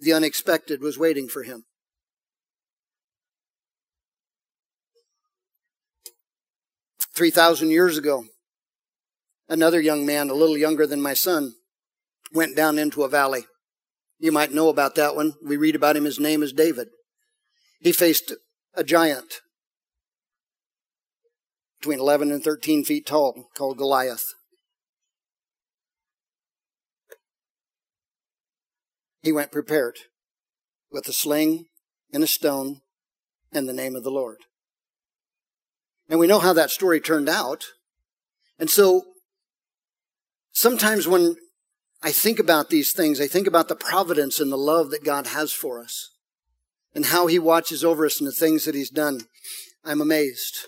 the 0.00 0.12
unexpected 0.12 0.80
was 0.80 0.98
waiting 0.98 1.28
for 1.28 1.42
him. 1.42 1.64
Three 7.14 7.30
thousand 7.30 7.70
years 7.70 7.98
ago, 7.98 8.24
another 9.48 9.80
young 9.80 10.06
man, 10.06 10.30
a 10.30 10.34
little 10.34 10.56
younger 10.56 10.86
than 10.86 11.02
my 11.02 11.12
son, 11.12 11.54
went 12.32 12.56
down 12.56 12.78
into 12.78 13.02
a 13.02 13.08
valley. 13.08 13.44
You 14.18 14.32
might 14.32 14.52
know 14.52 14.68
about 14.68 14.94
that 14.94 15.14
one. 15.14 15.34
We 15.44 15.56
read 15.56 15.74
about 15.74 15.96
him. 15.96 16.04
His 16.04 16.20
name 16.20 16.42
is 16.42 16.52
David. 16.52 16.88
He 17.80 17.92
faced 17.92 18.32
a 18.74 18.84
giant, 18.84 19.40
between 21.80 21.98
11 21.98 22.30
and 22.30 22.44
13 22.44 22.84
feet 22.84 23.06
tall 23.06 23.48
called 23.56 23.78
Goliath. 23.78 24.34
He 29.22 29.32
went 29.32 29.52
prepared 29.52 29.98
with 30.90 31.06
a 31.08 31.12
sling 31.12 31.66
and 32.12 32.22
a 32.22 32.26
stone 32.26 32.80
and 33.52 33.68
the 33.68 33.72
name 33.72 33.96
of 33.96 34.04
the 34.04 34.10
Lord. 34.10 34.38
And 36.08 36.18
we 36.18 36.26
know 36.26 36.40
how 36.40 36.52
that 36.52 36.70
story 36.70 37.00
turned 37.00 37.28
out. 37.28 37.66
And 38.58 38.70
so 38.70 39.02
sometimes 40.52 41.06
when 41.06 41.36
I 42.02 42.12
think 42.12 42.38
about 42.38 42.70
these 42.70 42.92
things, 42.92 43.20
I 43.20 43.26
think 43.26 43.46
about 43.46 43.68
the 43.68 43.76
providence 43.76 44.40
and 44.40 44.50
the 44.50 44.56
love 44.56 44.90
that 44.90 45.04
God 45.04 45.28
has 45.28 45.52
for 45.52 45.80
us 45.80 46.10
and 46.94 47.06
how 47.06 47.26
he 47.26 47.38
watches 47.38 47.84
over 47.84 48.06
us 48.06 48.18
and 48.18 48.26
the 48.26 48.32
things 48.32 48.64
that 48.64 48.74
he's 48.74 48.90
done. 48.90 49.22
I'm 49.84 50.00
amazed. 50.00 50.66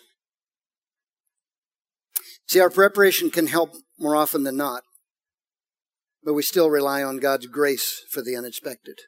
See, 2.46 2.60
our 2.60 2.70
preparation 2.70 3.30
can 3.30 3.46
help 3.46 3.74
more 3.98 4.14
often 4.14 4.42
than 4.44 4.56
not, 4.56 4.82
but 6.24 6.34
we 6.34 6.42
still 6.42 6.70
rely 6.70 7.02
on 7.02 7.18
God's 7.18 7.46
grace 7.46 8.04
for 8.10 8.22
the 8.22 8.36
unexpected. 8.36 8.98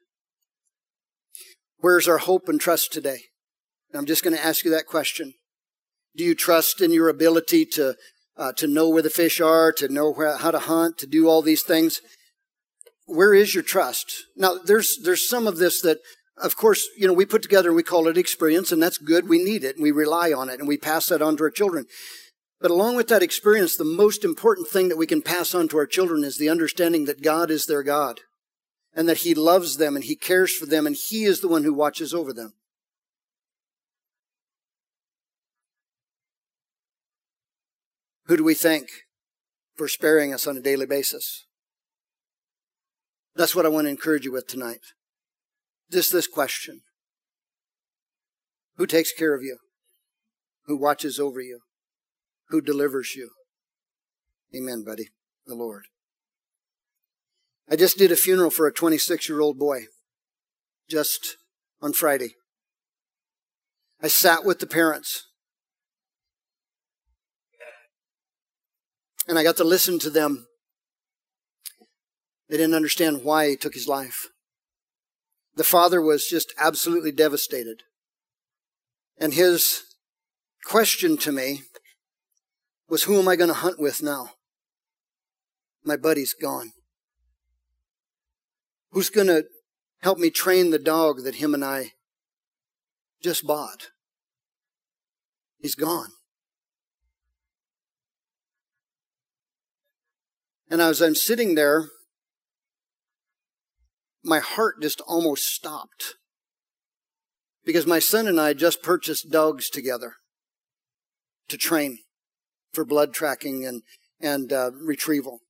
Where's 1.78 2.08
our 2.08 2.18
hope 2.18 2.48
and 2.48 2.60
trust 2.60 2.92
today? 2.92 3.20
I'm 3.94 4.06
just 4.06 4.24
going 4.24 4.36
to 4.36 4.44
ask 4.44 4.64
you 4.64 4.70
that 4.72 4.86
question. 4.86 5.34
Do 6.16 6.24
you 6.24 6.34
trust 6.34 6.80
in 6.80 6.92
your 6.92 7.08
ability 7.08 7.66
to 7.66 7.94
uh, 8.36 8.52
to 8.52 8.66
know 8.66 8.88
where 8.88 9.02
the 9.02 9.10
fish 9.10 9.40
are, 9.40 9.70
to 9.72 9.88
know 9.88 10.12
where, 10.12 10.36
how 10.36 10.50
to 10.50 10.58
hunt, 10.58 10.98
to 10.98 11.06
do 11.06 11.28
all 11.28 11.42
these 11.42 11.62
things? 11.62 12.00
Where 13.06 13.34
is 13.34 13.54
your 13.54 13.62
trust? 13.62 14.24
Now, 14.36 14.56
there's 14.56 14.98
there's 15.02 15.28
some 15.28 15.46
of 15.46 15.58
this 15.58 15.80
that, 15.82 15.98
of 16.42 16.56
course, 16.56 16.88
you 16.96 17.06
know, 17.06 17.12
we 17.12 17.26
put 17.26 17.42
together 17.42 17.68
and 17.68 17.76
we 17.76 17.82
call 17.82 18.08
it 18.08 18.18
experience, 18.18 18.72
and 18.72 18.82
that's 18.82 18.98
good. 18.98 19.28
We 19.28 19.42
need 19.42 19.62
it, 19.62 19.76
and 19.76 19.82
we 19.82 19.92
rely 19.92 20.32
on 20.32 20.48
it, 20.48 20.58
and 20.58 20.66
we 20.66 20.76
pass 20.76 21.06
that 21.06 21.22
on 21.22 21.36
to 21.36 21.44
our 21.44 21.50
children. 21.50 21.86
But 22.64 22.70
along 22.70 22.96
with 22.96 23.08
that 23.08 23.22
experience, 23.22 23.76
the 23.76 23.84
most 23.84 24.24
important 24.24 24.68
thing 24.68 24.88
that 24.88 24.96
we 24.96 25.06
can 25.06 25.20
pass 25.20 25.54
on 25.54 25.68
to 25.68 25.76
our 25.76 25.86
children 25.86 26.24
is 26.24 26.38
the 26.38 26.48
understanding 26.48 27.04
that 27.04 27.20
God 27.20 27.50
is 27.50 27.66
their 27.66 27.82
God 27.82 28.20
and 28.94 29.06
that 29.06 29.18
He 29.18 29.34
loves 29.34 29.76
them 29.76 29.96
and 29.96 30.02
He 30.02 30.16
cares 30.16 30.50
for 30.50 30.64
them 30.64 30.86
and 30.86 30.96
He 30.96 31.24
is 31.24 31.40
the 31.40 31.48
one 31.48 31.64
who 31.64 31.74
watches 31.74 32.14
over 32.14 32.32
them. 32.32 32.54
Who 38.28 38.38
do 38.38 38.44
we 38.44 38.54
thank 38.54 38.88
for 39.76 39.86
sparing 39.86 40.32
us 40.32 40.46
on 40.46 40.56
a 40.56 40.62
daily 40.62 40.86
basis? 40.86 41.44
That's 43.36 43.54
what 43.54 43.66
I 43.66 43.68
want 43.68 43.84
to 43.84 43.90
encourage 43.90 44.24
you 44.24 44.32
with 44.32 44.46
tonight. 44.46 44.80
Just 45.92 46.14
this 46.14 46.26
question. 46.26 46.80
Who 48.78 48.86
takes 48.86 49.12
care 49.12 49.34
of 49.34 49.42
you? 49.42 49.58
Who 50.64 50.78
watches 50.78 51.20
over 51.20 51.42
you? 51.42 51.60
Who 52.54 52.60
delivers 52.60 53.16
you. 53.16 53.30
Amen, 54.54 54.84
buddy. 54.84 55.08
The 55.44 55.56
Lord. 55.56 55.86
I 57.68 57.74
just 57.74 57.98
did 57.98 58.12
a 58.12 58.16
funeral 58.16 58.50
for 58.50 58.68
a 58.68 58.72
26 58.72 59.28
year 59.28 59.40
old 59.40 59.58
boy 59.58 59.86
just 60.88 61.36
on 61.82 61.92
Friday. 61.92 62.36
I 64.00 64.06
sat 64.06 64.44
with 64.44 64.60
the 64.60 64.68
parents 64.68 65.26
and 69.26 69.36
I 69.36 69.42
got 69.42 69.56
to 69.56 69.64
listen 69.64 69.98
to 69.98 70.10
them. 70.10 70.46
They 72.48 72.56
didn't 72.56 72.76
understand 72.76 73.24
why 73.24 73.48
he 73.48 73.56
took 73.56 73.74
his 73.74 73.88
life. 73.88 74.28
The 75.56 75.64
father 75.64 76.00
was 76.00 76.24
just 76.24 76.54
absolutely 76.56 77.10
devastated. 77.10 77.82
And 79.18 79.34
his 79.34 79.82
question 80.64 81.16
to 81.16 81.32
me 81.32 81.62
was 82.94 83.02
who 83.02 83.18
am 83.18 83.26
I 83.26 83.34
going 83.34 83.48
to 83.48 83.54
hunt 83.54 83.80
with 83.80 84.04
now? 84.04 84.30
My 85.82 85.96
buddy's 85.96 86.32
gone. 86.32 86.70
Who's 88.92 89.10
going 89.10 89.26
to 89.26 89.46
help 90.02 90.16
me 90.16 90.30
train 90.30 90.70
the 90.70 90.78
dog 90.78 91.24
that 91.24 91.34
him 91.34 91.54
and 91.54 91.64
I 91.64 91.94
just 93.20 93.44
bought. 93.44 93.88
He's 95.58 95.74
gone. 95.74 96.10
And 100.70 100.80
as 100.80 101.02
I'm 101.02 101.16
sitting 101.16 101.56
there, 101.56 101.88
my 104.22 104.38
heart 104.38 104.80
just 104.80 105.00
almost 105.00 105.52
stopped. 105.52 106.14
Because 107.64 107.88
my 107.88 107.98
son 107.98 108.28
and 108.28 108.40
I 108.40 108.52
just 108.52 108.84
purchased 108.84 109.32
dogs 109.32 109.68
together 109.68 110.14
to 111.48 111.58
train 111.58 111.98
for 112.74 112.84
blood 112.84 113.14
tracking 113.14 113.64
and, 113.64 113.82
and 114.20 114.52
uh, 114.52 114.70
retrieval. 114.72 115.40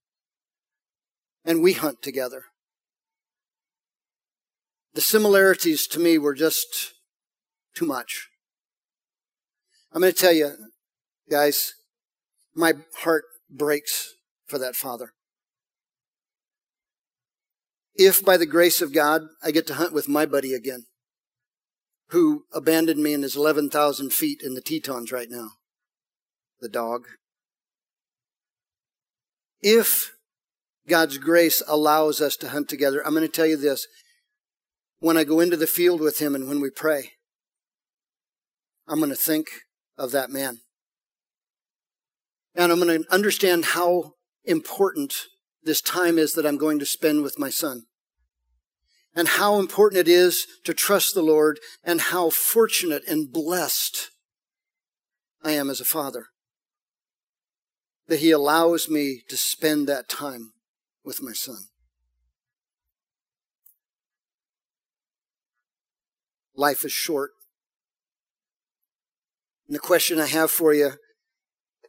And 1.44 1.62
we 1.62 1.72
hunt 1.72 2.02
together. 2.02 2.44
The 4.94 5.00
similarities 5.00 5.86
to 5.88 5.98
me 5.98 6.18
were 6.18 6.34
just 6.34 6.94
too 7.74 7.86
much. 7.86 8.28
I'm 9.92 10.00
going 10.00 10.12
to 10.12 10.18
tell 10.18 10.32
you, 10.32 10.52
guys, 11.30 11.74
my 12.54 12.74
heart 12.98 13.24
breaks 13.50 14.14
for 14.46 14.58
that 14.58 14.76
father. 14.76 15.12
If 17.94 18.24
by 18.24 18.36
the 18.36 18.46
grace 18.46 18.80
of 18.80 18.92
God, 18.92 19.22
I 19.42 19.50
get 19.50 19.66
to 19.68 19.74
hunt 19.74 19.92
with 19.92 20.08
my 20.08 20.26
buddy 20.26 20.52
again, 20.52 20.86
who 22.08 22.44
abandoned 22.52 23.02
me 23.02 23.12
in 23.12 23.22
his 23.22 23.36
11,000 23.36 24.12
feet 24.12 24.42
in 24.42 24.54
the 24.54 24.60
Tetons 24.60 25.12
right 25.12 25.30
now, 25.30 25.50
the 26.64 26.68
dog. 26.68 27.06
If 29.60 30.12
God's 30.88 31.18
grace 31.18 31.62
allows 31.68 32.20
us 32.20 32.36
to 32.38 32.48
hunt 32.48 32.68
together, 32.68 33.06
I'm 33.06 33.12
going 33.12 33.22
to 33.22 33.28
tell 33.28 33.46
you 33.46 33.56
this. 33.56 33.86
When 34.98 35.16
I 35.16 35.24
go 35.24 35.40
into 35.40 35.56
the 35.56 35.66
field 35.66 36.00
with 36.00 36.20
him 36.20 36.34
and 36.34 36.48
when 36.48 36.60
we 36.60 36.70
pray, 36.70 37.12
I'm 38.88 38.98
going 38.98 39.10
to 39.10 39.16
think 39.16 39.46
of 39.98 40.10
that 40.12 40.30
man. 40.30 40.60
And 42.54 42.72
I'm 42.72 42.80
going 42.80 43.02
to 43.02 43.12
understand 43.12 43.66
how 43.66 44.14
important 44.44 45.14
this 45.62 45.82
time 45.82 46.18
is 46.18 46.32
that 46.32 46.46
I'm 46.46 46.58
going 46.58 46.78
to 46.78 46.86
spend 46.86 47.22
with 47.22 47.38
my 47.38 47.50
son. 47.50 47.82
And 49.14 49.28
how 49.28 49.58
important 49.58 50.00
it 50.00 50.08
is 50.08 50.46
to 50.64 50.72
trust 50.74 51.14
the 51.14 51.22
Lord 51.22 51.60
and 51.84 52.00
how 52.00 52.30
fortunate 52.30 53.02
and 53.06 53.30
blessed 53.30 54.10
I 55.42 55.52
am 55.52 55.68
as 55.68 55.80
a 55.80 55.84
father 55.84 56.28
that 58.06 58.20
he 58.20 58.30
allows 58.30 58.88
me 58.88 59.22
to 59.28 59.36
spend 59.36 59.88
that 59.88 60.08
time 60.08 60.52
with 61.04 61.22
my 61.22 61.32
son. 61.32 61.68
Life 66.56 66.84
is 66.84 66.92
short. 66.92 67.30
And 69.66 69.74
the 69.74 69.80
question 69.80 70.20
I 70.20 70.26
have 70.26 70.50
for 70.50 70.72
you 70.72 70.92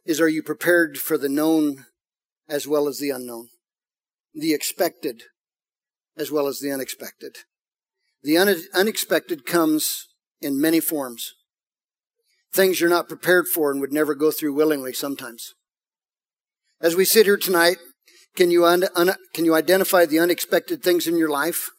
is 0.04 0.20
Are 0.20 0.28
you 0.28 0.42
prepared 0.42 0.98
for 0.98 1.18
the 1.18 1.28
known 1.28 1.86
as 2.48 2.66
well 2.66 2.88
as 2.88 2.98
the 2.98 3.10
unknown? 3.10 3.48
The 4.34 4.54
expected 4.54 5.22
as 6.16 6.30
well 6.30 6.46
as 6.46 6.60
the 6.60 6.72
unexpected. 6.72 7.36
The 8.22 8.38
un- 8.38 8.62
unexpected 8.74 9.44
comes 9.44 10.08
in 10.40 10.60
many 10.60 10.80
forms. 10.80 11.34
Things 12.52 12.80
you're 12.80 12.90
not 12.90 13.08
prepared 13.08 13.46
for 13.48 13.70
and 13.70 13.80
would 13.80 13.92
never 13.92 14.14
go 14.14 14.30
through 14.30 14.54
willingly 14.54 14.92
sometimes. 14.92 15.54
As 16.80 16.94
we 16.94 17.04
sit 17.04 17.26
here 17.26 17.36
tonight, 17.36 17.78
can 18.36 18.50
you, 18.50 18.66
un- 18.66 18.84
un- 18.94 19.16
can 19.32 19.44
you 19.44 19.54
identify 19.54 20.04
the 20.04 20.18
unexpected 20.18 20.82
things 20.82 21.06
in 21.06 21.16
your 21.16 21.30
life? 21.30 21.70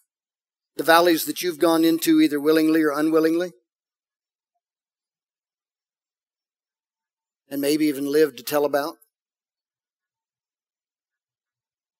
The 0.75 0.83
valleys 0.83 1.25
that 1.25 1.41
you've 1.41 1.59
gone 1.59 1.83
into 1.83 2.19
either 2.21 2.39
willingly 2.39 2.83
or 2.83 2.91
unwillingly? 2.91 3.51
and 7.49 7.61
maybe 7.61 7.85
even 7.85 8.11
lived 8.11 8.37
to 8.37 8.43
tell 8.43 8.65
about. 8.65 8.95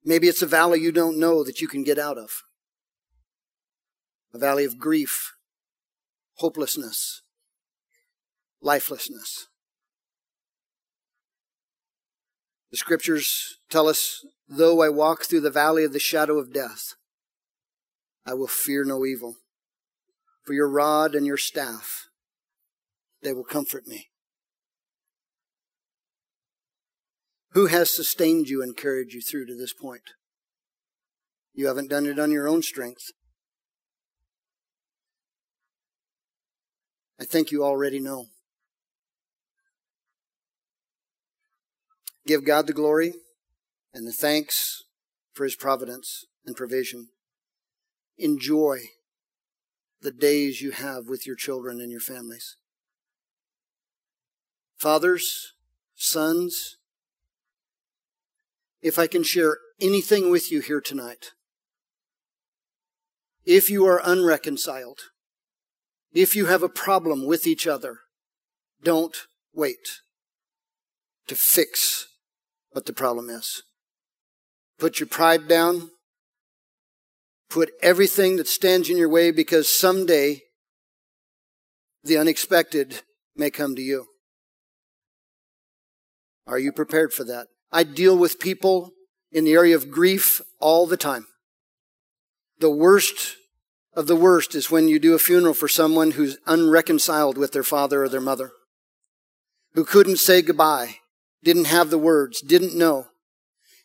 Maybe 0.03 0.27
it's 0.27 0.41
a 0.41 0.47
valley 0.47 0.79
you 0.79 0.91
don't 0.91 1.19
know 1.19 1.43
that 1.43 1.61
you 1.61 1.67
can 1.67 1.83
get 1.83 1.99
out 1.99 2.17
of. 2.17 2.29
A 4.33 4.37
valley 4.37 4.65
of 4.65 4.77
grief, 4.77 5.33
hopelessness, 6.35 7.21
lifelessness. 8.61 9.47
The 12.71 12.77
scriptures 12.77 13.59
tell 13.69 13.87
us, 13.87 14.25
though 14.47 14.81
I 14.81 14.89
walk 14.89 15.23
through 15.23 15.41
the 15.41 15.49
valley 15.51 15.83
of 15.83 15.93
the 15.93 15.99
shadow 15.99 16.37
of 16.37 16.53
death, 16.53 16.95
I 18.25 18.33
will 18.33 18.47
fear 18.47 18.83
no 18.83 19.05
evil. 19.05 19.37
For 20.45 20.53
your 20.53 20.69
rod 20.69 21.15
and 21.15 21.25
your 21.25 21.37
staff, 21.37 22.07
they 23.21 23.33
will 23.33 23.43
comfort 23.43 23.87
me. 23.87 24.07
Who 27.51 27.67
has 27.67 27.89
sustained 27.89 28.49
you 28.49 28.61
and 28.61 28.75
carried 28.75 29.13
you 29.13 29.21
through 29.21 29.47
to 29.47 29.55
this 29.55 29.73
point? 29.73 30.11
You 31.53 31.67
haven't 31.67 31.89
done 31.89 32.05
it 32.05 32.19
on 32.19 32.31
your 32.31 32.47
own 32.47 32.61
strength. 32.61 33.11
I 37.19 37.25
think 37.25 37.51
you 37.51 37.63
already 37.63 37.99
know. 37.99 38.27
Give 42.27 42.43
God 42.43 42.67
the 42.67 42.73
glory 42.73 43.13
and 43.93 44.05
the 44.05 44.11
thanks 44.11 44.83
for 45.31 45.45
his 45.45 45.55
providence 45.55 46.25
and 46.45 46.57
provision. 46.57 47.07
Enjoy 48.17 48.79
the 50.01 50.11
days 50.11 50.61
you 50.61 50.71
have 50.71 51.07
with 51.07 51.25
your 51.25 51.37
children 51.37 51.79
and 51.79 51.89
your 51.89 52.01
families. 52.01 52.57
Fathers, 54.75 55.53
sons, 55.95 56.75
if 58.81 58.99
I 58.99 59.07
can 59.07 59.23
share 59.23 59.59
anything 59.79 60.29
with 60.29 60.51
you 60.51 60.59
here 60.59 60.81
tonight. 60.81 61.31
If 63.45 63.69
you 63.69 63.85
are 63.85 64.01
unreconciled, 64.03 64.99
if 66.11 66.35
you 66.35 66.47
have 66.47 66.61
a 66.61 66.69
problem 66.69 67.25
with 67.25 67.47
each 67.47 67.65
other, 67.65 67.99
don't 68.83 69.15
wait 69.53 70.01
to 71.27 71.35
fix 71.35 72.07
what 72.77 72.85
the 72.85 72.93
problem 72.93 73.27
is. 73.27 73.63
Put 74.77 74.99
your 74.99 75.07
pride 75.07 75.47
down. 75.47 75.89
Put 77.49 77.71
everything 77.81 78.35
that 78.35 78.47
stands 78.47 78.87
in 78.87 78.97
your 78.97 79.09
way 79.09 79.31
because 79.31 79.67
someday 79.67 80.43
the 82.03 82.19
unexpected 82.19 83.01
may 83.35 83.49
come 83.49 83.75
to 83.75 83.81
you. 83.81 84.05
Are 86.45 86.59
you 86.59 86.71
prepared 86.71 87.13
for 87.13 87.23
that? 87.23 87.47
I 87.71 87.81
deal 87.81 88.15
with 88.15 88.39
people 88.39 88.91
in 89.31 89.43
the 89.43 89.53
area 89.53 89.75
of 89.75 89.89
grief 89.89 90.39
all 90.59 90.85
the 90.85 90.97
time. 90.97 91.25
The 92.59 92.69
worst 92.69 93.37
of 93.95 94.05
the 94.05 94.15
worst 94.15 94.53
is 94.53 94.69
when 94.69 94.87
you 94.87 94.99
do 94.99 95.15
a 95.15 95.19
funeral 95.19 95.55
for 95.55 95.67
someone 95.67 96.11
who's 96.11 96.37
unreconciled 96.45 97.39
with 97.39 97.53
their 97.53 97.63
father 97.63 98.03
or 98.03 98.09
their 98.09 98.21
mother, 98.21 98.51
who 99.73 99.83
couldn't 99.83 100.17
say 100.17 100.43
goodbye, 100.43 100.97
didn't 101.43 101.65
have 101.65 101.89
the 101.89 101.97
words, 101.97 102.41
didn't 102.41 102.77
know. 102.77 103.07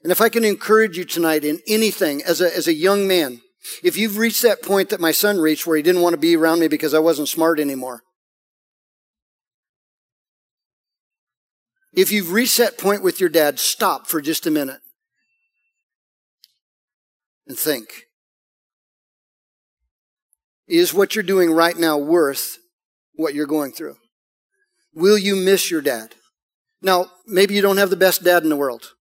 And 0.03 0.11
if 0.11 0.20
I 0.20 0.28
can 0.28 0.44
encourage 0.44 0.96
you 0.96 1.05
tonight 1.05 1.44
in 1.44 1.61
anything 1.68 2.22
as 2.22 2.40
a, 2.40 2.57
as 2.57 2.66
a 2.66 2.74
young 2.74 3.07
man, 3.07 3.40
if 3.84 3.96
you've 3.96 4.18
reached 4.18 4.42
that 4.42 4.62
point 4.62 4.88
that 4.90 5.00
my 5.00 5.12
son 5.12 5.38
reached 5.38 5.66
where 5.66 5.76
he 5.76 5.82
didn't 5.82 6.03
want 6.03 6.14
to 6.14 6.18
be 6.18 6.36
around 6.36 6.59
me 6.59 6.68
because 6.68 6.94
I 6.94 6.98
wasn't 6.98 7.28
smart 7.28 7.61
anymore, 7.61 8.03
If 11.94 12.11
you've 12.11 12.32
reached 12.32 12.57
that 12.59 12.78
point 12.78 13.03
with 13.03 13.20
your 13.20 13.28
dad, 13.28 13.59
stop 13.59 14.07
for 14.07 14.20
just 14.20 14.46
a 14.46 14.50
minute 14.50 14.80
and 17.46 17.59
think. 17.59 18.07
Is 20.66 20.94
what 20.94 21.14
you're 21.14 21.22
doing 21.22 21.50
right 21.50 21.76
now 21.76 21.98
worth 21.98 22.57
what 23.14 23.34
you're 23.34 23.46
going 23.46 23.72
through? 23.72 23.96
Will 24.94 25.18
you 25.18 25.36
miss 25.36 25.70
your 25.70 25.82
dad? 25.82 26.14
Now, 26.82 27.06
maybe 27.26 27.54
you 27.54 27.62
don't 27.62 27.76
have 27.76 27.90
the 27.90 27.96
best 27.96 28.24
dad 28.24 28.42
in 28.42 28.48
the 28.48 28.56
world. 28.56 28.94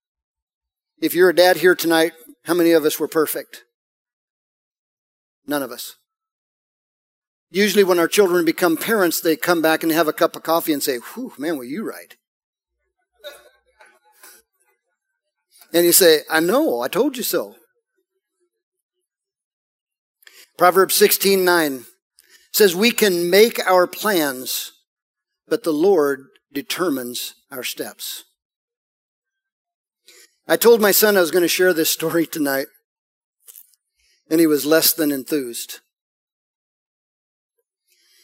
If 1.00 1.14
you're 1.14 1.30
a 1.30 1.34
dad 1.34 1.56
here 1.56 1.74
tonight, 1.74 2.12
how 2.44 2.54
many 2.54 2.72
of 2.72 2.84
us 2.84 3.00
were 3.00 3.08
perfect? 3.08 3.64
None 5.46 5.62
of 5.62 5.72
us. 5.72 5.96
Usually, 7.50 7.82
when 7.82 7.98
our 7.98 8.06
children 8.06 8.44
become 8.44 8.76
parents, 8.76 9.20
they 9.20 9.34
come 9.34 9.62
back 9.62 9.82
and 9.82 9.90
have 9.90 10.06
a 10.06 10.12
cup 10.12 10.36
of 10.36 10.42
coffee 10.42 10.72
and 10.72 10.82
say, 10.82 10.98
Whew, 10.98 11.32
man, 11.38 11.56
were 11.56 11.64
you 11.64 11.88
right? 11.88 12.16
And 15.72 15.84
you 15.84 15.92
say, 15.92 16.20
I 16.30 16.40
know, 16.40 16.80
I 16.80 16.88
told 16.88 17.16
you 17.16 17.22
so. 17.22 17.56
Proverbs 20.58 20.94
16 20.94 21.44
9 21.44 21.86
says, 22.52 22.76
We 22.76 22.90
can 22.90 23.30
make 23.30 23.58
our 23.66 23.86
plans, 23.86 24.72
but 25.48 25.64
the 25.64 25.72
Lord 25.72 26.26
determines 26.52 27.34
our 27.50 27.64
steps. 27.64 28.24
I 30.46 30.56
told 30.56 30.80
my 30.80 30.90
son 30.90 31.16
I 31.16 31.20
was 31.20 31.30
going 31.30 31.42
to 31.42 31.48
share 31.48 31.72
this 31.72 31.90
story 31.90 32.26
tonight, 32.26 32.66
and 34.30 34.40
he 34.40 34.46
was 34.46 34.66
less 34.66 34.92
than 34.92 35.12
enthused. 35.12 35.80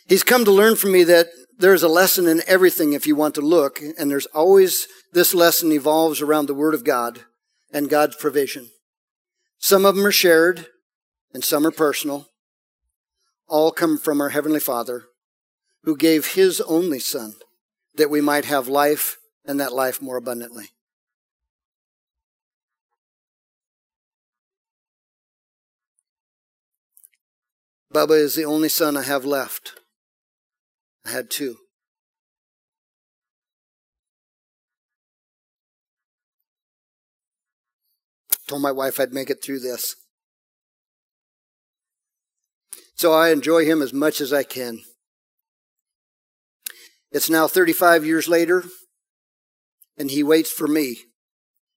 He's 0.09 0.23
come 0.23 0.45
to 0.45 0.53
learn 0.53 0.77
from 0.77 0.93
me 0.93 1.05
that 1.05 1.29
there's 1.59 1.83
a 1.83 1.89
lesson 1.89 2.27
in 2.27 2.43
everything 2.47 2.93
if 2.93 3.07
you 3.07 3.17
want 3.17 3.35
to 3.37 3.41
look, 3.41 3.81
and 3.99 4.11
there's 4.11 4.27
always 4.27 4.87
this 5.13 5.35
lesson 5.35 5.73
evolves 5.73 6.21
around 6.21 6.47
the 6.47 6.55
Word 6.55 6.75
of 6.75 6.85
God 6.85 7.21
and 7.73 7.89
God's 7.89 8.17
provision. 8.17 8.71
Some 9.59 9.85
of 9.85 9.97
them 9.97 10.07
are 10.07 10.13
shared, 10.13 10.67
and 11.33 11.43
some 11.43 11.67
are 11.67 11.73
personal. 11.73 12.29
All 13.49 13.71
come 13.71 13.99
from 13.99 14.21
our 14.21 14.31
Heavenly 14.31 14.61
Father, 14.61 15.05
who 15.85 15.97
gave 15.97 16.35
His 16.35 16.61
only 16.63 16.99
Son 16.99 17.35
that 17.97 18.11
we 18.11 18.21
might 18.21 18.45
have 18.45 18.69
life 18.69 19.17
and 19.45 19.61
that 19.61 19.73
life 19.73 20.03
more 20.03 20.17
abundantly. 20.17 20.71
Bubba 27.93 28.19
is 28.19 28.35
the 28.35 28.45
only 28.45 28.69
son 28.69 28.97
I 28.97 29.03
have 29.03 29.25
left. 29.25 29.81
I 31.07 31.11
had 31.11 31.31
two. 31.31 31.57
Told 38.47 38.63
my 38.63 38.71
wife 38.71 39.01
I'd 39.01 39.13
make 39.13 39.31
it 39.31 39.43
through 39.43 39.61
this. 39.61 39.97
So 42.95 43.13
I 43.13 43.31
enjoy 43.31 43.65
him 43.65 43.83
as 43.83 43.93
much 43.93 44.21
as 44.21 44.33
I 44.33 44.43
can. 44.43 44.83
It's 47.17 47.31
now 47.31 47.49
35 47.49 48.05
years 48.05 48.29
later, 48.29 48.63
and 49.97 50.11
he 50.11 50.23
waits 50.23 50.51
for 50.51 50.69
me 50.69 50.99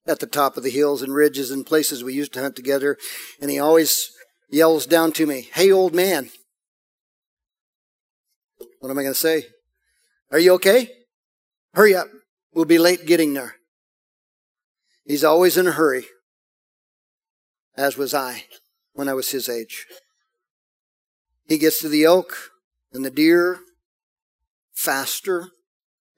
at 0.05 0.19
the 0.19 0.27
top 0.27 0.57
of 0.57 0.63
the 0.63 0.69
hills 0.69 1.01
and 1.01 1.13
ridges 1.13 1.49
and 1.49 1.65
places 1.65 2.03
we 2.03 2.13
used 2.13 2.33
to 2.33 2.41
hunt 2.41 2.57
together, 2.57 2.97
and 3.39 3.49
he 3.49 3.57
always 3.57 4.11
yells 4.49 4.85
down 4.85 5.13
to 5.13 5.25
me, 5.25 5.47
Hey, 5.53 5.71
old 5.71 5.95
man. 5.95 6.29
What 8.81 8.89
am 8.89 8.99
I 8.99 9.03
going 9.03 9.13
to 9.13 9.17
say? 9.17 9.45
Are 10.29 10.39
you 10.39 10.55
okay? 10.55 10.89
Hurry 11.73 11.95
up. 11.95 12.07
We'll 12.53 12.65
be 12.65 12.77
late 12.77 13.05
getting 13.05 13.33
there. 13.33 13.55
He's 15.05 15.23
always 15.23 15.55
in 15.55 15.67
a 15.67 15.71
hurry, 15.71 16.07
as 17.77 17.97
was 17.97 18.13
I 18.13 18.43
when 18.91 19.07
I 19.07 19.13
was 19.13 19.31
his 19.31 19.47
age. 19.47 19.85
He 21.47 21.57
gets 21.57 21.79
to 21.79 21.87
the 21.87 22.03
elk 22.03 22.35
and 22.91 23.05
the 23.05 23.09
deer 23.09 23.61
faster 24.79 25.49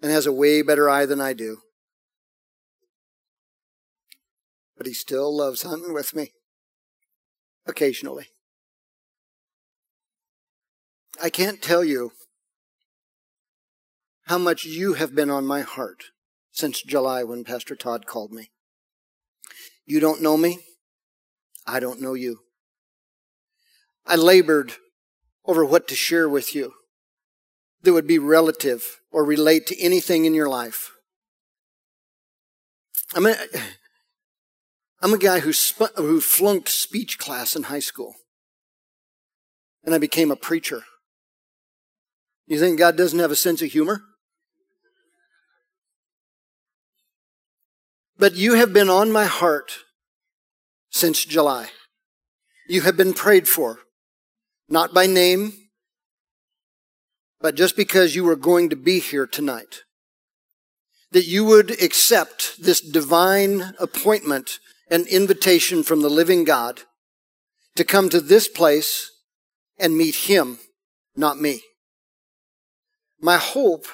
and 0.03 0.11
has 0.11 0.27
a 0.27 0.31
way 0.31 0.61
better 0.61 0.87
eye 0.87 1.07
than 1.07 1.19
I 1.19 1.33
do. 1.33 1.57
But 4.77 4.85
he 4.85 4.93
still 4.93 5.35
loves 5.35 5.63
hunting 5.63 5.93
with 5.93 6.15
me 6.15 6.33
occasionally. 7.65 8.27
I 11.21 11.31
can't 11.31 11.59
tell 11.59 11.83
you 11.83 12.11
how 14.27 14.37
much 14.37 14.63
you 14.63 14.93
have 14.93 15.15
been 15.15 15.31
on 15.31 15.45
my 15.47 15.61
heart 15.61 16.05
since 16.51 16.83
July 16.83 17.23
when 17.23 17.43
Pastor 17.43 17.75
Todd 17.75 18.05
called 18.05 18.31
me. 18.31 18.51
You 19.87 19.99
don't 19.99 20.21
know 20.21 20.37
me. 20.37 20.59
I 21.65 21.79
don't 21.79 21.99
know 21.99 22.13
you. 22.13 22.41
I 24.05 24.15
labored 24.15 24.73
over 25.45 25.65
what 25.65 25.87
to 25.87 25.95
share 25.95 26.29
with 26.29 26.53
you 26.53 26.73
that 27.83 27.93
would 27.93 28.07
be 28.07 28.19
relative 28.19 28.99
or 29.11 29.23
relate 29.23 29.67
to 29.67 29.81
anything 29.81 30.25
in 30.25 30.33
your 30.33 30.49
life. 30.49 30.91
I'm 33.13 33.25
a, 33.25 33.35
I'm 35.01 35.13
a 35.13 35.17
guy 35.17 35.39
who, 35.39 35.51
sp- 35.53 35.97
who 35.97 36.21
flunked 36.21 36.69
speech 36.69 37.17
class 37.17 37.55
in 37.55 37.63
high 37.63 37.79
school. 37.79 38.15
And 39.83 39.95
I 39.95 39.97
became 39.97 40.29
a 40.29 40.35
preacher. 40.35 40.83
You 42.45 42.59
think 42.59 42.77
God 42.77 42.97
doesn't 42.97 43.17
have 43.17 43.31
a 43.31 43.35
sense 43.35 43.61
of 43.61 43.71
humor? 43.71 44.03
But 48.17 48.35
you 48.35 48.53
have 48.53 48.71
been 48.71 48.89
on 48.89 49.11
my 49.11 49.25
heart 49.25 49.71
since 50.91 51.25
July. 51.25 51.69
You 52.69 52.81
have 52.81 52.95
been 52.95 53.13
prayed 53.13 53.47
for, 53.47 53.79
not 54.69 54.93
by 54.93 55.07
name, 55.07 55.53
but 57.41 57.55
just 57.55 57.75
because 57.75 58.15
you 58.15 58.23
were 58.23 58.35
going 58.35 58.69
to 58.69 58.75
be 58.75 58.99
here 58.99 59.25
tonight. 59.25 59.81
That 61.11 61.27
you 61.27 61.43
would 61.45 61.71
accept 61.81 62.61
this 62.61 62.79
divine 62.79 63.73
appointment 63.79 64.59
and 64.89 65.07
invitation 65.07 65.83
from 65.83 66.01
the 66.01 66.09
living 66.09 66.43
God 66.43 66.81
to 67.75 67.83
come 67.83 68.09
to 68.09 68.21
this 68.21 68.47
place 68.47 69.11
and 69.77 69.97
meet 69.97 70.15
Him, 70.15 70.59
not 71.15 71.39
me. 71.39 71.61
My 73.19 73.37
hope 73.37 73.87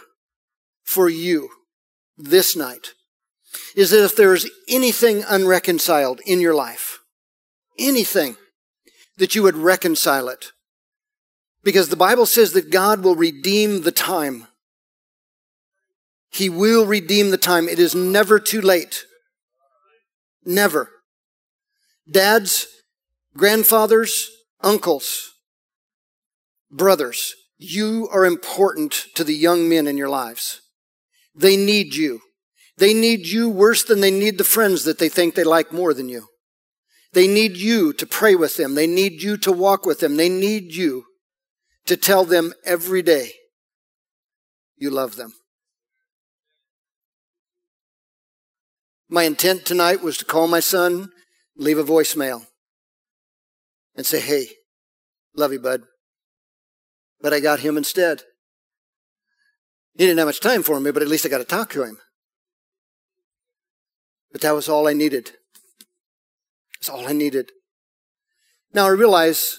for 0.83 1.09
you 1.09 1.49
this 2.17 2.55
night 2.55 2.93
is 3.75 3.91
that 3.91 4.03
if 4.03 4.15
there's 4.15 4.49
anything 4.67 5.23
unreconciled 5.23 6.21
in 6.25 6.41
your 6.41 6.55
life, 6.55 6.99
anything, 7.77 8.37
that 9.17 9.35
you 9.35 9.43
would 9.43 9.55
reconcile 9.55 10.29
it. 10.29 10.51
Because 11.67 11.89
the 11.89 11.97
Bible 11.97 12.25
says 12.25 12.53
that 12.53 12.69
God 12.69 13.03
will 13.03 13.17
redeem 13.17 13.81
the 13.81 13.91
time. 13.91 14.47
He 16.31 16.47
will 16.47 16.85
redeem 16.85 17.29
the 17.29 17.37
time. 17.37 17.67
It 17.67 17.77
is 17.77 17.93
never 17.93 18.39
too 18.39 18.61
late. 18.61 19.03
Never. 20.45 20.89
Dads, 22.09 22.67
grandfathers, 23.35 24.29
uncles, 24.61 25.33
brothers, 26.71 27.35
you 27.57 28.07
are 28.13 28.23
important 28.25 29.07
to 29.15 29.25
the 29.25 29.35
young 29.35 29.67
men 29.67 29.87
in 29.87 29.97
your 29.97 30.07
lives. 30.07 30.61
They 31.35 31.57
need 31.57 31.95
you. 31.95 32.21
They 32.77 32.93
need 32.93 33.27
you 33.27 33.49
worse 33.49 33.83
than 33.83 33.99
they 33.99 34.09
need 34.09 34.37
the 34.37 34.45
friends 34.45 34.85
that 34.85 34.99
they 34.99 35.09
think 35.09 35.35
they 35.35 35.43
like 35.43 35.73
more 35.73 35.93
than 35.93 36.07
you. 36.07 36.27
They 37.11 37.27
need 37.27 37.57
you 37.57 37.91
to 37.91 38.07
pray 38.07 38.35
with 38.35 38.55
them. 38.55 38.75
They 38.75 38.87
need 38.87 39.21
you 39.21 39.35
to 39.39 39.51
walk 39.51 39.85
with 39.85 39.99
them. 39.99 40.15
They 40.15 40.29
need 40.29 40.73
you 40.73 41.03
to 41.87 41.97
tell 41.97 42.25
them 42.25 42.53
every 42.65 43.01
day 43.01 43.31
you 44.77 44.89
love 44.89 45.15
them. 45.15 45.33
My 49.09 49.23
intent 49.23 49.65
tonight 49.65 50.03
was 50.03 50.17
to 50.17 50.25
call 50.25 50.47
my 50.47 50.59
son, 50.59 51.11
leave 51.55 51.77
a 51.77 51.83
voicemail, 51.83 52.45
and 53.95 54.05
say, 54.05 54.19
Hey, 54.19 54.47
love 55.35 55.53
you, 55.53 55.59
bud. 55.59 55.83
But 57.21 57.33
I 57.33 57.39
got 57.39 57.61
him 57.61 57.77
instead. 57.77 58.21
He 59.95 60.05
didn't 60.05 60.19
have 60.19 60.27
much 60.27 60.41
time 60.41 60.61
for 60.61 60.79
me, 60.79 60.91
but 60.91 61.01
at 61.01 61.07
least 61.07 61.25
I 61.25 61.29
got 61.29 61.39
to 61.39 61.45
talk 61.45 61.71
to 61.71 61.83
him. 61.83 61.97
But 64.31 64.41
that 64.41 64.53
was 64.53 64.69
all 64.69 64.87
I 64.87 64.93
needed. 64.93 65.31
That's 66.75 66.89
all 66.89 67.07
I 67.07 67.13
needed. 67.13 67.51
Now 68.73 68.85
I 68.85 68.89
realize 68.89 69.57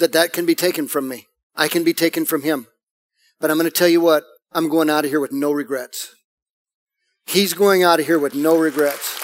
that 0.00 0.12
that 0.12 0.32
can 0.32 0.44
be 0.44 0.54
taken 0.54 0.88
from 0.88 1.08
me. 1.08 1.28
I 1.54 1.68
can 1.68 1.84
be 1.84 1.94
taken 1.94 2.24
from 2.24 2.42
him. 2.42 2.66
But 3.38 3.50
I'm 3.50 3.56
going 3.56 3.70
to 3.70 3.70
tell 3.70 3.88
you 3.88 4.00
what, 4.00 4.24
I'm 4.52 4.68
going 4.68 4.90
out 4.90 5.04
of 5.04 5.10
here 5.10 5.20
with 5.20 5.32
no 5.32 5.52
regrets. 5.52 6.14
He's 7.26 7.54
going 7.54 7.82
out 7.82 8.00
of 8.00 8.06
here 8.06 8.18
with 8.18 8.34
no 8.34 8.58
regrets. 8.58 9.18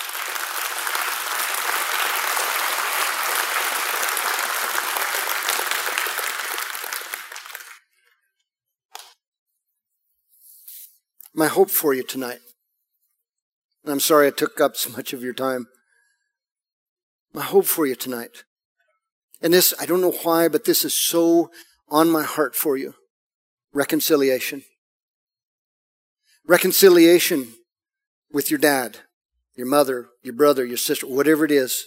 My 11.34 11.48
hope 11.48 11.70
for 11.70 11.92
you 11.92 12.02
tonight 12.02 12.38
and 13.86 13.92
I'm 13.92 14.00
sorry 14.00 14.26
I 14.26 14.30
took 14.30 14.60
up 14.60 14.76
so 14.76 14.90
much 14.90 15.12
of 15.12 15.22
your 15.22 15.32
time. 15.32 15.68
My 17.32 17.44
hope 17.44 17.66
for 17.66 17.86
you 17.86 17.94
tonight. 17.94 18.42
And 19.46 19.54
this, 19.54 19.72
I 19.78 19.86
don't 19.86 20.00
know 20.00 20.10
why, 20.24 20.48
but 20.48 20.64
this 20.64 20.84
is 20.84 20.92
so 20.92 21.52
on 21.88 22.10
my 22.10 22.24
heart 22.24 22.56
for 22.56 22.76
you. 22.76 22.94
Reconciliation. 23.72 24.64
Reconciliation 26.44 27.54
with 28.32 28.50
your 28.50 28.58
dad, 28.58 28.98
your 29.54 29.68
mother, 29.68 30.08
your 30.24 30.34
brother, 30.34 30.64
your 30.64 30.76
sister, 30.76 31.06
whatever 31.06 31.44
it 31.44 31.52
is. 31.52 31.84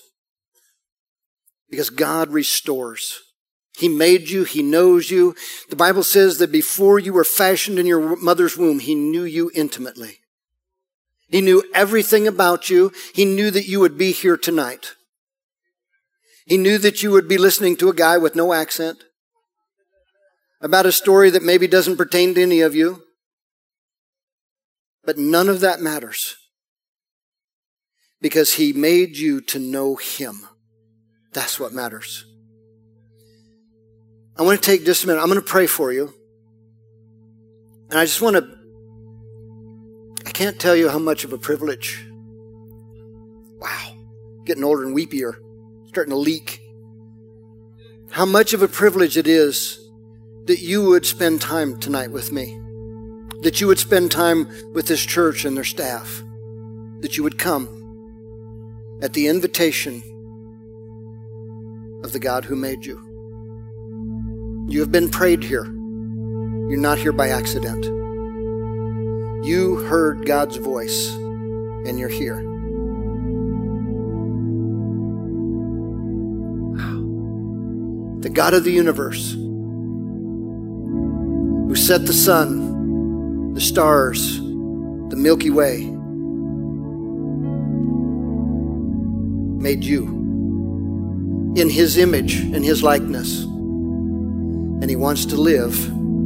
Because 1.69 1.89
God 1.89 2.29
restores. 2.29 3.19
He 3.77 3.89
made 3.89 4.29
you. 4.29 4.45
He 4.45 4.63
knows 4.63 5.11
you. 5.11 5.35
The 5.69 5.75
Bible 5.75 6.03
says 6.03 6.37
that 6.37 6.53
before 6.53 6.97
you 6.97 7.11
were 7.11 7.25
fashioned 7.25 7.77
in 7.77 7.85
your 7.85 8.15
mother's 8.15 8.55
womb, 8.55 8.79
He 8.79 8.95
knew 8.95 9.25
you 9.25 9.51
intimately. 9.53 10.19
He 11.27 11.41
knew 11.41 11.69
everything 11.73 12.25
about 12.25 12.69
you. 12.69 12.93
He 13.13 13.25
knew 13.25 13.51
that 13.51 13.67
you 13.67 13.81
would 13.81 13.97
be 13.97 14.13
here 14.13 14.37
tonight. 14.37 14.95
He 16.49 16.57
knew 16.57 16.79
that 16.79 17.03
you 17.03 17.11
would 17.11 17.27
be 17.27 17.37
listening 17.37 17.77
to 17.77 17.89
a 17.89 17.93
guy 17.93 18.17
with 18.17 18.35
no 18.35 18.53
accent 18.53 19.03
about 20.61 20.87
a 20.87 20.91
story 20.91 21.29
that 21.29 21.43
maybe 21.43 21.67
doesn't 21.67 21.97
pertain 21.97 22.33
to 22.33 22.41
any 22.41 22.61
of 22.61 22.75
you. 22.75 23.03
But 25.05 25.19
none 25.19 25.47
of 25.47 25.59
that 25.59 25.79
matters 25.79 26.35
because 28.19 28.53
he 28.53 28.73
made 28.73 29.15
you 29.15 29.41
to 29.41 29.59
know 29.59 29.95
him. 29.95 30.47
That's 31.33 31.59
what 31.59 31.71
matters. 31.71 32.25
I 34.35 34.41
want 34.41 34.61
to 34.61 34.65
take 34.65 34.85
just 34.85 35.03
a 35.03 35.07
minute. 35.07 35.21
I'm 35.21 35.29
going 35.29 35.39
to 35.39 35.45
pray 35.45 35.67
for 35.67 35.93
you. 35.93 36.13
And 37.91 37.99
I 37.99 38.05
just 38.05 38.21
want 38.21 38.37
to, 38.37 38.57
I 40.25 40.31
can't 40.31 40.59
tell 40.59 40.75
you 40.75 40.89
how 40.89 40.99
much 40.99 41.23
of 41.23 41.31
a 41.31 41.37
privilege. 41.37 42.03
Wow. 43.59 43.95
Getting 44.45 44.63
older 44.63 44.83
and 44.83 44.95
weepier, 44.95 45.35
starting 45.99 46.13
to 46.13 46.17
leak. 46.17 46.61
How 48.11 48.25
much 48.25 48.53
of 48.53 48.61
a 48.61 48.69
privilege 48.69 49.17
it 49.17 49.27
is 49.27 49.85
that 50.45 50.59
you 50.59 50.85
would 50.85 51.05
spend 51.05 51.41
time 51.41 51.77
tonight 51.77 52.09
with 52.09 52.31
me, 52.31 52.57
that 53.41 53.59
you 53.59 53.67
would 53.67 53.79
spend 53.79 54.09
time 54.09 54.47
with 54.73 54.87
this 54.87 55.05
church 55.05 55.43
and 55.43 55.57
their 55.57 55.65
staff, 55.65 56.23
that 57.01 57.17
you 57.17 57.23
would 57.23 57.37
come 57.37 57.67
at 59.01 59.11
the 59.11 59.27
invitation 59.27 60.01
of 62.05 62.13
the 62.13 62.19
God 62.19 62.45
who 62.45 62.55
made 62.55 62.85
you. 62.85 62.95
You 64.69 64.79
have 64.79 64.93
been 64.93 65.09
prayed 65.09 65.43
here. 65.43 65.65
You're 65.65 66.77
not 66.77 66.97
here 66.97 67.11
by 67.11 67.27
accident. 67.27 67.83
You 69.45 69.75
heard 69.89 70.25
God's 70.25 70.55
voice 70.55 71.09
and 71.09 71.99
you're 71.99 72.07
here. 72.07 72.48
The 78.21 78.29
God 78.29 78.53
of 78.53 78.63
the 78.63 78.71
universe, 78.71 79.33
who 81.69 81.75
set 81.75 82.05
the 82.05 82.13
sun, 82.13 83.53
the 83.53 83.61
stars, 83.61 84.39
the 84.39 85.15
Milky 85.15 85.49
Way, 85.49 85.85
made 89.61 89.83
you 89.83 90.05
in 91.55 91.69
his 91.69 91.97
image 91.97 92.35
and 92.35 92.63
his 92.63 92.83
likeness. 92.83 93.43
And 93.43 94.89
he 94.89 94.95
wants 94.95 95.25
to 95.25 95.35
live 95.35 95.75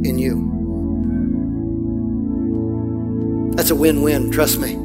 in 0.04 0.18
you. 0.18 0.50
That's 3.56 3.70
a 3.70 3.74
win 3.74 4.02
win, 4.02 4.30
trust 4.30 4.58
me. 4.58 4.83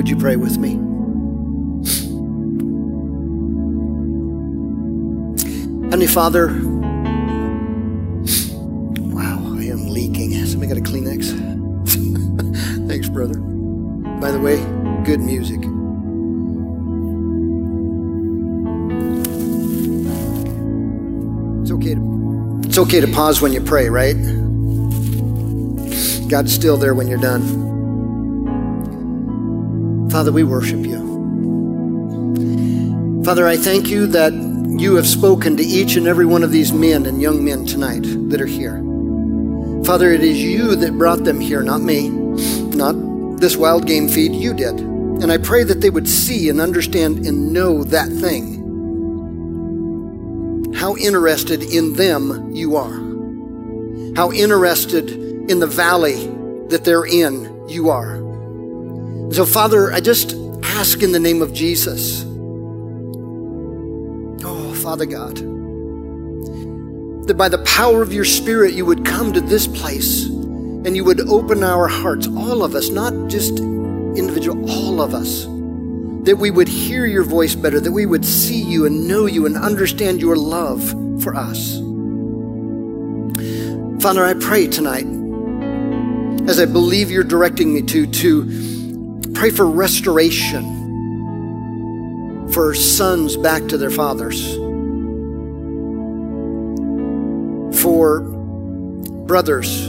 Would 0.00 0.08
you 0.08 0.16
pray 0.16 0.36
with 0.36 0.56
me? 0.56 0.70
Heavenly 5.90 6.06
Father, 6.06 6.46
wow, 9.12 9.58
I 9.58 9.64
am 9.64 9.90
leaking. 9.90 10.32
Somebody 10.46 10.68
got 10.68 10.78
a 10.78 10.90
Kleenex? 10.90 11.28
Thanks, 12.88 13.10
brother. 13.10 13.38
By 14.20 14.30
the 14.30 14.40
way, 14.40 14.56
good 15.04 15.20
music. 15.20 15.58
It's 21.60 21.70
okay 21.72 21.94
to, 21.94 22.60
it's 22.64 22.78
okay 22.78 23.00
to 23.00 23.08
pause 23.08 23.42
when 23.42 23.52
you 23.52 23.60
pray, 23.60 23.90
right? 23.90 24.16
God's 26.30 26.54
still 26.54 26.78
there 26.78 26.94
when 26.94 27.06
you're 27.06 27.18
done. 27.18 27.79
Father, 30.10 30.32
we 30.32 30.42
worship 30.42 30.84
you. 30.84 31.00
Father, 33.24 33.46
I 33.46 33.56
thank 33.56 33.88
you 33.88 34.06
that 34.08 34.32
you 34.32 34.96
have 34.96 35.06
spoken 35.06 35.56
to 35.56 35.62
each 35.62 35.96
and 35.96 36.08
every 36.08 36.26
one 36.26 36.42
of 36.42 36.50
these 36.50 36.72
men 36.72 37.06
and 37.06 37.22
young 37.22 37.44
men 37.44 37.64
tonight 37.64 38.02
that 38.30 38.40
are 38.40 38.46
here. 38.46 38.82
Father, 39.84 40.12
it 40.12 40.22
is 40.22 40.42
you 40.42 40.74
that 40.76 40.98
brought 40.98 41.24
them 41.24 41.38
here, 41.38 41.62
not 41.62 41.80
me, 41.80 42.08
not 42.08 42.92
this 43.40 43.56
wild 43.56 43.86
game 43.86 44.08
feed. 44.08 44.32
You 44.32 44.52
did. 44.52 44.80
And 44.80 45.30
I 45.30 45.38
pray 45.38 45.64
that 45.64 45.80
they 45.80 45.90
would 45.90 46.08
see 46.08 46.48
and 46.48 46.60
understand 46.60 47.26
and 47.26 47.52
know 47.52 47.84
that 47.84 48.08
thing. 48.08 48.56
How 50.74 50.96
interested 50.96 51.62
in 51.62 51.92
them 51.92 52.50
you 52.50 52.76
are. 52.76 52.98
How 54.16 54.32
interested 54.32 55.10
in 55.10 55.60
the 55.60 55.66
valley 55.66 56.26
that 56.68 56.84
they're 56.84 57.06
in 57.06 57.68
you 57.68 57.90
are. 57.90 58.19
So, 59.32 59.46
Father, 59.46 59.92
I 59.92 60.00
just 60.00 60.34
ask 60.62 61.02
in 61.02 61.12
the 61.12 61.20
name 61.20 61.42
of 61.42 61.52
Jesus. 61.52 62.24
Oh, 64.44 64.74
Father 64.82 65.06
God 65.06 65.50
that 67.30 67.36
by 67.36 67.48
the 67.48 67.58
power 67.58 68.02
of 68.02 68.12
your 68.12 68.24
Spirit, 68.24 68.74
you 68.74 68.84
would 68.84 69.04
come 69.04 69.32
to 69.32 69.40
this 69.40 69.68
place 69.68 70.26
and 70.26 70.96
you 70.96 71.04
would 71.04 71.20
open 71.28 71.62
our 71.62 71.86
hearts, 71.86 72.26
all 72.26 72.64
of 72.64 72.74
us, 72.74 72.88
not 72.88 73.12
just 73.28 73.60
individual, 73.60 74.68
all 74.68 75.00
of 75.00 75.14
us, 75.14 75.44
that 76.24 76.38
we 76.40 76.50
would 76.50 76.66
hear 76.66 77.06
your 77.06 77.22
voice 77.22 77.54
better, 77.54 77.78
that 77.78 77.92
we 77.92 78.04
would 78.04 78.24
see 78.24 78.60
you 78.60 78.84
and 78.84 79.06
know 79.06 79.26
you 79.26 79.46
and 79.46 79.56
understand 79.56 80.20
your 80.20 80.34
love 80.34 80.82
for 81.22 81.36
us. 81.36 81.76
Father, 84.02 84.24
I 84.24 84.34
pray 84.34 84.66
tonight, 84.66 85.06
as 86.48 86.58
I 86.58 86.66
believe 86.66 87.12
you're 87.12 87.22
directing 87.22 87.72
me 87.72 87.82
to, 87.82 88.08
to 88.08 88.42
pray 89.40 89.48
for 89.48 89.66
restoration 89.66 90.62
for 92.52 92.74
sons 92.74 93.38
back 93.38 93.66
to 93.68 93.78
their 93.78 93.90
fathers 93.90 94.54
for 97.82 98.20
brothers 99.24 99.88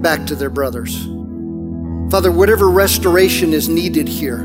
back 0.00 0.24
to 0.26 0.36
their 0.36 0.50
brothers. 0.50 1.04
Father, 2.12 2.30
whatever 2.30 2.70
restoration 2.70 3.52
is 3.52 3.68
needed 3.68 4.06
here, 4.06 4.42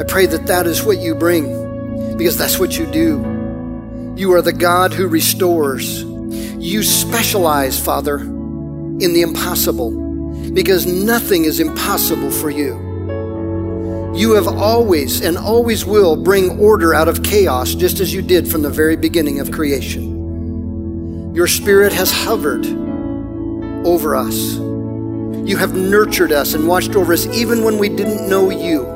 I 0.00 0.02
pray 0.02 0.26
that 0.26 0.48
that 0.48 0.66
is 0.66 0.82
what 0.82 0.98
you 0.98 1.14
bring 1.14 2.16
because 2.16 2.36
that's 2.36 2.58
what 2.58 2.76
you 2.76 2.86
do. 2.86 4.14
You 4.16 4.32
are 4.32 4.42
the 4.42 4.52
God 4.52 4.92
who 4.92 5.06
restores. 5.06 6.02
You 6.02 6.82
specialize, 6.82 7.78
Father, 7.78 8.18
in 8.18 9.12
the 9.12 9.22
impossible 9.22 9.92
because 10.50 10.86
nothing 10.86 11.44
is 11.44 11.60
impossible 11.60 12.32
for 12.32 12.50
you. 12.50 12.85
You 14.16 14.32
have 14.32 14.48
always 14.48 15.20
and 15.20 15.36
always 15.36 15.84
will 15.84 16.16
bring 16.16 16.58
order 16.58 16.94
out 16.94 17.06
of 17.06 17.22
chaos, 17.22 17.74
just 17.74 18.00
as 18.00 18.14
you 18.14 18.22
did 18.22 18.48
from 18.50 18.62
the 18.62 18.70
very 18.70 18.96
beginning 18.96 19.40
of 19.40 19.52
creation. 19.52 21.34
Your 21.34 21.46
Spirit 21.46 21.92
has 21.92 22.10
hovered 22.10 22.64
over 23.86 24.16
us. 24.16 24.54
You 24.56 25.58
have 25.58 25.74
nurtured 25.74 26.32
us 26.32 26.54
and 26.54 26.66
watched 26.66 26.96
over 26.96 27.12
us 27.12 27.26
even 27.26 27.62
when 27.62 27.76
we 27.76 27.90
didn't 27.90 28.26
know 28.26 28.48
you. 28.48 28.86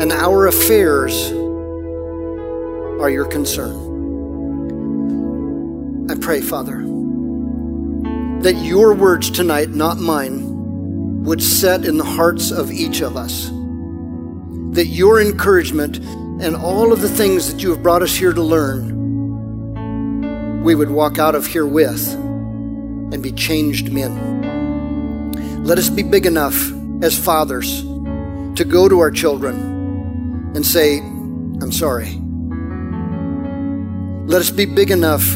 And 0.00 0.12
our 0.12 0.46
affairs 0.46 1.32
are 3.02 3.10
your 3.10 3.26
concern. 3.26 3.74
I 6.08 6.14
pray, 6.14 6.40
Father, 6.40 6.76
that 8.42 8.54
your 8.62 8.94
words 8.94 9.32
tonight, 9.32 9.70
not 9.70 9.98
mine, 9.98 10.47
would 11.28 11.42
set 11.42 11.84
in 11.84 11.98
the 11.98 12.04
hearts 12.04 12.50
of 12.50 12.72
each 12.72 13.02
of 13.02 13.14
us. 13.14 13.50
That 14.72 14.86
your 14.86 15.20
encouragement 15.20 15.98
and 16.40 16.56
all 16.56 16.90
of 16.90 17.02
the 17.02 17.08
things 17.08 17.52
that 17.52 17.62
you 17.62 17.68
have 17.70 17.82
brought 17.82 18.02
us 18.02 18.16
here 18.16 18.32
to 18.32 18.42
learn 18.42 18.94
we 20.62 20.74
would 20.74 20.90
walk 20.90 21.18
out 21.18 21.34
of 21.34 21.46
here 21.46 21.66
with 21.66 22.14
and 22.14 23.22
be 23.22 23.32
changed 23.32 23.92
men. 23.92 25.64
Let 25.64 25.78
us 25.78 25.90
be 25.90 26.02
big 26.02 26.24
enough 26.26 26.56
as 27.02 27.18
fathers 27.18 27.82
to 27.82 28.64
go 28.66 28.88
to 28.88 28.98
our 29.00 29.10
children 29.10 30.52
and 30.54 30.66
say, 30.66 30.98
I'm 30.98 31.72
sorry. 31.72 32.18
Let 34.26 34.40
us 34.40 34.50
be 34.50 34.64
big 34.64 34.90
enough 34.90 35.26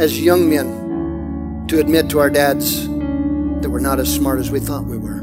as 0.00 0.20
young 0.20 0.50
men 0.50 1.66
to 1.68 1.78
admit 1.78 2.10
to 2.10 2.18
our 2.18 2.30
dads 2.30 2.88
that 3.62 3.70
we're 3.70 3.80
not 3.80 3.98
as 3.98 4.12
smart 4.12 4.38
as 4.38 4.50
we 4.50 4.60
thought 4.60 4.84
we 4.84 4.98
were. 4.98 5.22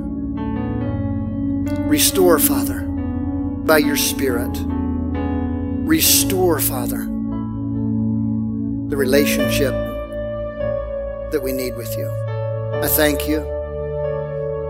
Restore, 1.87 2.39
Father, 2.39 2.81
by 2.81 3.77
your 3.77 3.97
Spirit. 3.97 4.57
Restore, 5.85 6.59
Father 6.59 7.09
the 8.89 8.97
relationship 8.97 9.71
that 11.31 11.39
we 11.43 11.51
need 11.51 11.75
with 11.77 11.95
you. 11.95 12.09
I 12.81 12.87
thank 12.87 13.27
you. 13.27 13.43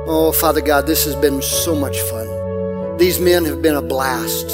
Oh, 0.07 0.34
Father 0.34 0.59
God, 0.59 0.88
this 0.88 1.05
has 1.05 1.15
been 1.15 1.41
so 1.41 1.74
much 1.74 1.97
fun. 2.01 2.97
These 2.97 3.20
men 3.20 3.45
have 3.45 3.61
been 3.61 3.76
a 3.76 3.82
blast. 3.82 4.51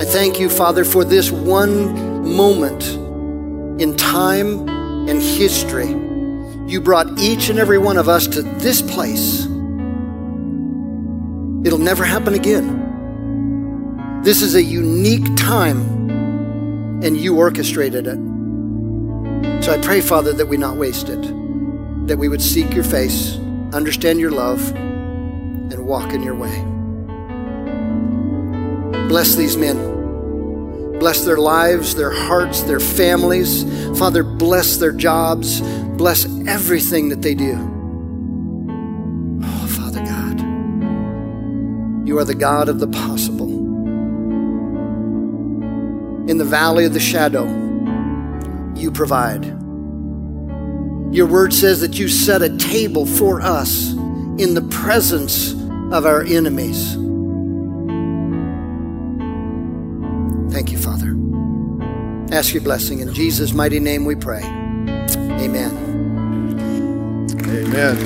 I 0.00 0.04
thank 0.04 0.40
you, 0.40 0.48
Father, 0.48 0.84
for 0.84 1.04
this 1.04 1.30
one 1.30 2.24
moment 2.26 2.88
in 3.82 3.94
time 3.96 4.66
and 5.08 5.20
history. 5.20 6.07
You 6.68 6.82
brought 6.82 7.18
each 7.18 7.48
and 7.48 7.58
every 7.58 7.78
one 7.78 7.96
of 7.96 8.10
us 8.10 8.26
to 8.26 8.42
this 8.42 8.82
place. 8.82 9.46
It'll 11.64 11.78
never 11.78 12.04
happen 12.04 12.34
again. 12.34 14.20
This 14.22 14.42
is 14.42 14.54
a 14.54 14.62
unique 14.62 15.34
time, 15.34 17.00
and 17.02 17.16
you 17.16 17.38
orchestrated 17.38 18.06
it. 18.06 18.18
So 19.64 19.72
I 19.72 19.78
pray, 19.80 20.02
Father, 20.02 20.34
that 20.34 20.46
we 20.46 20.58
not 20.58 20.76
waste 20.76 21.08
it, 21.08 21.22
that 22.06 22.18
we 22.18 22.28
would 22.28 22.42
seek 22.42 22.74
your 22.74 22.84
face, 22.84 23.38
understand 23.72 24.20
your 24.20 24.30
love, 24.30 24.60
and 24.76 25.86
walk 25.86 26.12
in 26.12 26.22
your 26.22 26.34
way. 26.34 26.54
Bless 29.08 29.34
these 29.36 29.56
men. 29.56 29.97
Bless 30.98 31.24
their 31.24 31.36
lives, 31.36 31.94
their 31.94 32.10
hearts, 32.10 32.62
their 32.62 32.80
families. 32.80 33.64
Father, 33.98 34.22
bless 34.24 34.76
their 34.78 34.92
jobs. 34.92 35.60
Bless 35.96 36.26
everything 36.46 37.08
that 37.10 37.22
they 37.22 37.34
do. 37.34 37.54
Oh, 39.42 39.66
Father 39.68 40.00
God, 40.00 40.40
you 42.06 42.18
are 42.18 42.24
the 42.24 42.34
God 42.34 42.68
of 42.68 42.80
the 42.80 42.88
possible. 42.88 43.48
In 46.28 46.36
the 46.36 46.44
valley 46.44 46.84
of 46.84 46.92
the 46.92 47.00
shadow, 47.00 47.46
you 48.74 48.90
provide. 48.90 49.44
Your 51.14 51.26
word 51.26 51.54
says 51.54 51.80
that 51.80 51.98
you 51.98 52.08
set 52.08 52.42
a 52.42 52.56
table 52.58 53.06
for 53.06 53.40
us 53.40 53.92
in 53.92 54.54
the 54.54 54.66
presence 54.70 55.52
of 55.90 56.04
our 56.04 56.22
enemies. 56.22 56.96
Ask 62.38 62.54
your 62.54 62.62
blessing. 62.62 63.00
In 63.00 63.12
Jesus' 63.12 63.52
mighty 63.52 63.80
name 63.80 64.04
we 64.04 64.14
pray. 64.14 64.44
Amen. 64.44 65.76
Amen. 67.48 67.96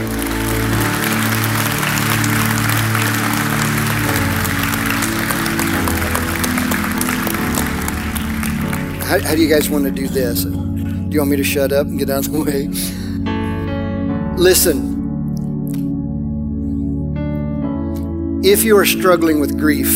How, 9.02 9.20
how, 9.20 9.34
do 9.34 9.42
you 9.42 9.50
guys 9.50 9.68
want 9.68 9.84
to 9.84 9.90
do 9.90 10.08
this? 10.08 10.44
Do 10.44 11.08
you 11.10 11.18
want 11.18 11.30
me 11.30 11.36
to 11.36 11.44
shut 11.44 11.70
up 11.70 11.86
and 11.86 11.98
get 11.98 12.08
out 12.08 12.26
of 12.26 12.32
the 12.32 12.40
way? 12.40 12.68
Listen. 14.38 14.88
If 18.42 18.64
you 18.64 18.78
are 18.78 18.86
struggling 18.86 19.40
with 19.40 19.58
grief, 19.58 19.92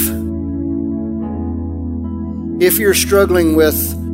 if 2.62 2.78
you're 2.78 2.93
struggling 2.93 3.57
with 3.57 4.05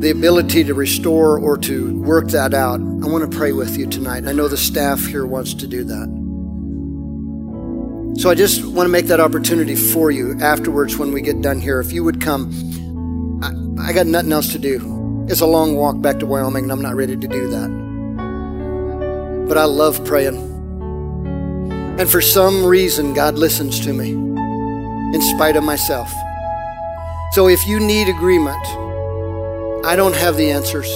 the 0.00 0.10
ability 0.10 0.64
to 0.64 0.72
restore 0.72 1.38
or 1.38 1.58
to 1.58 2.00
work 2.00 2.28
that 2.28 2.54
out, 2.54 2.80
I 2.80 3.06
want 3.06 3.30
to 3.30 3.36
pray 3.36 3.52
with 3.52 3.76
you 3.76 3.86
tonight. 3.86 4.26
I 4.26 4.32
know 4.32 4.48
the 4.48 4.56
staff 4.56 5.04
here 5.04 5.26
wants 5.26 5.52
to 5.54 5.66
do 5.66 5.84
that. 5.84 6.20
So 8.18 8.30
I 8.30 8.34
just 8.34 8.64
want 8.64 8.86
to 8.86 8.90
make 8.90 9.06
that 9.06 9.20
opportunity 9.20 9.76
for 9.76 10.10
you 10.10 10.38
afterwards 10.40 10.96
when 10.96 11.12
we 11.12 11.20
get 11.20 11.42
done 11.42 11.60
here. 11.60 11.80
If 11.80 11.92
you 11.92 12.02
would 12.02 12.18
come, 12.18 12.50
I, 13.42 13.90
I 13.90 13.92
got 13.92 14.06
nothing 14.06 14.32
else 14.32 14.52
to 14.52 14.58
do. 14.58 15.26
It's 15.28 15.42
a 15.42 15.46
long 15.46 15.76
walk 15.76 16.00
back 16.00 16.18
to 16.20 16.26
Wyoming, 16.26 16.64
and 16.64 16.72
I'm 16.72 16.80
not 16.80 16.96
ready 16.96 17.14
to 17.14 17.28
do 17.28 17.50
that. 17.50 17.68
But 19.48 19.58
I 19.58 19.64
love 19.64 20.02
praying. 20.06 20.36
And 22.00 22.10
for 22.10 22.22
some 22.22 22.64
reason, 22.64 23.12
God 23.12 23.34
listens 23.34 23.78
to 23.80 23.92
me 23.92 24.12
in 24.12 25.20
spite 25.20 25.56
of 25.56 25.62
myself. 25.62 26.10
So 27.32 27.48
if 27.48 27.66
you 27.66 27.78
need 27.78 28.08
agreement, 28.08 28.66
I 29.82 29.96
don't 29.96 30.14
have 30.14 30.36
the 30.36 30.50
answers, 30.50 30.90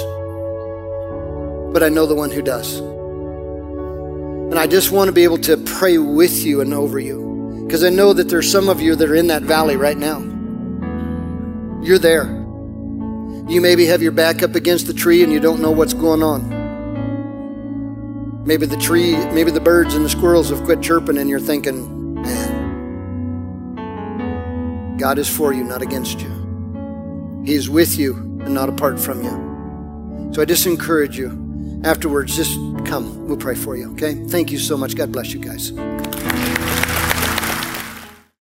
but 1.73 1.83
I 1.83 1.89
know 1.89 2.05
the 2.05 2.15
one 2.15 2.31
who 2.31 2.43
does. 2.43 2.81
And 2.81 4.59
I 4.59 4.67
just 4.67 4.93
want 4.93 5.09
to 5.09 5.13
be 5.13 5.25
able 5.25 5.39
to 5.39 5.57
pray 5.57 5.97
with 5.97 6.45
you 6.45 6.61
and 6.61 6.75
over 6.75 6.99
you 6.99 7.63
because 7.65 7.83
I 7.83 7.89
know 7.89 8.13
that 8.13 8.29
there's 8.29 8.53
some 8.53 8.69
of 8.69 8.83
you 8.83 8.95
that 8.95 9.09
are 9.09 9.15
in 9.15 9.29
that 9.29 9.43
valley 9.43 9.77
right 9.77 9.97
now. 9.97 10.19
You're 11.83 11.99
there. 11.99 12.27
You 13.49 13.63
maybe 13.63 13.87
have 13.87 14.03
your 14.03 14.13
back 14.13 14.43
up 14.43 14.55
against 14.55 14.87
the 14.87 14.93
tree 14.93 15.23
and 15.23 15.33
you 15.33 15.41
don't 15.41 15.63
know 15.63 15.71
what's 15.71 15.95
going 15.95 16.23
on. 16.23 16.53
Maybe 18.45 18.67
the 18.67 18.77
tree, 18.77 19.13
maybe 19.33 19.51
the 19.51 19.61
birds 19.61 19.95
and 19.95 20.05
the 20.05 20.11
squirrels 20.11 20.51
have 20.51 20.63
quit 20.65 20.83
chirping 20.83 21.17
and 21.17 21.31
you're 21.31 21.41
thinking, 21.41 22.17
God 24.99 25.19
is 25.19 25.35
for 25.35 25.55
you, 25.55 25.65
not 25.65 25.81
against 25.81 26.21
you. 26.21 27.43
He 27.47 27.55
is 27.55 27.71
with 27.71 27.99
you 27.99 28.34
and 28.45 28.55
not 28.55 28.69
apart 28.69 29.01
from 29.01 29.23
you. 29.23 30.33
So 30.35 30.43
I 30.43 30.45
just 30.45 30.67
encourage 30.67 31.19
you 31.19 31.81
afterwards, 31.85 32.37
just 32.37 32.55
come. 32.87 33.27
We'll 33.27 33.37
pray 33.37 33.55
for 33.55 33.77
you, 33.77 33.93
okay? 33.93 34.15
Thank 34.29 34.51
you 34.51 34.59
so 34.59 34.77
much. 34.77 34.97
God 34.97 35.13
bless 35.13 35.33
you 35.33 35.41
guys. 35.41 35.73